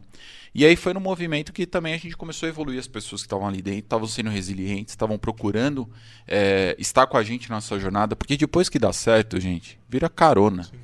[0.56, 3.26] E aí foi no movimento que também a gente começou a evoluir as pessoas que
[3.26, 5.86] estavam ali dentro, estavam sendo resilientes, estavam procurando
[6.26, 10.08] é, estar com a gente na nossa jornada, porque depois que dá certo, gente, vira
[10.08, 10.64] carona.
[10.64, 10.78] Sim.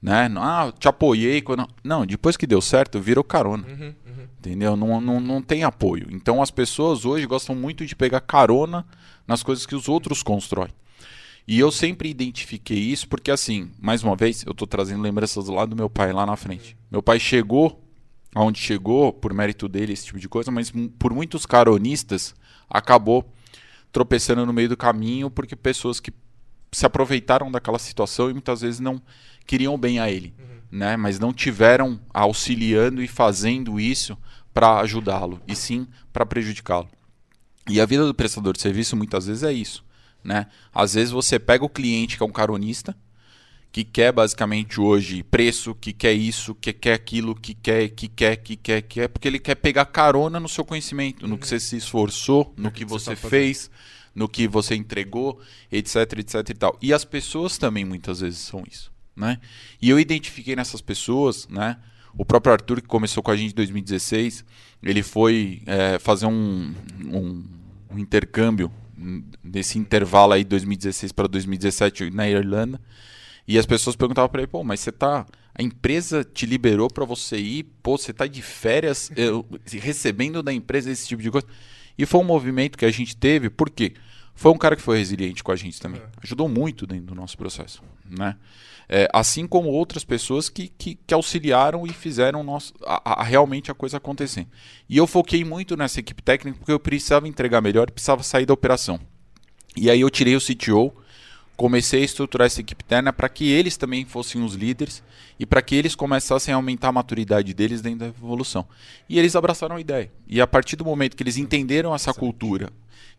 [0.00, 0.30] Né?
[0.36, 1.42] Ah, te apoiei.
[1.42, 1.68] Quando...
[1.82, 3.66] Não, depois que deu certo, virou carona.
[3.66, 4.28] Uhum, uhum.
[4.38, 4.76] Entendeu?
[4.76, 6.06] Não, não, não tem apoio.
[6.08, 8.86] Então as pessoas hoje gostam muito de pegar carona
[9.26, 10.70] nas coisas que os outros constroem.
[11.44, 15.70] E eu sempre identifiquei isso porque, assim, mais uma vez, eu estou trazendo lembranças lado
[15.70, 16.76] do meu pai lá na frente.
[16.88, 17.87] Meu pai chegou
[18.34, 22.34] aonde chegou, por mérito dele, esse tipo de coisa, mas por muitos caronistas
[22.68, 23.32] acabou
[23.90, 26.12] tropeçando no meio do caminho porque pessoas que
[26.70, 29.00] se aproveitaram daquela situação e muitas vezes não
[29.46, 30.78] queriam bem a ele, uhum.
[30.78, 30.96] né?
[30.96, 34.16] mas não tiveram auxiliando e fazendo isso
[34.52, 36.88] para ajudá-lo, e sim para prejudicá-lo.
[37.68, 39.84] E a vida do prestador de serviço muitas vezes é isso.
[40.24, 40.46] Né?
[40.74, 42.96] Às vezes você pega o cliente que é um caronista,
[43.70, 48.36] que quer basicamente hoje preço, que quer isso, que quer aquilo, que quer, que quer,
[48.36, 51.48] que quer, que quer, porque ele quer pegar carona no seu conhecimento, no que uhum.
[51.48, 53.70] você se esforçou, no que, você, tá fez,
[54.14, 55.40] no que você entregou,
[55.70, 56.78] etc, etc e tal.
[56.80, 59.38] E as pessoas também muitas vezes são isso, né?
[59.80, 61.76] E eu identifiquei nessas pessoas, né?
[62.16, 64.44] O próprio Arthur, que começou com a gente em 2016,
[64.82, 66.74] ele foi é, fazer um,
[67.04, 67.44] um,
[67.90, 68.72] um intercâmbio
[69.42, 72.80] nesse intervalo aí 2016 para 2017 na Irlanda.
[73.48, 75.24] E as pessoas perguntavam para ele, pô, mas você tá.
[75.54, 80.52] A empresa te liberou para você ir, pô, você tá de férias eu, recebendo da
[80.52, 81.46] empresa esse tipo de coisa.
[81.96, 83.94] E foi um movimento que a gente teve, por quê?
[84.34, 86.00] Foi um cara que foi resiliente com a gente também.
[86.00, 86.04] É.
[86.22, 87.82] Ajudou muito dentro do nosso processo.
[88.08, 88.36] Né?
[88.88, 93.70] É, assim como outras pessoas que, que, que auxiliaram e fizeram nosso, a, a, realmente
[93.70, 94.46] a coisa acontecer.
[94.88, 98.54] E eu foquei muito nessa equipe técnica porque eu precisava entregar melhor precisava sair da
[98.54, 99.00] operação.
[99.76, 100.94] E aí eu tirei o CTO
[101.58, 105.02] comecei a estruturar essa equipe interna para que eles também fossem os líderes
[105.40, 108.64] e para que eles começassem a aumentar a maturidade deles dentro da evolução.
[109.08, 110.08] E eles abraçaram a ideia.
[110.28, 112.70] E a partir do momento que eles entenderam essa cultura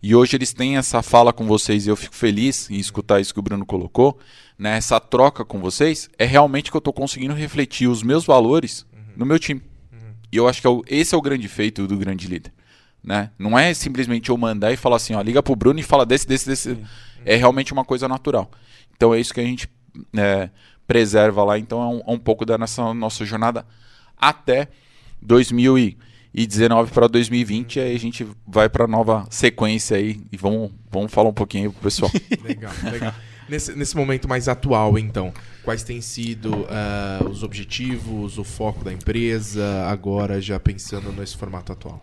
[0.01, 3.33] e hoje eles têm essa fala com vocês e eu fico feliz em escutar isso
[3.33, 4.17] que o Bruno colocou,
[4.57, 8.85] né, essa troca com vocês, é realmente que eu estou conseguindo refletir os meus valores
[8.93, 9.01] uhum.
[9.17, 9.61] no meu time.
[9.91, 10.13] Uhum.
[10.31, 12.53] E eu acho que é o, esse é o grande feito do grande líder.
[13.03, 13.31] Né?
[13.37, 16.25] Não é simplesmente eu mandar e falar assim, ó, liga pro Bruno e fala desse,
[16.25, 16.77] desse, desse.
[17.25, 18.49] É realmente uma coisa natural.
[18.95, 19.69] Então é isso que a gente
[20.15, 20.49] é,
[20.87, 21.57] preserva lá.
[21.57, 23.65] Então é um, é um pouco da nossa, nossa jornada
[24.17, 24.67] até
[25.21, 27.79] 2019 para 2020.
[27.79, 31.83] Aí a gente vai para nova sequência aí e vamos, vamos falar um pouquinho pro
[31.83, 32.11] pessoal.
[32.43, 33.13] legal, legal.
[33.47, 35.33] Nesse, nesse momento mais atual, então,
[35.63, 41.71] quais têm sido uh, os objetivos, o foco da empresa, agora já pensando nesse formato
[41.71, 41.99] atual?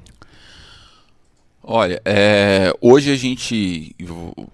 [1.68, 3.92] Olha, é, hoje a gente,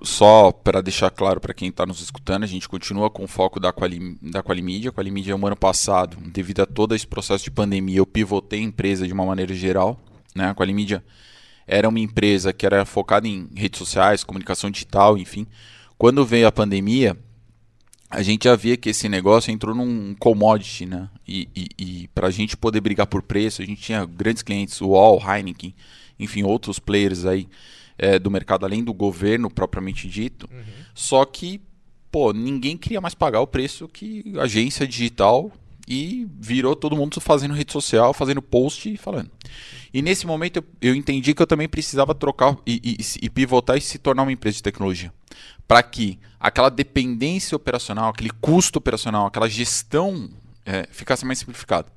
[0.01, 3.61] só para deixar claro para quem está nos escutando, a gente continua com o foco
[3.61, 4.89] da, Quali, da Qualimídia.
[4.89, 8.63] A Qualimídia, no ano passado, devido a todo esse processo de pandemia, eu pivotei a
[8.63, 10.01] empresa de uma maneira geral.
[10.35, 10.49] Né?
[10.49, 11.05] A Qualimídia
[11.67, 15.47] era uma empresa que era focada em redes sociais, comunicação digital, enfim.
[15.99, 17.15] Quando veio a pandemia,
[18.09, 21.11] a gente já via que esse negócio entrou num commodity, né?
[21.29, 24.81] E, e, e para a gente poder brigar por preço, a gente tinha grandes clientes,
[24.81, 25.75] o All, Heineken,
[26.23, 27.49] enfim, outros players aí
[27.99, 30.49] é, do mercado, além do governo propriamente dito.
[30.51, 30.63] Uhum.
[30.95, 31.61] Só que,
[32.11, 35.53] pô, ninguém queria mais pagar o preço que agência digital
[35.87, 39.31] e virou todo mundo fazendo rede social, fazendo post e falando.
[39.93, 43.77] E nesse momento eu, eu entendi que eu também precisava trocar e, e, e pivotar
[43.77, 45.13] e se tornar uma empresa de tecnologia.
[45.67, 50.31] Para que aquela dependência operacional, aquele custo operacional, aquela gestão
[50.65, 51.89] é, ficasse mais simplificada.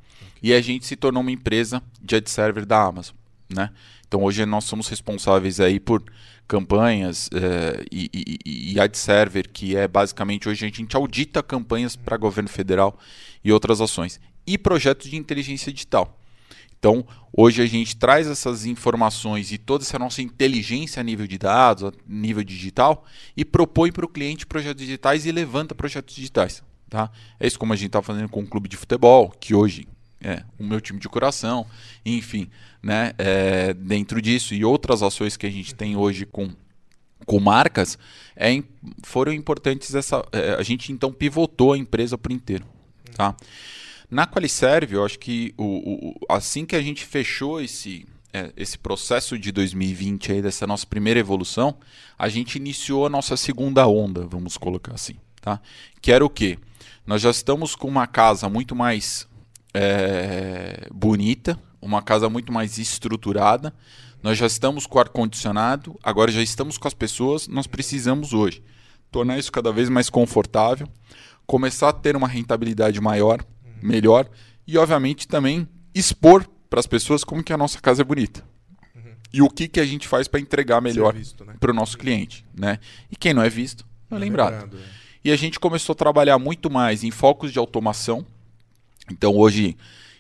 [0.42, 3.16] E a gente se tornou uma empresa de ad server da Amazon.
[3.50, 3.70] Né?
[4.08, 6.04] Então hoje nós somos responsáveis aí por
[6.48, 11.96] campanhas uh, e, e, e ad server, que é basicamente hoje a gente audita campanhas
[11.96, 12.98] para governo federal
[13.44, 14.20] e outras ações.
[14.46, 16.20] E projetos de inteligência digital.
[16.78, 17.04] Então,
[17.34, 21.86] hoje a gente traz essas informações e toda essa nossa inteligência a nível de dados,
[21.86, 23.06] a nível digital,
[23.36, 26.62] e propõe para o cliente projetos digitais e levanta projetos digitais.
[26.88, 27.10] Tá?
[27.40, 29.88] É isso como a gente está fazendo com o clube de futebol, que hoje
[30.22, 31.66] é o meu time de coração,
[32.06, 32.50] enfim,
[32.86, 36.52] né, é, dentro disso e outras ações que a gente tem hoje com
[37.26, 37.98] com marcas,
[38.36, 38.62] é,
[39.02, 40.24] foram importantes essa.
[40.32, 42.64] É, a gente então pivotou a empresa por inteiro.
[43.16, 43.36] Tá?
[44.12, 48.78] Na Qualiserve, eu acho que o, o, assim que a gente fechou esse, é, esse
[48.78, 51.76] processo de 2020 aí, dessa nossa primeira evolução,
[52.20, 55.16] a gente iniciou a nossa segunda onda, vamos colocar assim.
[55.42, 55.60] Tá?
[56.00, 56.60] Que era o quê?
[57.08, 59.28] Nós já estamos com uma casa muito mais
[59.74, 63.74] é, bonita, uma casa muito mais estruturada.
[64.22, 67.48] Nós já estamos com ar-condicionado, agora já estamos com as pessoas.
[67.48, 68.64] Nós precisamos hoje
[69.12, 70.88] tornar isso cada vez mais confortável,
[71.46, 73.46] começar a ter uma rentabilidade maior,
[73.82, 74.28] melhor
[74.68, 78.44] e, obviamente, também expor para as pessoas como que a nossa casa é bonita.
[79.32, 81.56] E o que, que a gente faz para entregar melhor né?
[81.60, 82.46] para o nosso cliente.
[82.58, 82.80] Né?
[83.12, 84.54] E quem não é visto, não é, é lembrado.
[84.54, 85.06] lembrado é.
[85.24, 88.26] E a gente começou a trabalhar muito mais em focos de automação.
[89.12, 89.76] Então hoje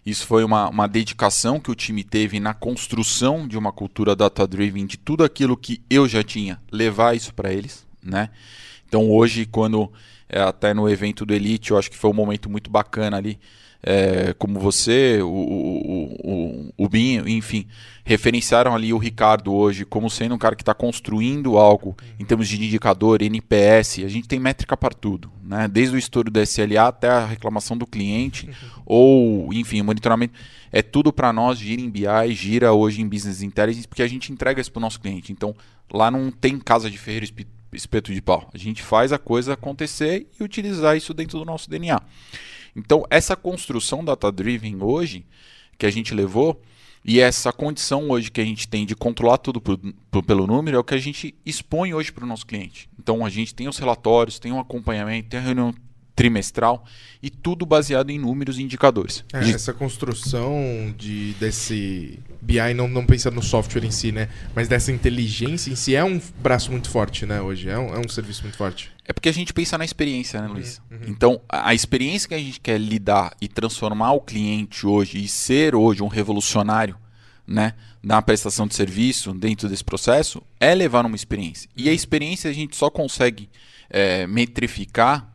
[0.06, 4.86] isso foi uma, uma dedicação que o time teve na construção de uma cultura data-driven,
[4.86, 7.88] de tudo aquilo que eu já tinha, levar isso para eles.
[8.04, 8.30] Né?
[8.88, 9.92] Então hoje, quando
[10.30, 13.40] é, até no evento do Elite, eu acho que foi um momento muito bacana ali,
[13.88, 17.68] é, como você, o, o, o, o Binho, enfim,
[18.04, 22.48] referenciaram ali o Ricardo hoje como sendo um cara que está construindo algo em termos
[22.48, 24.00] de indicador, NPS.
[24.00, 25.68] A gente tem métrica para tudo, né?
[25.68, 28.50] desde o estouro do SLA até a reclamação do cliente,
[28.84, 30.34] ou, enfim, monitoramento.
[30.72, 34.34] É tudo para nós, gira em BI, gira hoje em Business Intelligence, porque a gente
[34.34, 35.32] entrega isso para o nosso cliente.
[35.32, 35.56] Então,
[35.94, 37.28] lá não tem casa de ferreiro
[37.72, 38.50] espeto de pau.
[38.52, 42.02] A gente faz a coisa acontecer e utilizar isso dentro do nosso DNA.
[42.76, 45.26] Então, essa construção data-driven hoje,
[45.78, 46.62] que a gente levou,
[47.04, 49.80] e essa condição hoje que a gente tem de controlar tudo por,
[50.10, 52.90] por, pelo número é o que a gente expõe hoje para o nosso cliente.
[53.00, 55.74] Então, a gente tem os relatórios, tem um acompanhamento, tem a reunião
[56.16, 56.86] trimestral
[57.22, 59.26] e tudo baseado em números e indicadores.
[59.34, 59.56] É, gente...
[59.56, 64.30] Essa construção de, desse BI, não, não pensando no software em si, né?
[64.56, 67.42] Mas dessa inteligência em si é um braço muito forte, né?
[67.42, 68.92] Hoje é um, é um serviço muito forte.
[69.04, 70.82] É porque a gente pensa na experiência, né, Luiz?
[70.90, 71.04] Uhum, uhum.
[71.08, 75.28] Então, a, a experiência que a gente quer lidar e transformar o cliente hoje e
[75.28, 76.96] ser hoje um revolucionário,
[77.46, 77.74] né?
[78.02, 81.70] Na prestação de serviço dentro desse processo é levar uma experiência.
[81.76, 81.96] E a uhum.
[81.96, 83.50] experiência a gente só consegue
[83.90, 85.35] é, metrificar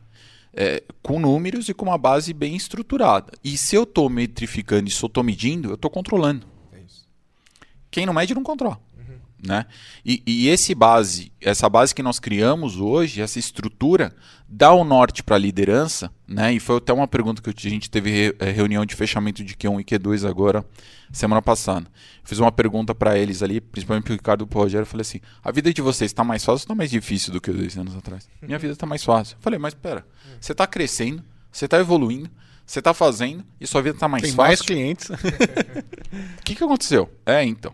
[0.53, 3.31] é, com números e com uma base bem estruturada.
[3.43, 6.45] E se eu estou metrificando e se eu estou medindo, eu estou controlando.
[6.73, 6.79] É
[7.89, 8.79] Quem não mede não controla.
[9.43, 9.65] Né?
[10.05, 14.13] E, e, esse base, essa base que nós criamos hoje, essa estrutura,
[14.47, 16.53] dá o norte para a liderança, né?
[16.53, 19.81] E foi até uma pergunta que a gente teve é, reunião de fechamento de Q1
[19.81, 20.63] e Q2 agora,
[21.11, 21.87] semana passada.
[22.23, 24.87] fiz uma pergunta para eles ali, principalmente para o Ricardo e para o Rogério, eu
[24.87, 27.51] falei assim, a vida de vocês está mais fácil ou está mais difícil do que
[27.51, 28.29] dois anos atrás?
[28.43, 29.37] Minha vida está mais fácil.
[29.37, 30.05] Eu falei, mas espera,
[30.39, 32.29] você está crescendo, você está evoluindo,
[32.63, 34.47] você está fazendo e sua vida está mais Tem fácil.
[34.47, 35.09] mais clientes.
[36.39, 37.09] O que, que aconteceu?
[37.25, 37.73] É, então.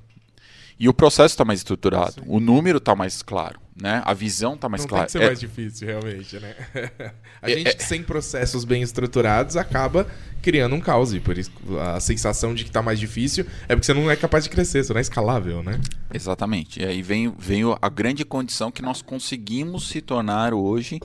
[0.80, 2.22] E o processo está mais estruturado, Sim.
[2.28, 4.04] o número está mais claro, né?
[4.06, 5.06] A visão está mais Não clara.
[5.06, 5.28] Tem que ser é...
[5.28, 6.56] mais difícil, realmente, né?
[7.42, 7.80] a é, gente é...
[7.80, 10.06] sem processos bem estruturados acaba
[10.40, 13.88] criando um caos e por isso a sensação de que está mais difícil é porque
[13.88, 15.82] você não é capaz de crescer, você não é escalável, né?
[16.14, 16.80] Exatamente.
[16.80, 21.00] E aí vem, vem a grande condição que nós conseguimos se tornar hoje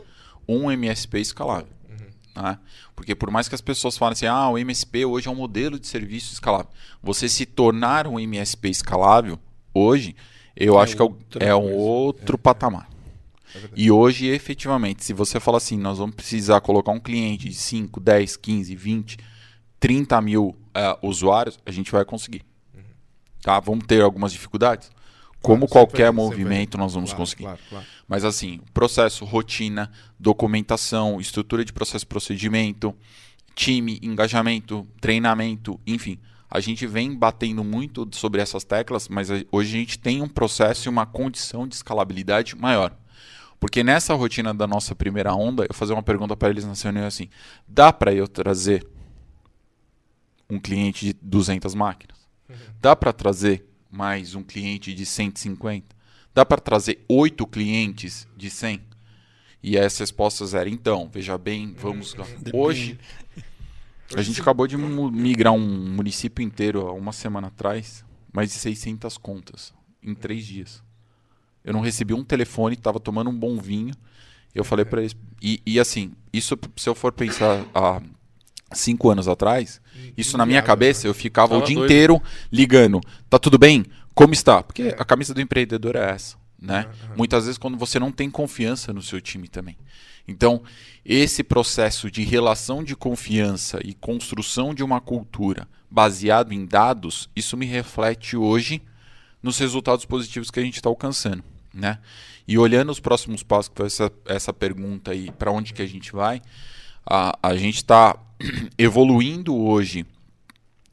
[0.46, 1.72] um MSP escalável.
[1.88, 2.42] Uhum.
[2.42, 2.58] Né?
[2.94, 5.78] Porque por mais que as pessoas falem assim, ah, o MSP hoje é um modelo
[5.78, 6.68] de serviço escalável.
[7.02, 9.38] Você se tornar um MSP escalável
[9.74, 10.14] hoje,
[10.56, 11.02] eu é acho que
[11.40, 12.88] é, é um outro é, patamar.
[13.54, 17.54] É e hoje, efetivamente, se você fala assim, nós vamos precisar colocar um cliente de
[17.54, 19.18] 5, 10, 15, 20,
[19.80, 22.42] 30 mil uh, usuários, a gente vai conseguir.
[22.74, 22.82] Uhum.
[23.42, 23.60] Tá?
[23.60, 24.90] Vamos ter algumas dificuldades?
[25.40, 26.78] Como claro, qualquer sempre, movimento, sempre.
[26.78, 27.44] nós vamos claro, conseguir.
[27.68, 32.94] Claro, Mas assim, processo, rotina, documentação, estrutura de processo procedimento,
[33.54, 36.18] time, engajamento, treinamento, enfim
[36.54, 40.86] a gente vem batendo muito sobre essas teclas, mas hoje a gente tem um processo
[40.86, 42.94] e uma condição de escalabilidade maior.
[43.58, 47.06] Porque nessa rotina da nossa primeira onda, eu fazer uma pergunta para eles na reunião
[47.06, 47.30] assim:
[47.66, 48.86] dá para eu trazer
[50.50, 52.18] um cliente de 200 máquinas?
[52.50, 52.56] Uhum.
[52.78, 55.96] Dá para trazer mais um cliente de 150?
[56.34, 58.82] Dá para trazer oito clientes de 100?
[59.62, 62.12] E essas respostas eram: então, veja bem, vamos.
[62.12, 62.26] Uhum.
[62.52, 62.98] Hoje,
[64.14, 69.16] a gente acabou de migrar um município inteiro há uma semana atrás, mais de 600
[69.18, 69.72] contas
[70.02, 70.82] em três dias.
[71.64, 73.94] Eu não recebi um telefone, estava tomando um bom vinho.
[74.54, 75.16] Eu falei para eles.
[75.40, 78.02] E, e, assim, isso se eu for pensar há
[78.72, 79.80] cinco anos atrás,
[80.16, 82.20] isso na minha cabeça, eu ficava o dia inteiro
[82.50, 83.00] ligando.
[83.30, 83.84] Tá tudo bem?
[84.14, 84.62] Como está?
[84.62, 86.36] Porque a camisa do empreendedor é essa.
[86.60, 86.86] Né?
[87.16, 89.76] Muitas vezes quando você não tem confiança no seu time também.
[90.26, 90.62] Então,
[91.04, 97.56] esse processo de relação de confiança e construção de uma cultura baseado em dados, isso
[97.56, 98.80] me reflete hoje
[99.42, 101.42] nos resultados positivos que a gente está alcançando.
[101.74, 101.98] né?
[102.46, 105.86] E olhando os próximos passos, que foi essa, essa pergunta aí, para onde que a
[105.86, 106.40] gente vai,
[107.04, 108.16] a, a gente está
[108.78, 110.06] evoluindo hoje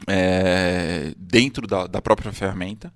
[0.08, 2.94] é, dentro da, da própria ferramenta,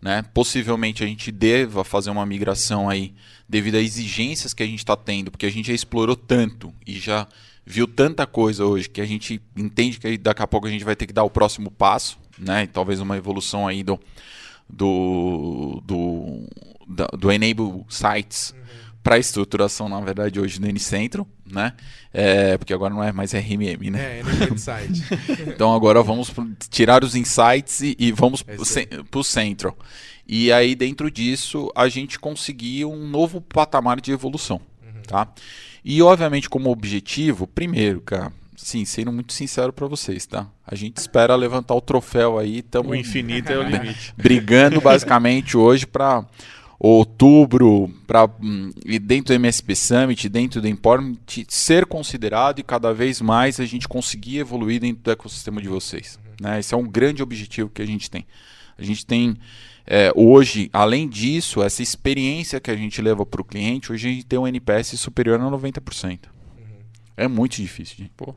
[0.00, 0.22] né?
[0.34, 3.14] Possivelmente a gente deva fazer uma migração aí
[3.48, 6.98] devido a exigências que a gente está tendo, porque a gente já explorou tanto e
[6.98, 7.26] já
[7.64, 10.94] viu tanta coisa hoje que a gente entende que daqui a pouco a gente vai
[10.94, 12.64] ter que dar o próximo passo, né?
[12.64, 13.98] E talvez uma evolução aí do
[14.68, 16.46] do do,
[17.16, 18.92] do Enable Sites uhum.
[19.02, 21.72] para estruturação, na verdade, hoje do N-Centro, né?
[22.12, 24.20] É, porque agora não é mais RMM, né?
[24.20, 25.02] É, Site.
[25.46, 26.32] então agora vamos
[26.70, 28.56] tirar os insights e, e vamos é
[29.02, 29.76] para o Central.
[30.28, 34.60] E aí, dentro disso, a gente conseguiu um novo patamar de evolução.
[34.82, 35.02] Uhum.
[35.06, 35.28] Tá?
[35.84, 40.48] E, obviamente, como objetivo, primeiro, cara, sim, sendo muito sincero para vocês, tá?
[40.66, 42.60] A gente espera levantar o troféu aí.
[42.62, 44.12] Tamo, o infinito é o limite.
[44.16, 46.26] brigando, basicamente, hoje para
[46.78, 48.70] outubro, para hum,
[49.02, 51.16] dentro do MSP Summit, dentro do Empowerment,
[51.48, 56.18] ser considerado e cada vez mais a gente conseguir evoluir dentro do ecossistema de vocês.
[56.40, 56.60] Né?
[56.60, 58.26] Esse é um grande objetivo que a gente tem.
[58.78, 59.36] A gente tem
[59.86, 64.12] é, hoje, além disso, essa experiência que a gente leva para o cliente, hoje a
[64.12, 66.10] gente tem um NPS superior a 90%.
[66.10, 66.18] Uhum.
[67.16, 68.12] É muito difícil, gente.
[68.16, 68.34] Pô.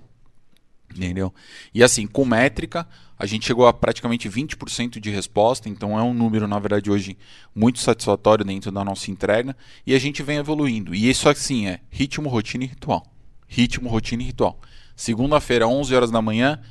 [0.96, 1.34] Entendeu?
[1.74, 2.88] E assim, com métrica,
[3.20, 7.18] a gente chegou a praticamente 20% de resposta, então é um número, na verdade, hoje
[7.54, 9.56] muito satisfatório dentro da nossa entrega,
[9.86, 10.96] e a gente vem evoluindo.
[10.96, 13.06] E isso assim é ritmo, rotina e ritual.
[13.46, 14.58] Ritmo, rotina e ritual.
[14.96, 16.62] Segunda-feira, 11 horas da manhã,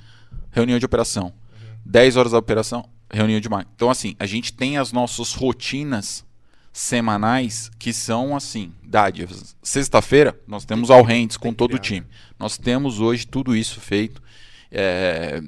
[0.50, 1.26] reunião de operação.
[1.26, 1.76] Uhum.
[1.84, 3.74] 10 horas da operação, reunião de marketing.
[3.74, 6.24] Então, assim, a gente tem as nossas rotinas
[6.72, 9.54] semanais que são assim, dádivas.
[9.62, 12.06] Sexta-feira, nós temos All Hands com todo o time.
[12.38, 14.22] Nós temos hoje tudo isso feito
[14.70, 15.42] é,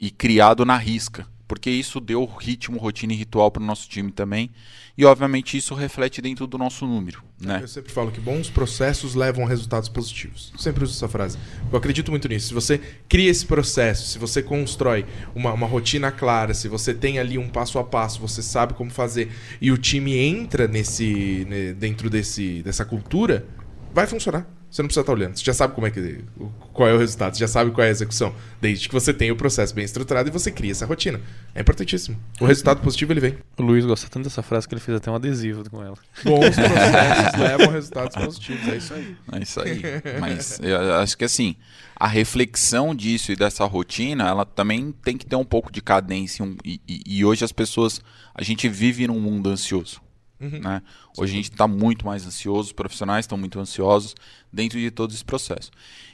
[0.00, 4.12] e criado na risca porque isso deu ritmo, rotina e ritual para o nosso time
[4.12, 4.50] também.
[4.98, 7.22] E obviamente isso reflete dentro do nosso número.
[7.40, 7.60] Né?
[7.62, 10.52] Eu sempre falo que bons processos levam a resultados positivos.
[10.58, 11.38] Sempre uso essa frase.
[11.72, 12.48] Eu acredito muito nisso.
[12.48, 17.18] Se você cria esse processo, se você constrói uma, uma rotina clara, se você tem
[17.18, 21.46] ali um passo a passo, você sabe como fazer, e o time entra nesse
[21.78, 23.46] dentro desse, dessa cultura,
[23.94, 24.57] vai funcionar.
[24.70, 25.36] Você não precisa estar olhando.
[25.36, 26.24] Você já sabe como é que,
[26.72, 28.34] qual é o resultado, você já sabe qual é a execução.
[28.60, 31.20] Desde que você tenha o processo bem estruturado e você cria essa rotina.
[31.54, 32.18] É importantíssimo.
[32.40, 33.38] O resultado positivo ele vem.
[33.56, 35.96] O Luiz gosta tanto dessa frase que ele fez até um adesivo com ela.
[36.22, 38.68] Bons processos levam resultados positivos.
[38.68, 39.16] É isso aí.
[39.32, 39.82] É isso aí.
[40.20, 41.56] Mas eu acho que assim,
[41.96, 46.44] a reflexão disso e dessa rotina, ela também tem que ter um pouco de cadência.
[46.64, 48.00] e, e, e hoje as pessoas.
[48.34, 50.00] A gente vive num mundo ansioso.
[50.40, 50.60] Uhum.
[50.60, 50.82] Né?
[51.16, 54.14] Hoje a gente está muito mais ansioso, os profissionais estão muito ansiosos
[54.52, 55.70] dentro de todo esse processo.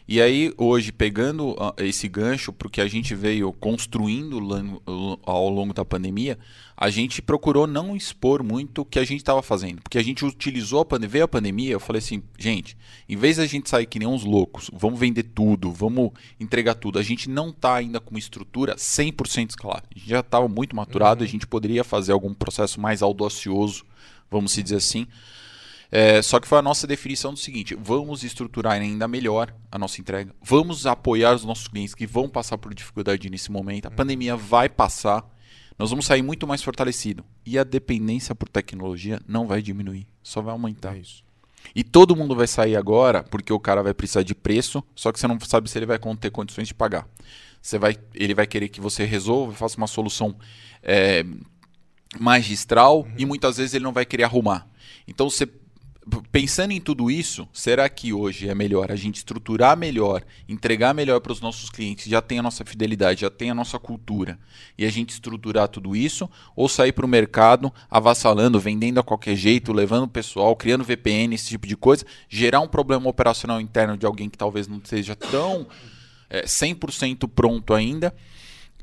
[0.07, 4.39] E aí, hoje, pegando uh, esse gancho para o que a gente veio construindo
[5.25, 6.39] ao longo da pandemia,
[6.77, 9.81] a gente procurou não expor muito o que a gente estava fazendo.
[9.81, 12.77] Porque a gente utilizou a pandemia, veio a pandemia, eu falei assim, gente,
[13.09, 16.99] em vez da gente sair que nem uns loucos, vamos vender tudo, vamos entregar tudo,
[16.99, 19.85] a gente não está ainda com uma estrutura 100% escalável.
[19.95, 21.27] A gente já estava muito maturado, uhum.
[21.27, 23.85] a gente poderia fazer algum processo mais audacioso
[24.35, 25.07] vamos se dizer assim.
[25.91, 30.01] É, só que foi a nossa definição do seguinte: vamos estruturar ainda melhor a nossa
[30.01, 33.87] entrega, vamos apoiar os nossos clientes que vão passar por dificuldade nesse momento.
[33.87, 33.97] A uhum.
[33.97, 35.25] pandemia vai passar,
[35.79, 40.43] nós vamos sair muito mais fortalecido e a dependência por tecnologia não vai diminuir, só
[40.43, 40.97] vai aumentar.
[40.97, 41.23] É isso.
[41.75, 45.21] E todo mundo vai sair agora porque o cara vai precisar de preço, só que
[45.21, 47.09] você não sabe se ele vai ter condições de pagar.
[47.63, 50.37] Você vai, ele vai querer que você resolva, faça uma solução
[50.83, 51.25] é,
[52.19, 53.15] magistral uhum.
[53.17, 54.67] e muitas vezes ele não vai querer arrumar.
[55.07, 55.49] Então, você,
[56.31, 61.21] pensando em tudo isso, será que hoje é melhor a gente estruturar melhor, entregar melhor
[61.21, 64.39] para os nossos clientes, já tem a nossa fidelidade, já tem a nossa cultura,
[64.77, 69.37] e a gente estruturar tudo isso, ou sair para o mercado avassalando, vendendo a qualquer
[69.37, 73.97] jeito, levando o pessoal, criando VPN, esse tipo de coisa, gerar um problema operacional interno
[73.97, 75.67] de alguém que talvez não seja tão
[76.29, 78.15] é, 100% pronto ainda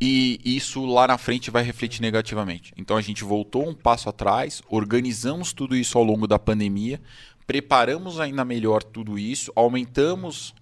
[0.04, 2.74] e isso lá na frente vai refletir negativamente.
[2.76, 7.00] Então a gente voltou um passo atrás, organizamos tudo isso ao longo da pandemia,
[7.46, 10.56] preparamos ainda melhor tudo isso, aumentamos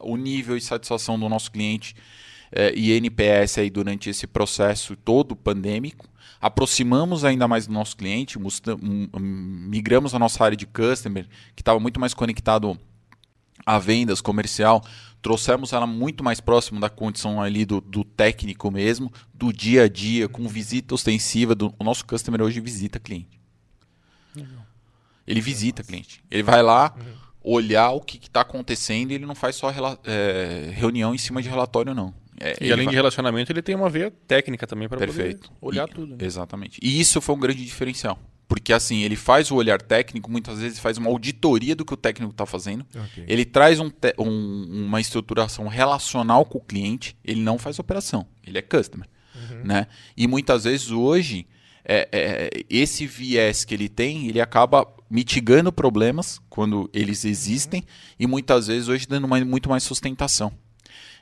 [0.00, 1.94] o nível de satisfação do nosso cliente
[2.50, 6.08] eh, e NPS aí durante esse processo todo pandêmico.
[6.40, 8.38] Aproximamos ainda mais do nosso cliente,
[9.20, 12.78] migramos a nossa área de customer, que estava muito mais conectado
[13.66, 14.82] a vendas comercial,
[15.20, 19.88] trouxemos ela muito mais próximo da condição ali do, do técnico mesmo, do dia a
[19.88, 21.54] dia, com visita ostensiva.
[21.54, 23.38] Do, o nosso customer hoje visita cliente.
[25.26, 26.22] Ele visita cliente.
[26.30, 27.54] Ele vai lá uhum.
[27.56, 29.72] olhar o que está acontecendo e ele não faz só
[30.04, 32.14] é, reunião em cima de relatório, não.
[32.40, 32.92] É, e além vai...
[32.92, 36.16] de relacionamento, ele tem uma veia técnica também para poder olhar e, tudo.
[36.16, 36.24] Né?
[36.24, 36.78] Exatamente.
[36.82, 38.18] E isso foi um grande diferencial.
[38.48, 41.96] Porque assim, ele faz o olhar técnico, muitas vezes faz uma auditoria do que o
[41.98, 42.84] técnico está fazendo.
[42.96, 43.24] Ok.
[43.28, 48.56] Ele traz um um- uma estruturação relacional com o cliente, ele não faz operação, ele
[48.58, 49.06] é customer.
[49.64, 49.86] Né?
[50.16, 51.46] E muitas vezes hoje,
[51.84, 57.82] é- é, esse viés que ele tem, ele acaba mitigando problemas quando eles existem
[58.18, 60.52] e muitas vezes hoje dando uma- muito mais sustentação.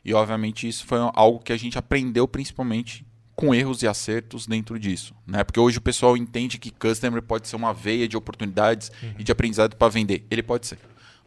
[0.05, 3.05] E obviamente isso foi algo que a gente aprendeu principalmente
[3.37, 5.45] com erros e acertos dentro disso, né?
[5.45, 9.31] Porque hoje o pessoal entende que customer pode ser uma veia de oportunidades e de
[9.31, 10.25] aprendizado para vender.
[10.31, 10.79] Ele pode ser.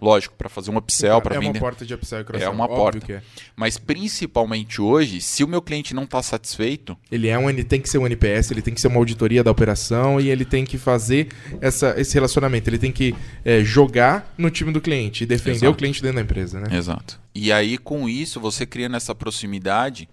[0.02, 1.58] Lógico, para fazer um upsell, para é vender.
[1.58, 3.14] uma porta de upsell e cross-sell, É uma óbvio porta.
[3.14, 3.22] é.
[3.54, 7.82] Mas principalmente hoje, se o meu cliente não está satisfeito, Ele é um, ele tem
[7.82, 10.64] que ser um NPS, ele tem que ser uma auditoria da operação e ele tem
[10.66, 11.28] que fazer
[11.60, 12.70] essa, esse relacionamento.
[12.70, 13.14] Ele tem que
[13.44, 15.72] é, jogar no time do cliente e defender Exato.
[15.74, 16.78] o cliente dentro da empresa, né?
[16.78, 17.20] Exato.
[17.36, 20.08] E aí, com isso, você criando essa proximidade,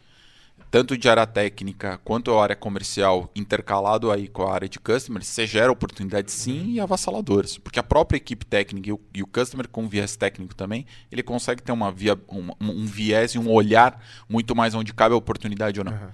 [0.76, 5.24] tanto de área técnica quanto a área comercial, intercalado aí com a área de customer,
[5.24, 7.56] você gera oportunidades sim e avassaladoras.
[7.56, 11.22] Porque a própria equipe técnica e o, e o customer com viés técnico também, ele
[11.22, 15.16] consegue ter uma via, um, um viés e um olhar muito mais onde cabe a
[15.16, 15.94] oportunidade ou não.
[15.94, 16.12] Aham.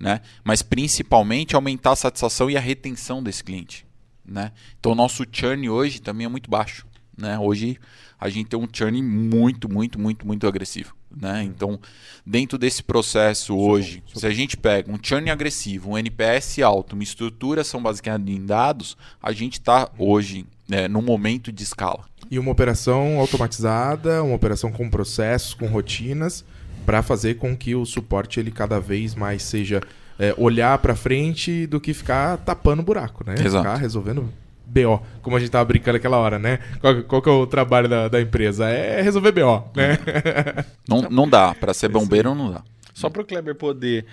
[0.00, 0.20] né?
[0.42, 3.86] Mas principalmente aumentar a satisfação e a retenção desse cliente,
[4.26, 4.50] né?
[4.80, 6.84] Então o nosso churn hoje também é muito baixo,
[7.16, 7.38] né?
[7.38, 7.78] Hoje
[8.18, 11.42] a gente tem um churn muito, muito, muito, muito agressivo, né?
[11.44, 11.78] Então
[12.24, 17.02] dentro desse processo hoje, se a gente pega um churn agressivo, um NPS alto, uma
[17.02, 22.04] estrutura são baseadas em dados, a gente está hoje né, num momento de escala.
[22.30, 26.44] E uma operação automatizada, uma operação com processos, com rotinas,
[26.86, 29.80] para fazer com que o suporte ele cada vez mais seja
[30.18, 33.34] é, olhar para frente do que ficar tapando buraco, né?
[33.34, 33.64] Exato.
[33.64, 34.32] Ficar resolvendo
[34.66, 36.58] BO, como a gente tava brincando aquela hora, né?
[36.80, 38.68] Qual, qual que é o trabalho da, da empresa?
[38.68, 39.98] É resolver BO, né?
[40.88, 42.62] Não, não dá, para ser bombeiro não dá.
[42.92, 44.04] Só para o Kleber poder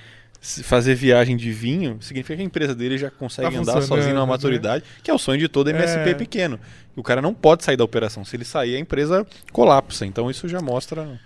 [0.42, 4.26] fazer viagem de vinho, significa que a empresa dele já consegue Tá andar sozinho numa
[4.26, 4.32] né?
[4.32, 6.14] maturidade, que é o sonho de todo MSP É.
[6.16, 6.60] pequeno.
[6.96, 8.26] O cara não pode sair da operação.
[8.26, 10.06] Se ele sair, a empresa colapsa.
[10.06, 11.20] Então isso já mostra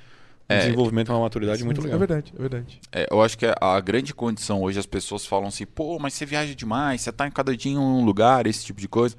[0.47, 0.59] É.
[0.59, 1.99] desenvolvimento, uma maturidade muito É legal.
[1.99, 2.79] verdade, é verdade.
[2.91, 6.25] É, eu acho que a grande condição hoje as pessoas falam assim, pô, mas você
[6.25, 9.15] viaja demais, você tá em cada dia em um lugar, esse tipo de coisa.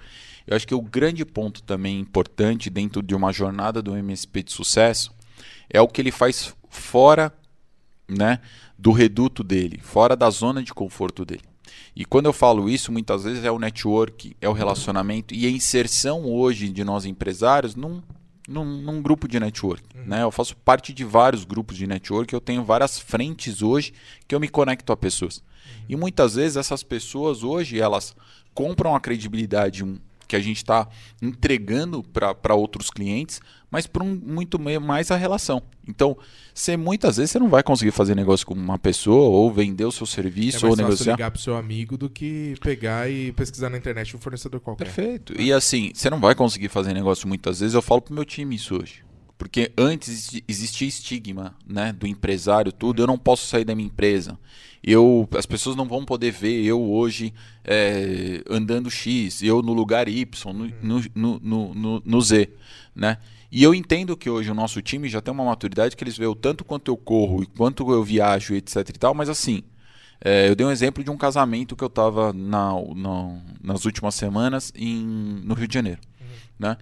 [0.47, 4.53] Eu acho que o grande ponto também importante dentro de uma jornada do MSP de
[4.53, 5.13] sucesso
[5.69, 7.33] é o que ele faz fora
[8.09, 8.39] né,
[8.79, 11.43] do reduto dele, fora da zona de conforto dele.
[11.97, 15.51] E quando eu falo isso, muitas vezes é o network, é o relacionamento e a
[15.51, 18.01] inserção hoje de nós empresários num,
[18.49, 19.83] num, num grupo de network.
[19.95, 20.23] Né?
[20.23, 23.93] Eu faço parte de vários grupos de network, eu tenho várias frentes hoje
[24.27, 25.43] que eu me conecto a pessoas.
[25.89, 28.15] E muitas vezes essas pessoas hoje, elas
[28.55, 30.89] compram a credibilidade um, que a gente está
[31.21, 33.41] entregando para outros clientes,
[33.71, 35.63] mas por um, muito mais a relação.
[35.89, 36.17] Então,
[36.55, 39.93] você muitas vezes você não vai conseguir fazer negócio com uma pessoa ou vender o
[39.93, 41.13] seu É serviço mais ou negociar.
[41.15, 44.85] ligar pro seu amigo do que pegar e pesquisar na internet um fornecedor qualquer.
[44.85, 45.41] Perfeito.
[45.41, 47.75] E assim, você não vai conseguir fazer negócio muitas vezes.
[47.75, 49.05] Eu falo pro meu time isso hoje.
[49.39, 53.03] Porque antes exi- existia estigma, né, do empresário, tudo.
[53.03, 54.39] Eu não posso sair da minha empresa.
[54.83, 57.33] Eu, as pessoas não vão poder ver eu hoje
[57.65, 62.49] é, andando X, eu no lugar Y, no, no, no, no, no- no Z,
[62.95, 63.19] né?
[63.51, 66.29] E eu entendo que hoje o nosso time já tem uma maturidade que eles veem
[66.31, 69.63] o tanto quanto eu corro e quanto eu viajo, etc e tal, mas assim,
[70.21, 74.15] é, eu dei um exemplo de um casamento que eu estava na, na- nas últimas
[74.15, 74.99] semanas em,
[75.45, 76.01] no Rio de Janeiro,
[76.59, 76.77] né?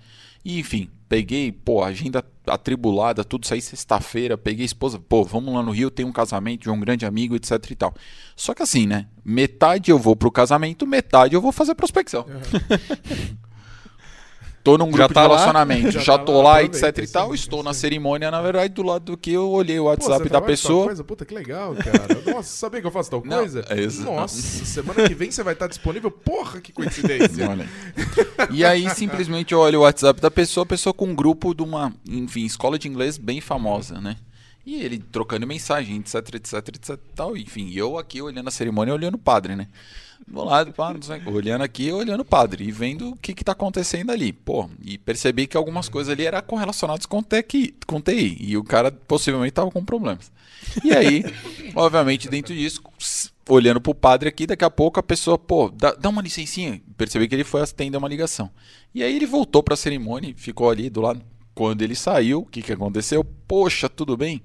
[0.45, 5.71] E enfim, peguei, pô, agenda atribulada, tudo saí sexta-feira, peguei esposa, pô, vamos lá no
[5.71, 7.95] Rio, tem um casamento de um grande amigo, etc e tal.
[8.37, 9.07] Só que assim, né?
[9.25, 12.27] Metade eu vou pro casamento, metade eu vou fazer prospecção.
[14.65, 17.29] Tô num grupo tá de relacionamento, Já já, tá tô lá, etc e tal.
[17.29, 17.65] sim, Estou sim.
[17.67, 20.41] na cerimônia, na verdade, do lado do que eu olhei o Pô, WhatsApp você da
[20.41, 20.87] pessoa.
[20.87, 21.05] Coisa?
[21.05, 22.09] Puta, que legal, cara.
[22.33, 23.61] Nossa, sabia que eu faço tal Não, coisa?
[23.69, 23.87] é.
[24.03, 26.11] Nossa, semana que vem você vai estar disponível?
[26.11, 27.45] Porra, que coincidência.
[27.51, 27.69] Olha.
[28.51, 31.63] E aí, simplesmente, eu olho o WhatsApp da pessoa, a pessoa com um grupo de
[31.63, 34.17] uma, enfim, escola de inglês bem famosa, né?
[34.65, 37.37] E ele trocando mensagem, etc, etc, etc, tal.
[37.37, 39.69] Enfim, eu aqui olhando a cerimônia, olhando o padre, né?
[40.27, 43.45] Do lado, pá, não sei, olhando aqui, olhando o padre e vendo o que que
[43.45, 44.33] tá acontecendo ali.
[44.33, 48.37] Pô, e percebi que algumas coisas ali eram correlacionadas com TI, com TI.
[48.41, 50.33] E o cara possivelmente tava com problemas.
[50.83, 51.25] E aí,
[51.77, 52.83] obviamente, dentro disso,
[53.49, 56.81] olhando pro padre aqui, daqui a pouco a pessoa, pô, dá, dá uma licencinha.
[56.97, 58.51] Percebi que ele foi atender uma ligação.
[58.95, 61.23] E aí ele voltou pra cerimônia, e ficou ali do lado.
[61.55, 63.23] Quando ele saiu, o que, que aconteceu?
[63.47, 64.43] Poxa, tudo bem?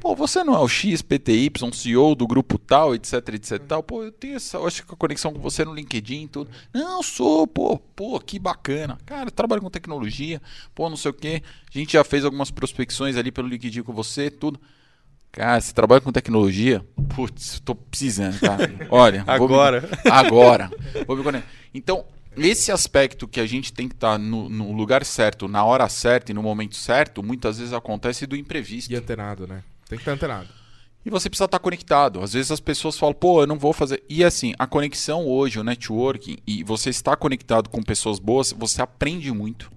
[0.00, 3.82] Pô, você não é o XPTY, CEO do grupo tal, etc, etc tal.
[3.82, 6.50] Pô, eu tenho essa, eu acho que a conexão com você no LinkedIn e tudo.
[6.72, 8.98] Não, sou, pô, pô, que bacana.
[9.04, 10.40] Cara, trabalho com tecnologia,
[10.74, 11.42] pô, não sei o quê.
[11.74, 14.60] A gente já fez algumas prospecções ali pelo LinkedIn com você, tudo.
[15.30, 16.84] Cara, você trabalha com tecnologia?
[17.14, 18.70] Putz, tô precisando, cara.
[18.90, 19.88] Olha, vou me- Agora.
[20.10, 20.70] agora.
[21.06, 21.48] Vou me conectar.
[21.72, 22.04] Então,
[22.36, 25.88] esse aspecto que a gente tem que estar tá no, no, lugar certo, na hora
[25.88, 28.92] certa e no momento certo, muitas vezes acontece do imprevisto.
[28.92, 29.62] E antenado, né?
[29.88, 30.48] Tem que estar antenado.
[31.04, 32.20] E você precisa estar conectado.
[32.20, 34.02] Às vezes as pessoas falam, pô, eu não vou fazer.
[34.08, 38.82] E assim, a conexão hoje, o networking, e você está conectado com pessoas boas, você
[38.82, 39.70] aprende muito.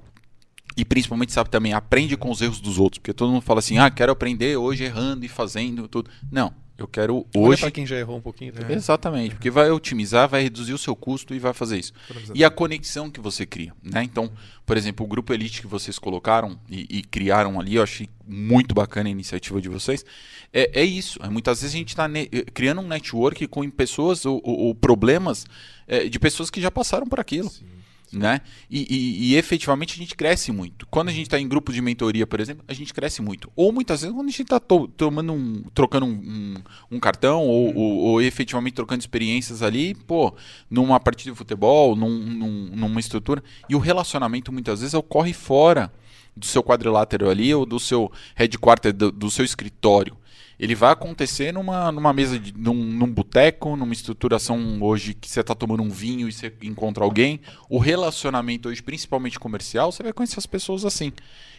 [0.75, 2.99] E principalmente, sabe, também aprende com os erros dos outros.
[2.99, 6.09] Porque todo mundo fala assim, ah, quero aprender hoje errando e fazendo tudo.
[6.31, 6.53] Não.
[6.81, 7.61] Eu quero hoje.
[7.61, 8.75] para quem já errou um pouquinho também.
[8.75, 8.77] É.
[8.77, 11.93] Exatamente, porque vai otimizar, vai reduzir o seu custo e vai fazer isso.
[12.33, 14.03] E a conexão que você cria, né?
[14.03, 14.31] Então,
[14.65, 18.73] por exemplo, o grupo Elite que vocês colocaram e, e criaram ali, eu achei muito
[18.73, 20.05] bacana a iniciativa de vocês.
[20.51, 21.19] É, é isso.
[21.21, 22.07] É, muitas vezes a gente está
[22.53, 25.45] criando um network com pessoas ou, ou, ou problemas
[25.87, 27.49] é, de pessoas que já passaram por aquilo.
[27.49, 27.80] Sim
[28.11, 28.41] né?
[28.69, 30.85] E, e, e, efetivamente a gente cresce muito.
[30.87, 33.51] Quando a gente está em grupo de mentoria, por exemplo, a gente cresce muito.
[33.55, 36.55] Ou muitas vezes quando a gente está tomando um, trocando um, um,
[36.91, 37.77] um cartão ou, uhum.
[37.77, 40.35] ou, ou, efetivamente trocando experiências ali, pô,
[40.69, 43.43] numa partida de futebol, num, num, numa estrutura.
[43.69, 45.91] E o relacionamento muitas vezes ocorre fora
[46.35, 50.17] do seu quadrilátero ali ou do seu headquarter, do, do seu escritório
[50.61, 55.41] ele vai acontecer numa, numa mesa, de, num, num boteco, numa estruturação hoje que você
[55.41, 57.41] está tomando um vinho e você encontra alguém.
[57.67, 61.11] O relacionamento hoje, principalmente comercial, você vai conhecer as pessoas assim.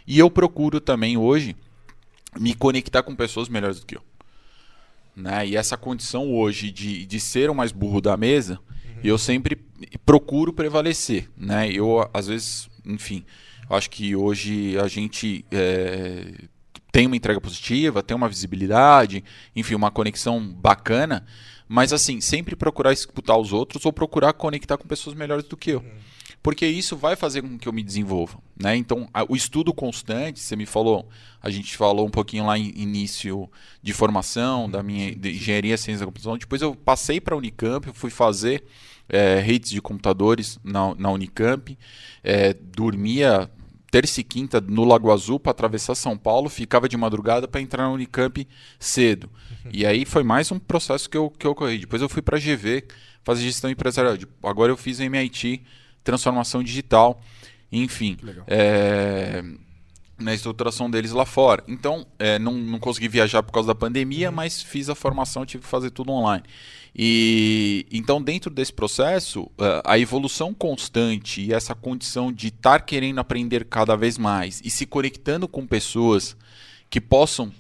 [0.07, 1.57] E eu procuro também hoje
[2.39, 4.03] me conectar com pessoas melhores do que eu.
[5.17, 5.49] Né?
[5.49, 9.01] E essa condição hoje de, de ser o mais burro da mesa, uhum.
[9.03, 9.61] eu sempre
[10.07, 11.29] procuro prevalecer.
[11.37, 11.73] Né?
[11.73, 13.25] Eu, às vezes, enfim,
[13.69, 16.35] acho que hoje a gente é,
[16.93, 19.25] tem uma entrega positiva, tem uma visibilidade,
[19.57, 21.25] enfim, uma conexão bacana,
[21.67, 25.71] mas assim, sempre procurar escutar os outros ou procurar conectar com pessoas melhores do que
[25.71, 25.85] eu.
[26.43, 28.39] Porque isso vai fazer com que eu me desenvolva.
[28.61, 28.77] Né?
[28.77, 31.09] Então, a, o estudo constante, você me falou,
[31.41, 33.49] a gente falou um pouquinho lá em início
[33.81, 36.37] de formação, da minha de engenharia, ciência da computação.
[36.37, 38.65] Depois eu passei para a Unicamp, fui fazer
[39.09, 41.79] é, redes de computadores na, na Unicamp,
[42.25, 43.49] é, dormia
[43.93, 47.83] terça e quinta no Lago Azul para atravessar São Paulo, ficava de madrugada para entrar
[47.83, 48.49] na Unicamp
[48.81, 49.29] cedo.
[49.71, 51.79] E aí foi mais um processo que eu, que eu corri.
[51.79, 52.85] Depois eu fui para a GV
[53.23, 54.17] fazer gestão empresarial.
[54.43, 55.63] Agora eu fiz MIT,
[56.03, 57.21] transformação digital,
[57.71, 58.17] enfim.
[58.47, 59.45] É,
[60.19, 61.63] na estruturação deles lá fora.
[61.69, 64.37] Então, é, não, não consegui viajar por causa da pandemia, uhum.
[64.37, 66.45] mas fiz a formação, tive que fazer tudo online.
[66.95, 73.19] E então, dentro desse processo, é, a evolução constante e essa condição de estar querendo
[73.19, 76.37] aprender cada vez mais e se conectando com pessoas
[76.91, 77.51] que possam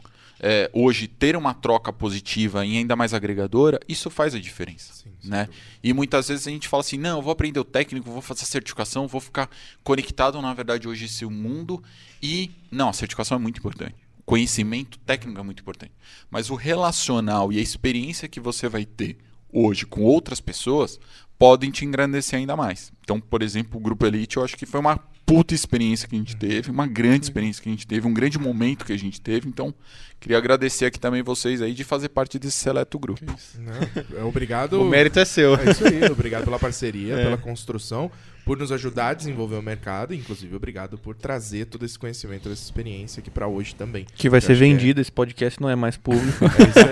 [0.42, 4.92] é, hoje ter uma troca positiva e ainda mais agregadora, isso faz a diferença.
[4.92, 5.48] Sim, né?
[5.82, 8.42] E muitas vezes a gente fala assim: não, eu vou aprender o técnico, vou fazer
[8.42, 9.48] a certificação, vou ficar
[9.84, 11.82] conectado, na verdade, hoje esse mundo.
[12.20, 13.94] E não, a certificação é muito importante.
[14.24, 15.92] Conhecimento técnico é muito importante.
[16.30, 19.18] Mas o relacional e a experiência que você vai ter
[19.52, 20.98] hoje com outras pessoas
[21.38, 22.92] podem te engrandecer ainda mais.
[23.02, 24.96] Então, por exemplo, o Grupo Elite, eu acho que foi uma
[25.26, 28.38] puta experiência que a gente teve, uma grande experiência que a gente teve, um grande
[28.38, 29.48] momento que a gente teve.
[29.48, 29.74] Então,
[30.20, 33.20] queria agradecer aqui também vocês aí de fazer parte desse seleto grupo.
[33.58, 34.80] Não, é obrigado.
[34.80, 35.54] o mérito é seu.
[35.56, 36.04] É isso aí.
[36.10, 37.24] Obrigado pela parceria, é.
[37.24, 38.10] pela construção,
[38.44, 40.14] por nos ajudar a desenvolver o mercado.
[40.14, 44.06] Inclusive, obrigado por trazer todo esse conhecimento, essa experiência aqui para hoje também.
[44.14, 45.00] Que vai Eu ser vendido.
[45.00, 45.02] É...
[45.02, 46.44] Esse podcast não é mais público.
[46.52, 46.82] É isso aí.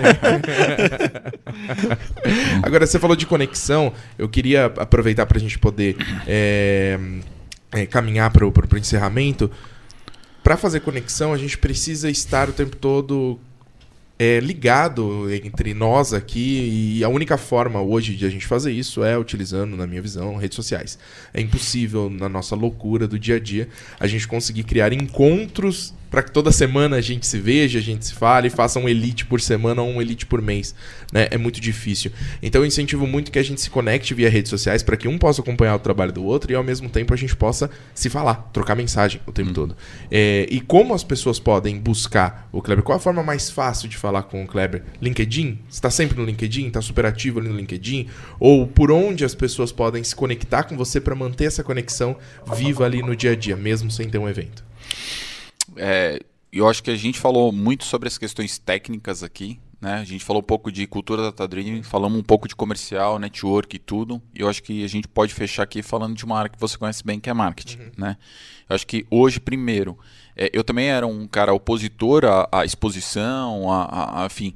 [2.63, 3.93] Agora, você falou de conexão.
[4.17, 5.95] Eu queria aproveitar para a gente poder.
[6.27, 6.99] É
[7.71, 9.49] é, caminhar para o encerramento,
[10.43, 13.39] para fazer conexão, a gente precisa estar o tempo todo
[14.23, 19.03] é, ligado entre nós aqui e a única forma hoje de a gente fazer isso
[19.03, 20.99] é utilizando, na minha visão, redes sociais.
[21.33, 23.67] É impossível, na nossa loucura do dia a dia,
[23.99, 28.05] a gente conseguir criar encontros para que toda semana a gente se veja, a gente
[28.05, 30.75] se fale, faça um elite por semana ou um elite por mês.
[31.11, 31.29] Né?
[31.31, 32.11] É muito difícil.
[32.43, 35.17] Então eu incentivo muito que a gente se conecte via redes sociais para que um
[35.17, 38.49] possa acompanhar o trabalho do outro e ao mesmo tempo a gente possa se falar,
[38.51, 39.53] trocar mensagem o tempo uhum.
[39.53, 39.77] todo.
[40.11, 42.83] É, e como as pessoas podem buscar o Kleber?
[42.83, 44.83] Qual a forma mais fácil de falar com o Kleber?
[45.01, 45.59] LinkedIn?
[45.69, 46.67] Está sempre no LinkedIn?
[46.67, 48.07] Está super ativo ali no LinkedIn?
[48.37, 52.17] Ou por onde as pessoas podem se conectar com você para manter essa conexão
[52.57, 54.61] viva ali no dia a dia, mesmo sem ter um evento?
[55.75, 56.19] É,
[56.51, 59.95] eu acho que a gente falou muito sobre as questões técnicas aqui, né?
[59.95, 63.75] A gente falou um pouco de cultura data driven, falamos um pouco de comercial, network
[63.75, 64.21] e tudo.
[64.35, 66.77] E eu acho que a gente pode fechar aqui falando de uma área que você
[66.77, 67.91] conhece bem, que é marketing, uhum.
[67.97, 68.17] né?
[68.69, 69.97] Eu acho que hoje, primeiro,
[70.35, 74.55] é, eu também era um cara opositor à, à exposição, a, a, a, enfim.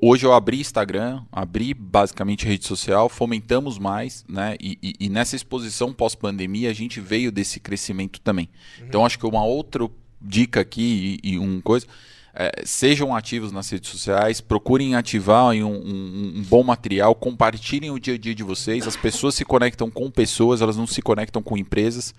[0.00, 4.56] Hoje eu abri Instagram, abri basicamente rede social, fomentamos mais, né?
[4.60, 8.48] E, e, e nessa exposição pós-pandemia a gente veio desse crescimento também.
[8.80, 8.86] Uhum.
[8.86, 9.88] Então acho que uma outra
[10.20, 11.86] dica aqui e, e um coisa.
[12.34, 17.98] é, sejam ativos nas redes sociais, procurem ativar um, um, um, bom material, compartilhem o
[17.98, 18.86] dia a dia de vocês.
[18.86, 22.14] As pessoas se conectam com pessoas, elas não se conectam com empresas.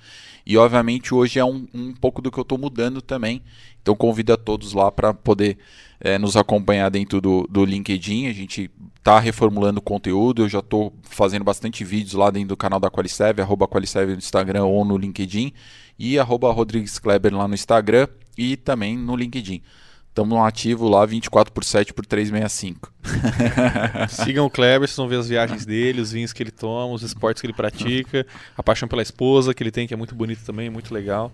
[0.46, 3.42] E obviamente hoje é um, um pouco do que eu estou mudando também.
[3.82, 5.58] Então convido a todos lá para poder
[6.00, 8.28] é, nos acompanhar dentro do, do LinkedIn.
[8.28, 10.44] A gente está reformulando conteúdo.
[10.44, 14.18] Eu já estou fazendo bastante vídeos lá dentro do canal da Qualicev, arroba Qualicev no
[14.18, 15.54] Instagram ou no LinkedIn.
[16.00, 18.08] E arroba Rodrigues Kleber lá no Instagram
[18.38, 19.62] e também no LinkedIn.
[20.08, 22.92] Estamos ativo lá 24 por 7 por 365.
[24.10, 27.04] Sigam o Kleber, vocês vão ver as viagens dele, os vinhos que ele toma, os
[27.04, 28.26] esportes que ele pratica,
[28.58, 31.32] a paixão pela esposa que ele tem, que é muito bonito também, muito legal.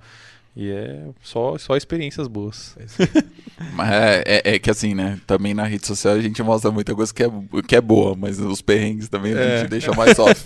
[0.55, 2.75] E é só, só experiências boas.
[3.79, 5.17] É, é, é, que assim, né?
[5.25, 7.29] Também na rede social a gente mostra muita coisa que é,
[7.65, 9.59] que é boa, mas os perrengues também a é.
[9.59, 10.43] gente deixa mais off.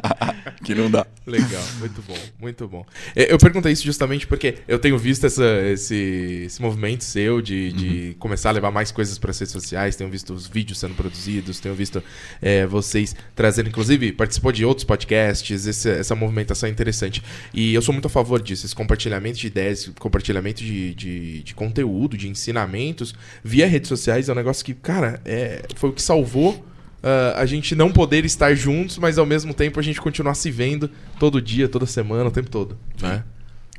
[0.64, 1.06] que não dá.
[1.26, 2.86] Legal, muito bom, muito bom.
[3.14, 7.72] É, eu perguntei isso justamente porque eu tenho visto essa, esse, esse movimento seu de,
[7.72, 8.14] de uhum.
[8.18, 11.60] começar a levar mais coisas para as redes sociais, tenho visto os vídeos sendo produzidos,
[11.60, 12.02] tenho visto
[12.40, 17.22] é, vocês trazendo, inclusive, participou de outros podcasts, esse, essa movimentação é interessante.
[17.52, 21.54] E eu sou muito a favor disso, esse compartilhamento de ideias, compartilhamento de, de, de,
[21.54, 26.02] conteúdo, de ensinamentos via redes sociais é um negócio que, cara, é, foi o que
[26.02, 30.34] salvou uh, a gente não poder estar juntos, mas ao mesmo tempo a gente continuar
[30.34, 32.78] se vendo todo dia, toda semana, o tempo todo.
[33.00, 33.24] Né?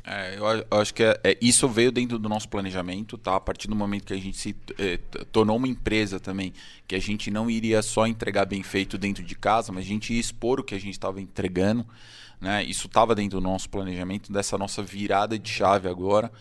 [0.04, 3.36] É, eu, eu, acho que é, é, isso veio dentro do nosso planejamento, tá?
[3.36, 4.96] A partir do momento que a gente se é,
[5.30, 6.52] tornou uma empresa também,
[6.88, 10.12] que a gente não iria só entregar bem feito dentro de casa, mas a gente
[10.12, 11.86] ia expor o que a gente estava entregando.
[12.40, 12.64] Né?
[12.64, 16.32] Isso estava dentro do nosso planejamento, dessa nossa virada de chave agora,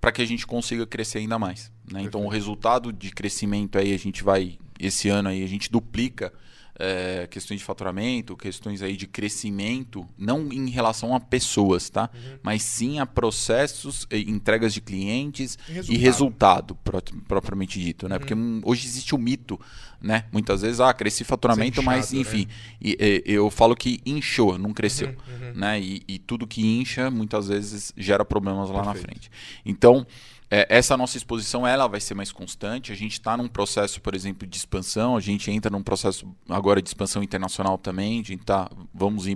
[0.00, 1.72] para que a gente consiga crescer ainda mais.
[1.90, 2.02] Né?
[2.02, 6.32] Então, o resultado de crescimento aí, a gente vai, esse ano aí, a gente duplica
[6.78, 12.08] é, questões de faturamento, questões aí de crescimento, não em relação a pessoas, tá?
[12.14, 12.38] Uhum.
[12.42, 15.92] Mas sim a processos, entregas de clientes resultado.
[15.92, 18.14] e resultado, pro, propriamente dito, né?
[18.14, 18.20] Uhum.
[18.20, 19.60] Porque hoje existe o mito,
[20.00, 20.24] né?
[20.32, 22.20] Muitas vezes, ah, cresci faturamento, inchado, mas né?
[22.20, 22.52] enfim, né?
[22.80, 25.52] e, e, eu falo que inchou, não cresceu, uhum, uhum.
[25.54, 25.80] né?
[25.80, 28.96] E, e, tudo que incha, muitas vezes gera problemas lá Perfeito.
[28.96, 29.30] na frente.
[29.64, 30.06] Então,
[30.50, 32.92] é, essa nossa exposição ela vai ser mais constante.
[32.92, 35.16] A gente está num processo, por exemplo, de expansão.
[35.16, 38.20] A gente entra num processo agora de expansão internacional também.
[38.20, 39.26] A gente tá, vamos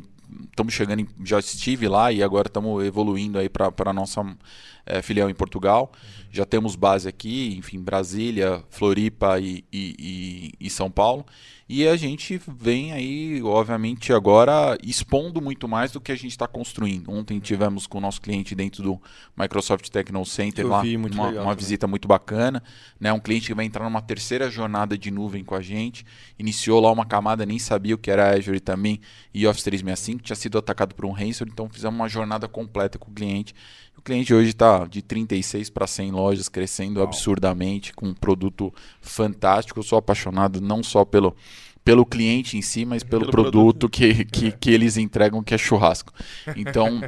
[0.50, 4.24] estamos chegando, em, já estive lá e agora estamos evoluindo aí para a nossa
[4.86, 5.92] é, filial em Portugal.
[5.92, 6.21] Uhum.
[6.32, 9.94] Já temos base aqui, enfim, Brasília, Floripa e, e,
[10.58, 11.26] e, e São Paulo.
[11.68, 16.46] E a gente vem aí, obviamente, agora expondo muito mais do que a gente está
[16.46, 17.10] construindo.
[17.10, 19.00] Ontem tivemos com o nosso cliente dentro do
[19.36, 22.62] Microsoft Techno Center lá uma, legal, uma visita muito bacana.
[23.00, 23.12] Né?
[23.12, 26.04] Um cliente que vai entrar numa terceira jornada de nuvem com a gente.
[26.38, 29.00] Iniciou lá uma camada, nem sabia o que era Azure também
[29.34, 33.10] e Office 365, tinha sido atacado por um ransomware, então fizemos uma jornada completa com
[33.10, 33.54] o cliente.
[33.96, 37.06] O cliente hoje está de 36 para 100 lojas, crescendo Uau.
[37.06, 39.78] absurdamente, com um produto fantástico.
[39.78, 41.36] Eu sou apaixonado não só pelo,
[41.84, 45.54] pelo cliente em si, mas pelo, pelo produto, produto, que, que, que eles entregam, que
[45.54, 46.12] é churrasco.
[46.56, 47.00] Então.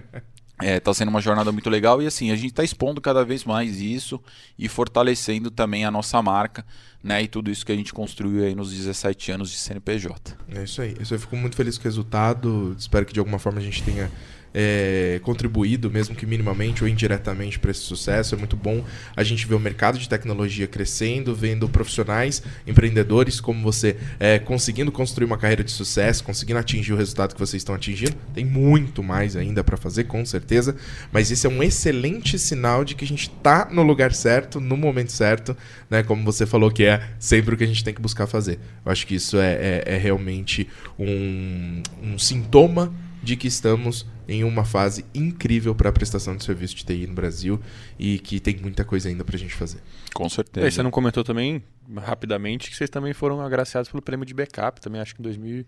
[0.63, 3.45] Está é, sendo uma jornada muito legal e assim, a gente está expondo cada vez
[3.45, 4.23] mais isso
[4.57, 6.65] e fortalecendo também a nossa marca,
[7.03, 7.25] né?
[7.25, 10.37] E tudo isso que a gente construiu aí nos 17 anos de CNPJ.
[10.49, 10.95] É isso aí.
[10.99, 12.75] Eu fico muito feliz com o resultado.
[12.79, 14.09] Espero que de alguma forma a gente tenha
[14.55, 18.35] é, contribuído, mesmo que minimamente ou indiretamente, para esse sucesso.
[18.35, 18.85] É muito bom
[19.17, 24.93] a gente ver o mercado de tecnologia crescendo, vendo profissionais, empreendedores como você é, conseguindo
[24.93, 28.15] construir uma carreira de sucesso, conseguindo atingir o resultado que vocês estão atingindo.
[28.33, 30.77] Tem muito mais ainda para fazer, com certeza,
[31.11, 34.77] mas esse é um excelente sinal de que a gente está no lugar certo, no
[34.77, 35.57] momento certo,
[35.91, 36.03] né?
[36.03, 38.59] Como você falou que é sempre o que a gente tem que buscar fazer.
[38.85, 40.69] Eu acho que isso é, é, é realmente
[40.99, 42.93] um, um sintoma
[43.25, 47.15] de que estamos em uma fase incrível para a prestação de serviço de TI no
[47.15, 47.61] Brasil
[47.99, 49.79] e que tem muita coisa ainda para a gente fazer.
[50.13, 50.67] Com certeza.
[50.67, 51.63] E você não comentou também,
[51.97, 55.65] rapidamente, que vocês também foram agraciados pelo prêmio de backup, também acho que em 2000,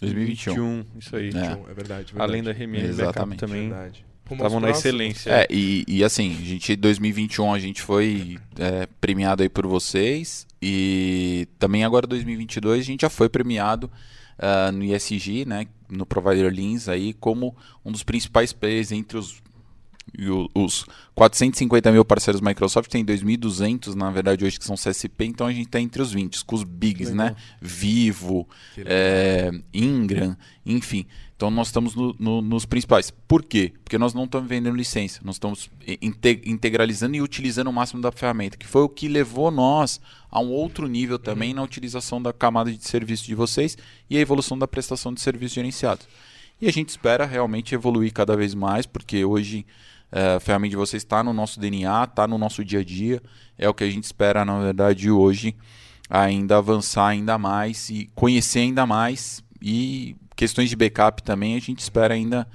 [0.00, 0.54] 2021.
[0.54, 0.98] 2021.
[0.98, 1.28] Isso aí.
[1.28, 2.14] É, é verdade, verdade.
[2.16, 3.72] Além da RMM Backup também.
[4.30, 5.30] Estavam na excelência.
[5.30, 10.46] É, e, e assim, a gente, 2021 a gente foi é, premiado aí por vocês
[10.62, 13.90] e também agora 2022 a gente já foi premiado
[14.38, 15.66] uh, no ISG, né,
[15.96, 19.42] no Provider Lins, aí, como um dos principais players entre os,
[20.54, 25.52] os 450 mil parceiros Microsoft, tem 2.200, na verdade, hoje que são CSP, então a
[25.52, 27.34] gente está entre os 20, com os bigs, né?
[27.60, 28.48] Vivo,
[28.78, 31.06] é, Ingram, enfim.
[31.36, 33.10] Então nós estamos no, no, nos principais.
[33.10, 33.72] Por quê?
[33.82, 35.68] Porque nós não estamos vendendo licença, nós estamos
[36.44, 40.00] integralizando e utilizando o máximo da ferramenta, que foi o que levou nós
[40.30, 43.76] a um outro nível também na utilização da camada de serviço de vocês
[44.08, 46.06] e a evolução da prestação de serviços gerenciados.
[46.60, 49.66] E a gente espera realmente evoluir cada vez mais, porque hoje
[50.16, 53.20] É, a ferramenta de vocês está no nosso DNA, está no nosso dia a dia.
[53.58, 55.56] É o que a gente espera, na verdade, hoje,
[56.08, 59.42] ainda avançar ainda mais e conhecer ainda mais.
[59.60, 62.46] E questões de backup também, a gente espera ainda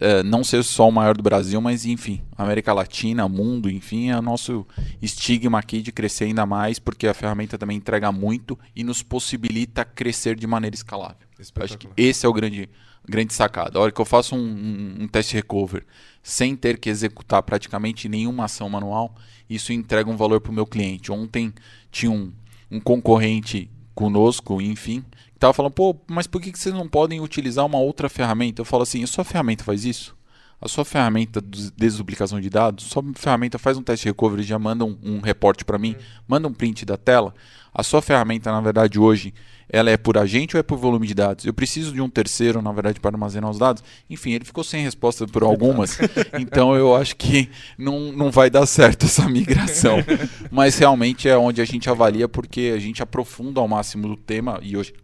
[0.00, 4.18] é, não ser só o maior do Brasil, mas enfim, América Latina, mundo, enfim, é
[4.18, 4.66] o nosso
[5.00, 9.84] estigma aqui de crescer ainda mais, porque a ferramenta também entrega muito e nos possibilita
[9.84, 11.26] crescer de maneira escalável.
[11.60, 12.68] Acho que esse é o grande,
[13.08, 13.78] grande sacado.
[13.78, 15.84] A hora que eu faço um, um, um teste recover
[16.22, 19.14] sem ter que executar praticamente nenhuma ação manual,
[19.48, 21.12] isso entrega um valor para o meu cliente.
[21.12, 21.52] Ontem
[21.90, 22.32] tinha um,
[22.70, 25.04] um concorrente conosco, enfim,
[25.44, 28.62] estava falando, pô, mas por que, que vocês não podem utilizar uma outra ferramenta?
[28.62, 30.16] Eu falo assim, a sua ferramenta faz isso?
[30.60, 34.42] A sua ferramenta de desduplicação de dados, a sua ferramenta faz um teste de recovery,
[34.42, 36.02] já manda um, um reporte para mim, hum.
[36.26, 37.34] manda um print da tela.
[37.74, 39.34] A sua ferramenta, na verdade, hoje,
[39.68, 41.44] ela é por agente ou é por volume de dados?
[41.44, 43.82] Eu preciso de um terceiro, na verdade, para armazenar os dados?
[44.08, 45.98] Enfim, ele ficou sem resposta por algumas,
[46.38, 49.98] então eu acho que não, não vai dar certo essa migração.
[50.50, 54.60] Mas realmente é onde a gente avalia, porque a gente aprofunda ao máximo do tema
[54.62, 54.94] e hoje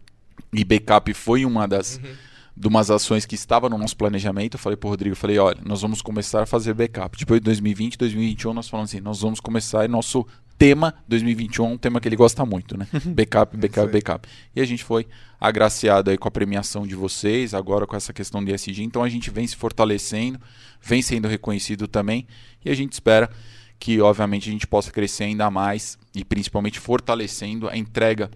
[0.53, 2.13] e backup foi uma das uhum.
[2.57, 4.55] de umas ações que estava no nosso planejamento.
[4.55, 7.17] Eu falei para o Rodrigo, falei, olha, nós vamos começar a fazer backup.
[7.19, 10.27] Depois de 2020, 2021, nós falamos assim, nós vamos começar e nosso
[10.59, 12.87] tema 2021 é um tema que ele gosta muito, né?
[13.07, 14.29] Backup, backup, backup.
[14.55, 15.07] E a gente foi
[15.41, 18.83] agraciado aí com a premiação de vocês, agora com essa questão de ESG.
[18.83, 20.39] Então a gente vem se fortalecendo,
[20.83, 22.27] vem sendo reconhecido também
[22.63, 23.31] e a gente espera
[23.79, 28.31] que, obviamente, a gente possa crescer ainda mais e principalmente fortalecendo a entrega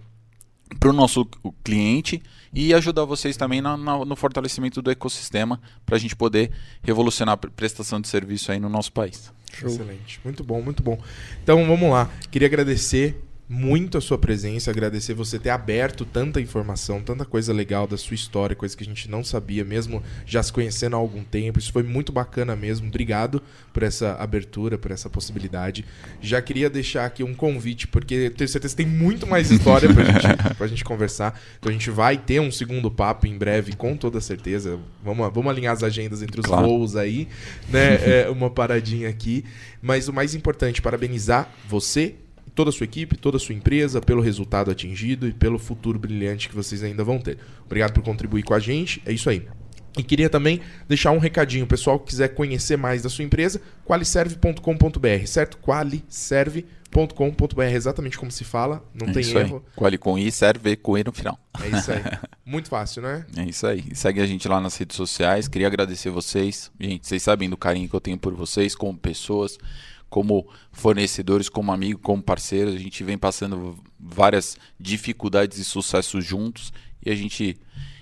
[0.79, 1.25] para o nosso
[1.63, 2.21] cliente
[2.53, 6.51] e ajudar vocês também na, na, no fortalecimento do ecossistema para a gente poder
[6.83, 9.31] revolucionar a prestação de serviço aí no nosso país.
[9.53, 9.69] Show.
[9.69, 10.99] Excelente, muito bom, muito bom.
[11.43, 17.01] Então vamos lá, queria agradecer muito a sua presença, agradecer você ter aberto tanta informação,
[17.01, 20.51] tanta coisa legal da sua história, coisa que a gente não sabia, mesmo já se
[20.51, 21.59] conhecendo há algum tempo.
[21.59, 22.87] Isso foi muito bacana mesmo.
[22.87, 23.41] Obrigado
[23.71, 25.85] por essa abertura, por essa possibilidade.
[26.19, 30.03] Já queria deixar aqui um convite, porque tenho certeza que tem muito mais história pra
[30.03, 30.27] gente,
[30.57, 31.39] pra gente conversar.
[31.59, 34.79] Então a gente vai ter um segundo papo em breve, com toda certeza.
[35.03, 36.65] Vamos, vamos alinhar as agendas entre os claro.
[36.65, 37.27] voos aí,
[37.69, 37.95] né?
[38.23, 39.45] É, uma paradinha aqui.
[39.81, 42.15] Mas o mais importante, parabenizar você
[42.55, 46.49] toda a sua equipe, toda a sua empresa, pelo resultado atingido e pelo futuro brilhante
[46.49, 47.37] que vocês ainda vão ter.
[47.65, 49.01] Obrigado por contribuir com a gente.
[49.05, 49.45] É isso aí.
[49.97, 55.25] E queria também deixar um recadinho, pessoal que quiser conhecer mais da sua empresa, qualiserve.com.br,
[55.25, 55.57] certo?
[55.57, 59.63] qualiserve.com.br, exatamente como se fala, não é tem erro.
[59.65, 59.71] Aí.
[59.75, 61.39] Quali com i, serve com e no final.
[61.63, 62.01] É isso aí.
[62.45, 63.25] Muito fácil, né?
[63.37, 63.85] É isso aí.
[63.93, 65.47] Segue a gente lá nas redes sociais.
[65.47, 66.69] Queria agradecer vocês.
[66.77, 69.57] Gente, vocês sabem do carinho que eu tenho por vocês como pessoas
[70.15, 72.71] como fornecedores, como amigo, como parceiro.
[72.71, 76.71] A gente vem passando várias dificuldades e sucessos juntos
[77.05, 77.57] e a gente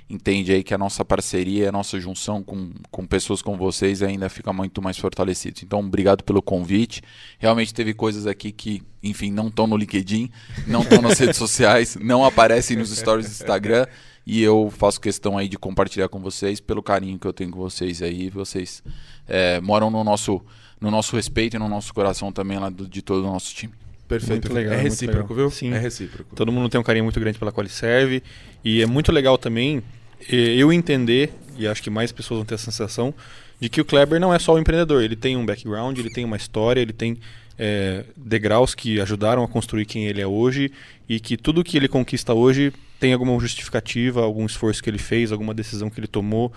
[0.08, 4.30] entende aí que a nossa parceria, a nossa junção com, com pessoas como vocês ainda
[4.30, 5.62] fica muito mais fortalecido.
[5.64, 7.02] Então, obrigado pelo convite.
[7.40, 10.30] Realmente teve coisas aqui que, enfim, não estão no LinkedIn,
[10.68, 13.88] não estão nas redes sociais, não aparecem nos stories do Instagram.
[14.24, 17.60] E eu faço questão aí de compartilhar com vocês pelo carinho que eu tenho com
[17.60, 18.30] vocês aí.
[18.30, 18.84] Vocês
[19.28, 20.40] é, moram no nosso
[20.84, 23.74] no nosso respeito e no nosso coração também lá do, de todo o nosso time.
[24.06, 24.50] Perfeito.
[24.50, 25.50] Muito legal, é recíproco, viu?
[25.50, 25.74] Sim.
[25.74, 26.36] É recíproco.
[26.36, 28.22] Todo mundo tem um carinho muito grande pela qual ele serve.
[28.66, 29.82] E é muito legal também
[30.30, 33.14] eu entender, e acho que mais pessoas vão ter essa sensação,
[33.62, 35.02] de que o Kleber não é só um empreendedor.
[35.02, 37.18] Ele tem um background, ele tem uma história, ele tem
[37.58, 40.70] é, degraus que ajudaram a construir quem ele é hoje
[41.08, 45.32] e que tudo que ele conquista hoje tem alguma justificativa, algum esforço que ele fez,
[45.32, 46.52] alguma decisão que ele tomou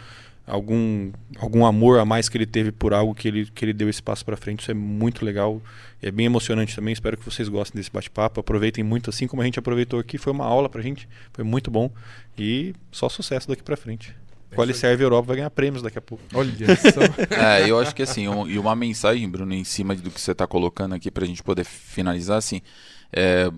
[0.47, 3.89] algum, algum amor a mais que ele teve por algo que ele, que ele deu
[3.89, 4.61] esse passo para frente.
[4.61, 5.61] Isso é muito legal,
[6.01, 6.93] é bem emocionante também.
[6.93, 8.41] Espero que vocês gostem desse bate-papo.
[8.41, 10.17] Aproveitem muito, assim como a gente aproveitou aqui.
[10.17, 11.91] Foi uma aula para gente, foi muito bom
[12.39, 14.15] e só sucesso daqui para frente.
[14.51, 16.23] É serve Europa vai ganhar prêmios daqui a pouco.
[16.33, 17.01] Olha só.
[17.35, 20.33] é, eu acho que assim, um, e uma mensagem, Bruno, em cima do que você
[20.33, 22.63] está colocando aqui para a gente poder finalizar, assim,
[23.13, 23.51] é,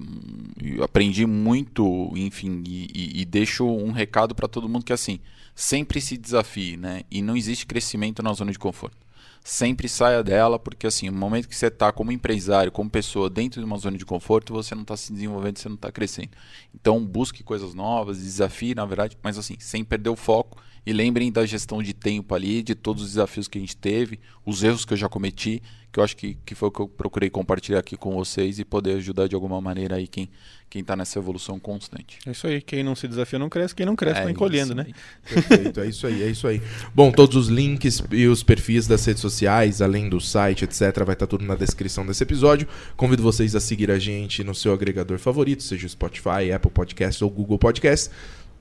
[0.82, 5.20] aprendi muito, enfim, e, e, e deixo um recado para todo mundo que assim,
[5.58, 7.02] sempre se desafie, né?
[7.10, 8.96] E não existe crescimento na zona de conforto.
[9.42, 13.60] Sempre saia dela, porque assim, no momento que você está como empresário, como pessoa dentro
[13.60, 16.30] de uma zona de conforto, você não está se desenvolvendo, você não está crescendo.
[16.72, 21.30] Então busque coisas novas, desafie, na verdade, mas assim, sem perder o foco e lembrem
[21.30, 24.84] da gestão de tempo ali, de todos os desafios que a gente teve, os erros
[24.84, 27.78] que eu já cometi, que eu acho que, que foi o que eu procurei compartilhar
[27.78, 30.28] aqui com vocês e poder ajudar de alguma maneira aí quem
[30.70, 32.18] quem está nessa evolução constante.
[32.26, 34.74] É isso aí, quem não se desafia não cresce, quem não cresce está é encolhendo,
[34.74, 34.86] né?
[35.26, 36.60] Perfeito, é isso aí, é isso aí.
[36.94, 41.14] Bom, todos os links e os perfis das redes sociais, além do site, etc, vai
[41.14, 42.68] estar tá tudo na descrição desse episódio.
[42.96, 47.22] Convido vocês a seguir a gente no seu agregador favorito, seja o Spotify, Apple Podcasts
[47.22, 48.10] ou Google Podcasts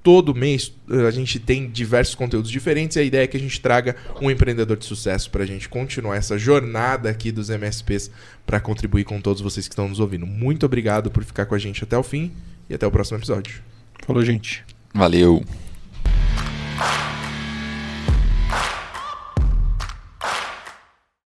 [0.07, 0.73] todo mês
[1.05, 4.31] a gente tem diversos conteúdos diferentes e a ideia é que a gente traga um
[4.31, 8.09] empreendedor de sucesso para a gente continuar essa jornada aqui dos MSPs
[8.45, 10.25] para contribuir com todos vocês que estão nos ouvindo.
[10.25, 12.31] Muito obrigado por ficar com a gente até o fim
[12.69, 13.61] e até o próximo episódio.
[14.05, 14.63] Falou, gente.
[14.93, 15.43] Valeu.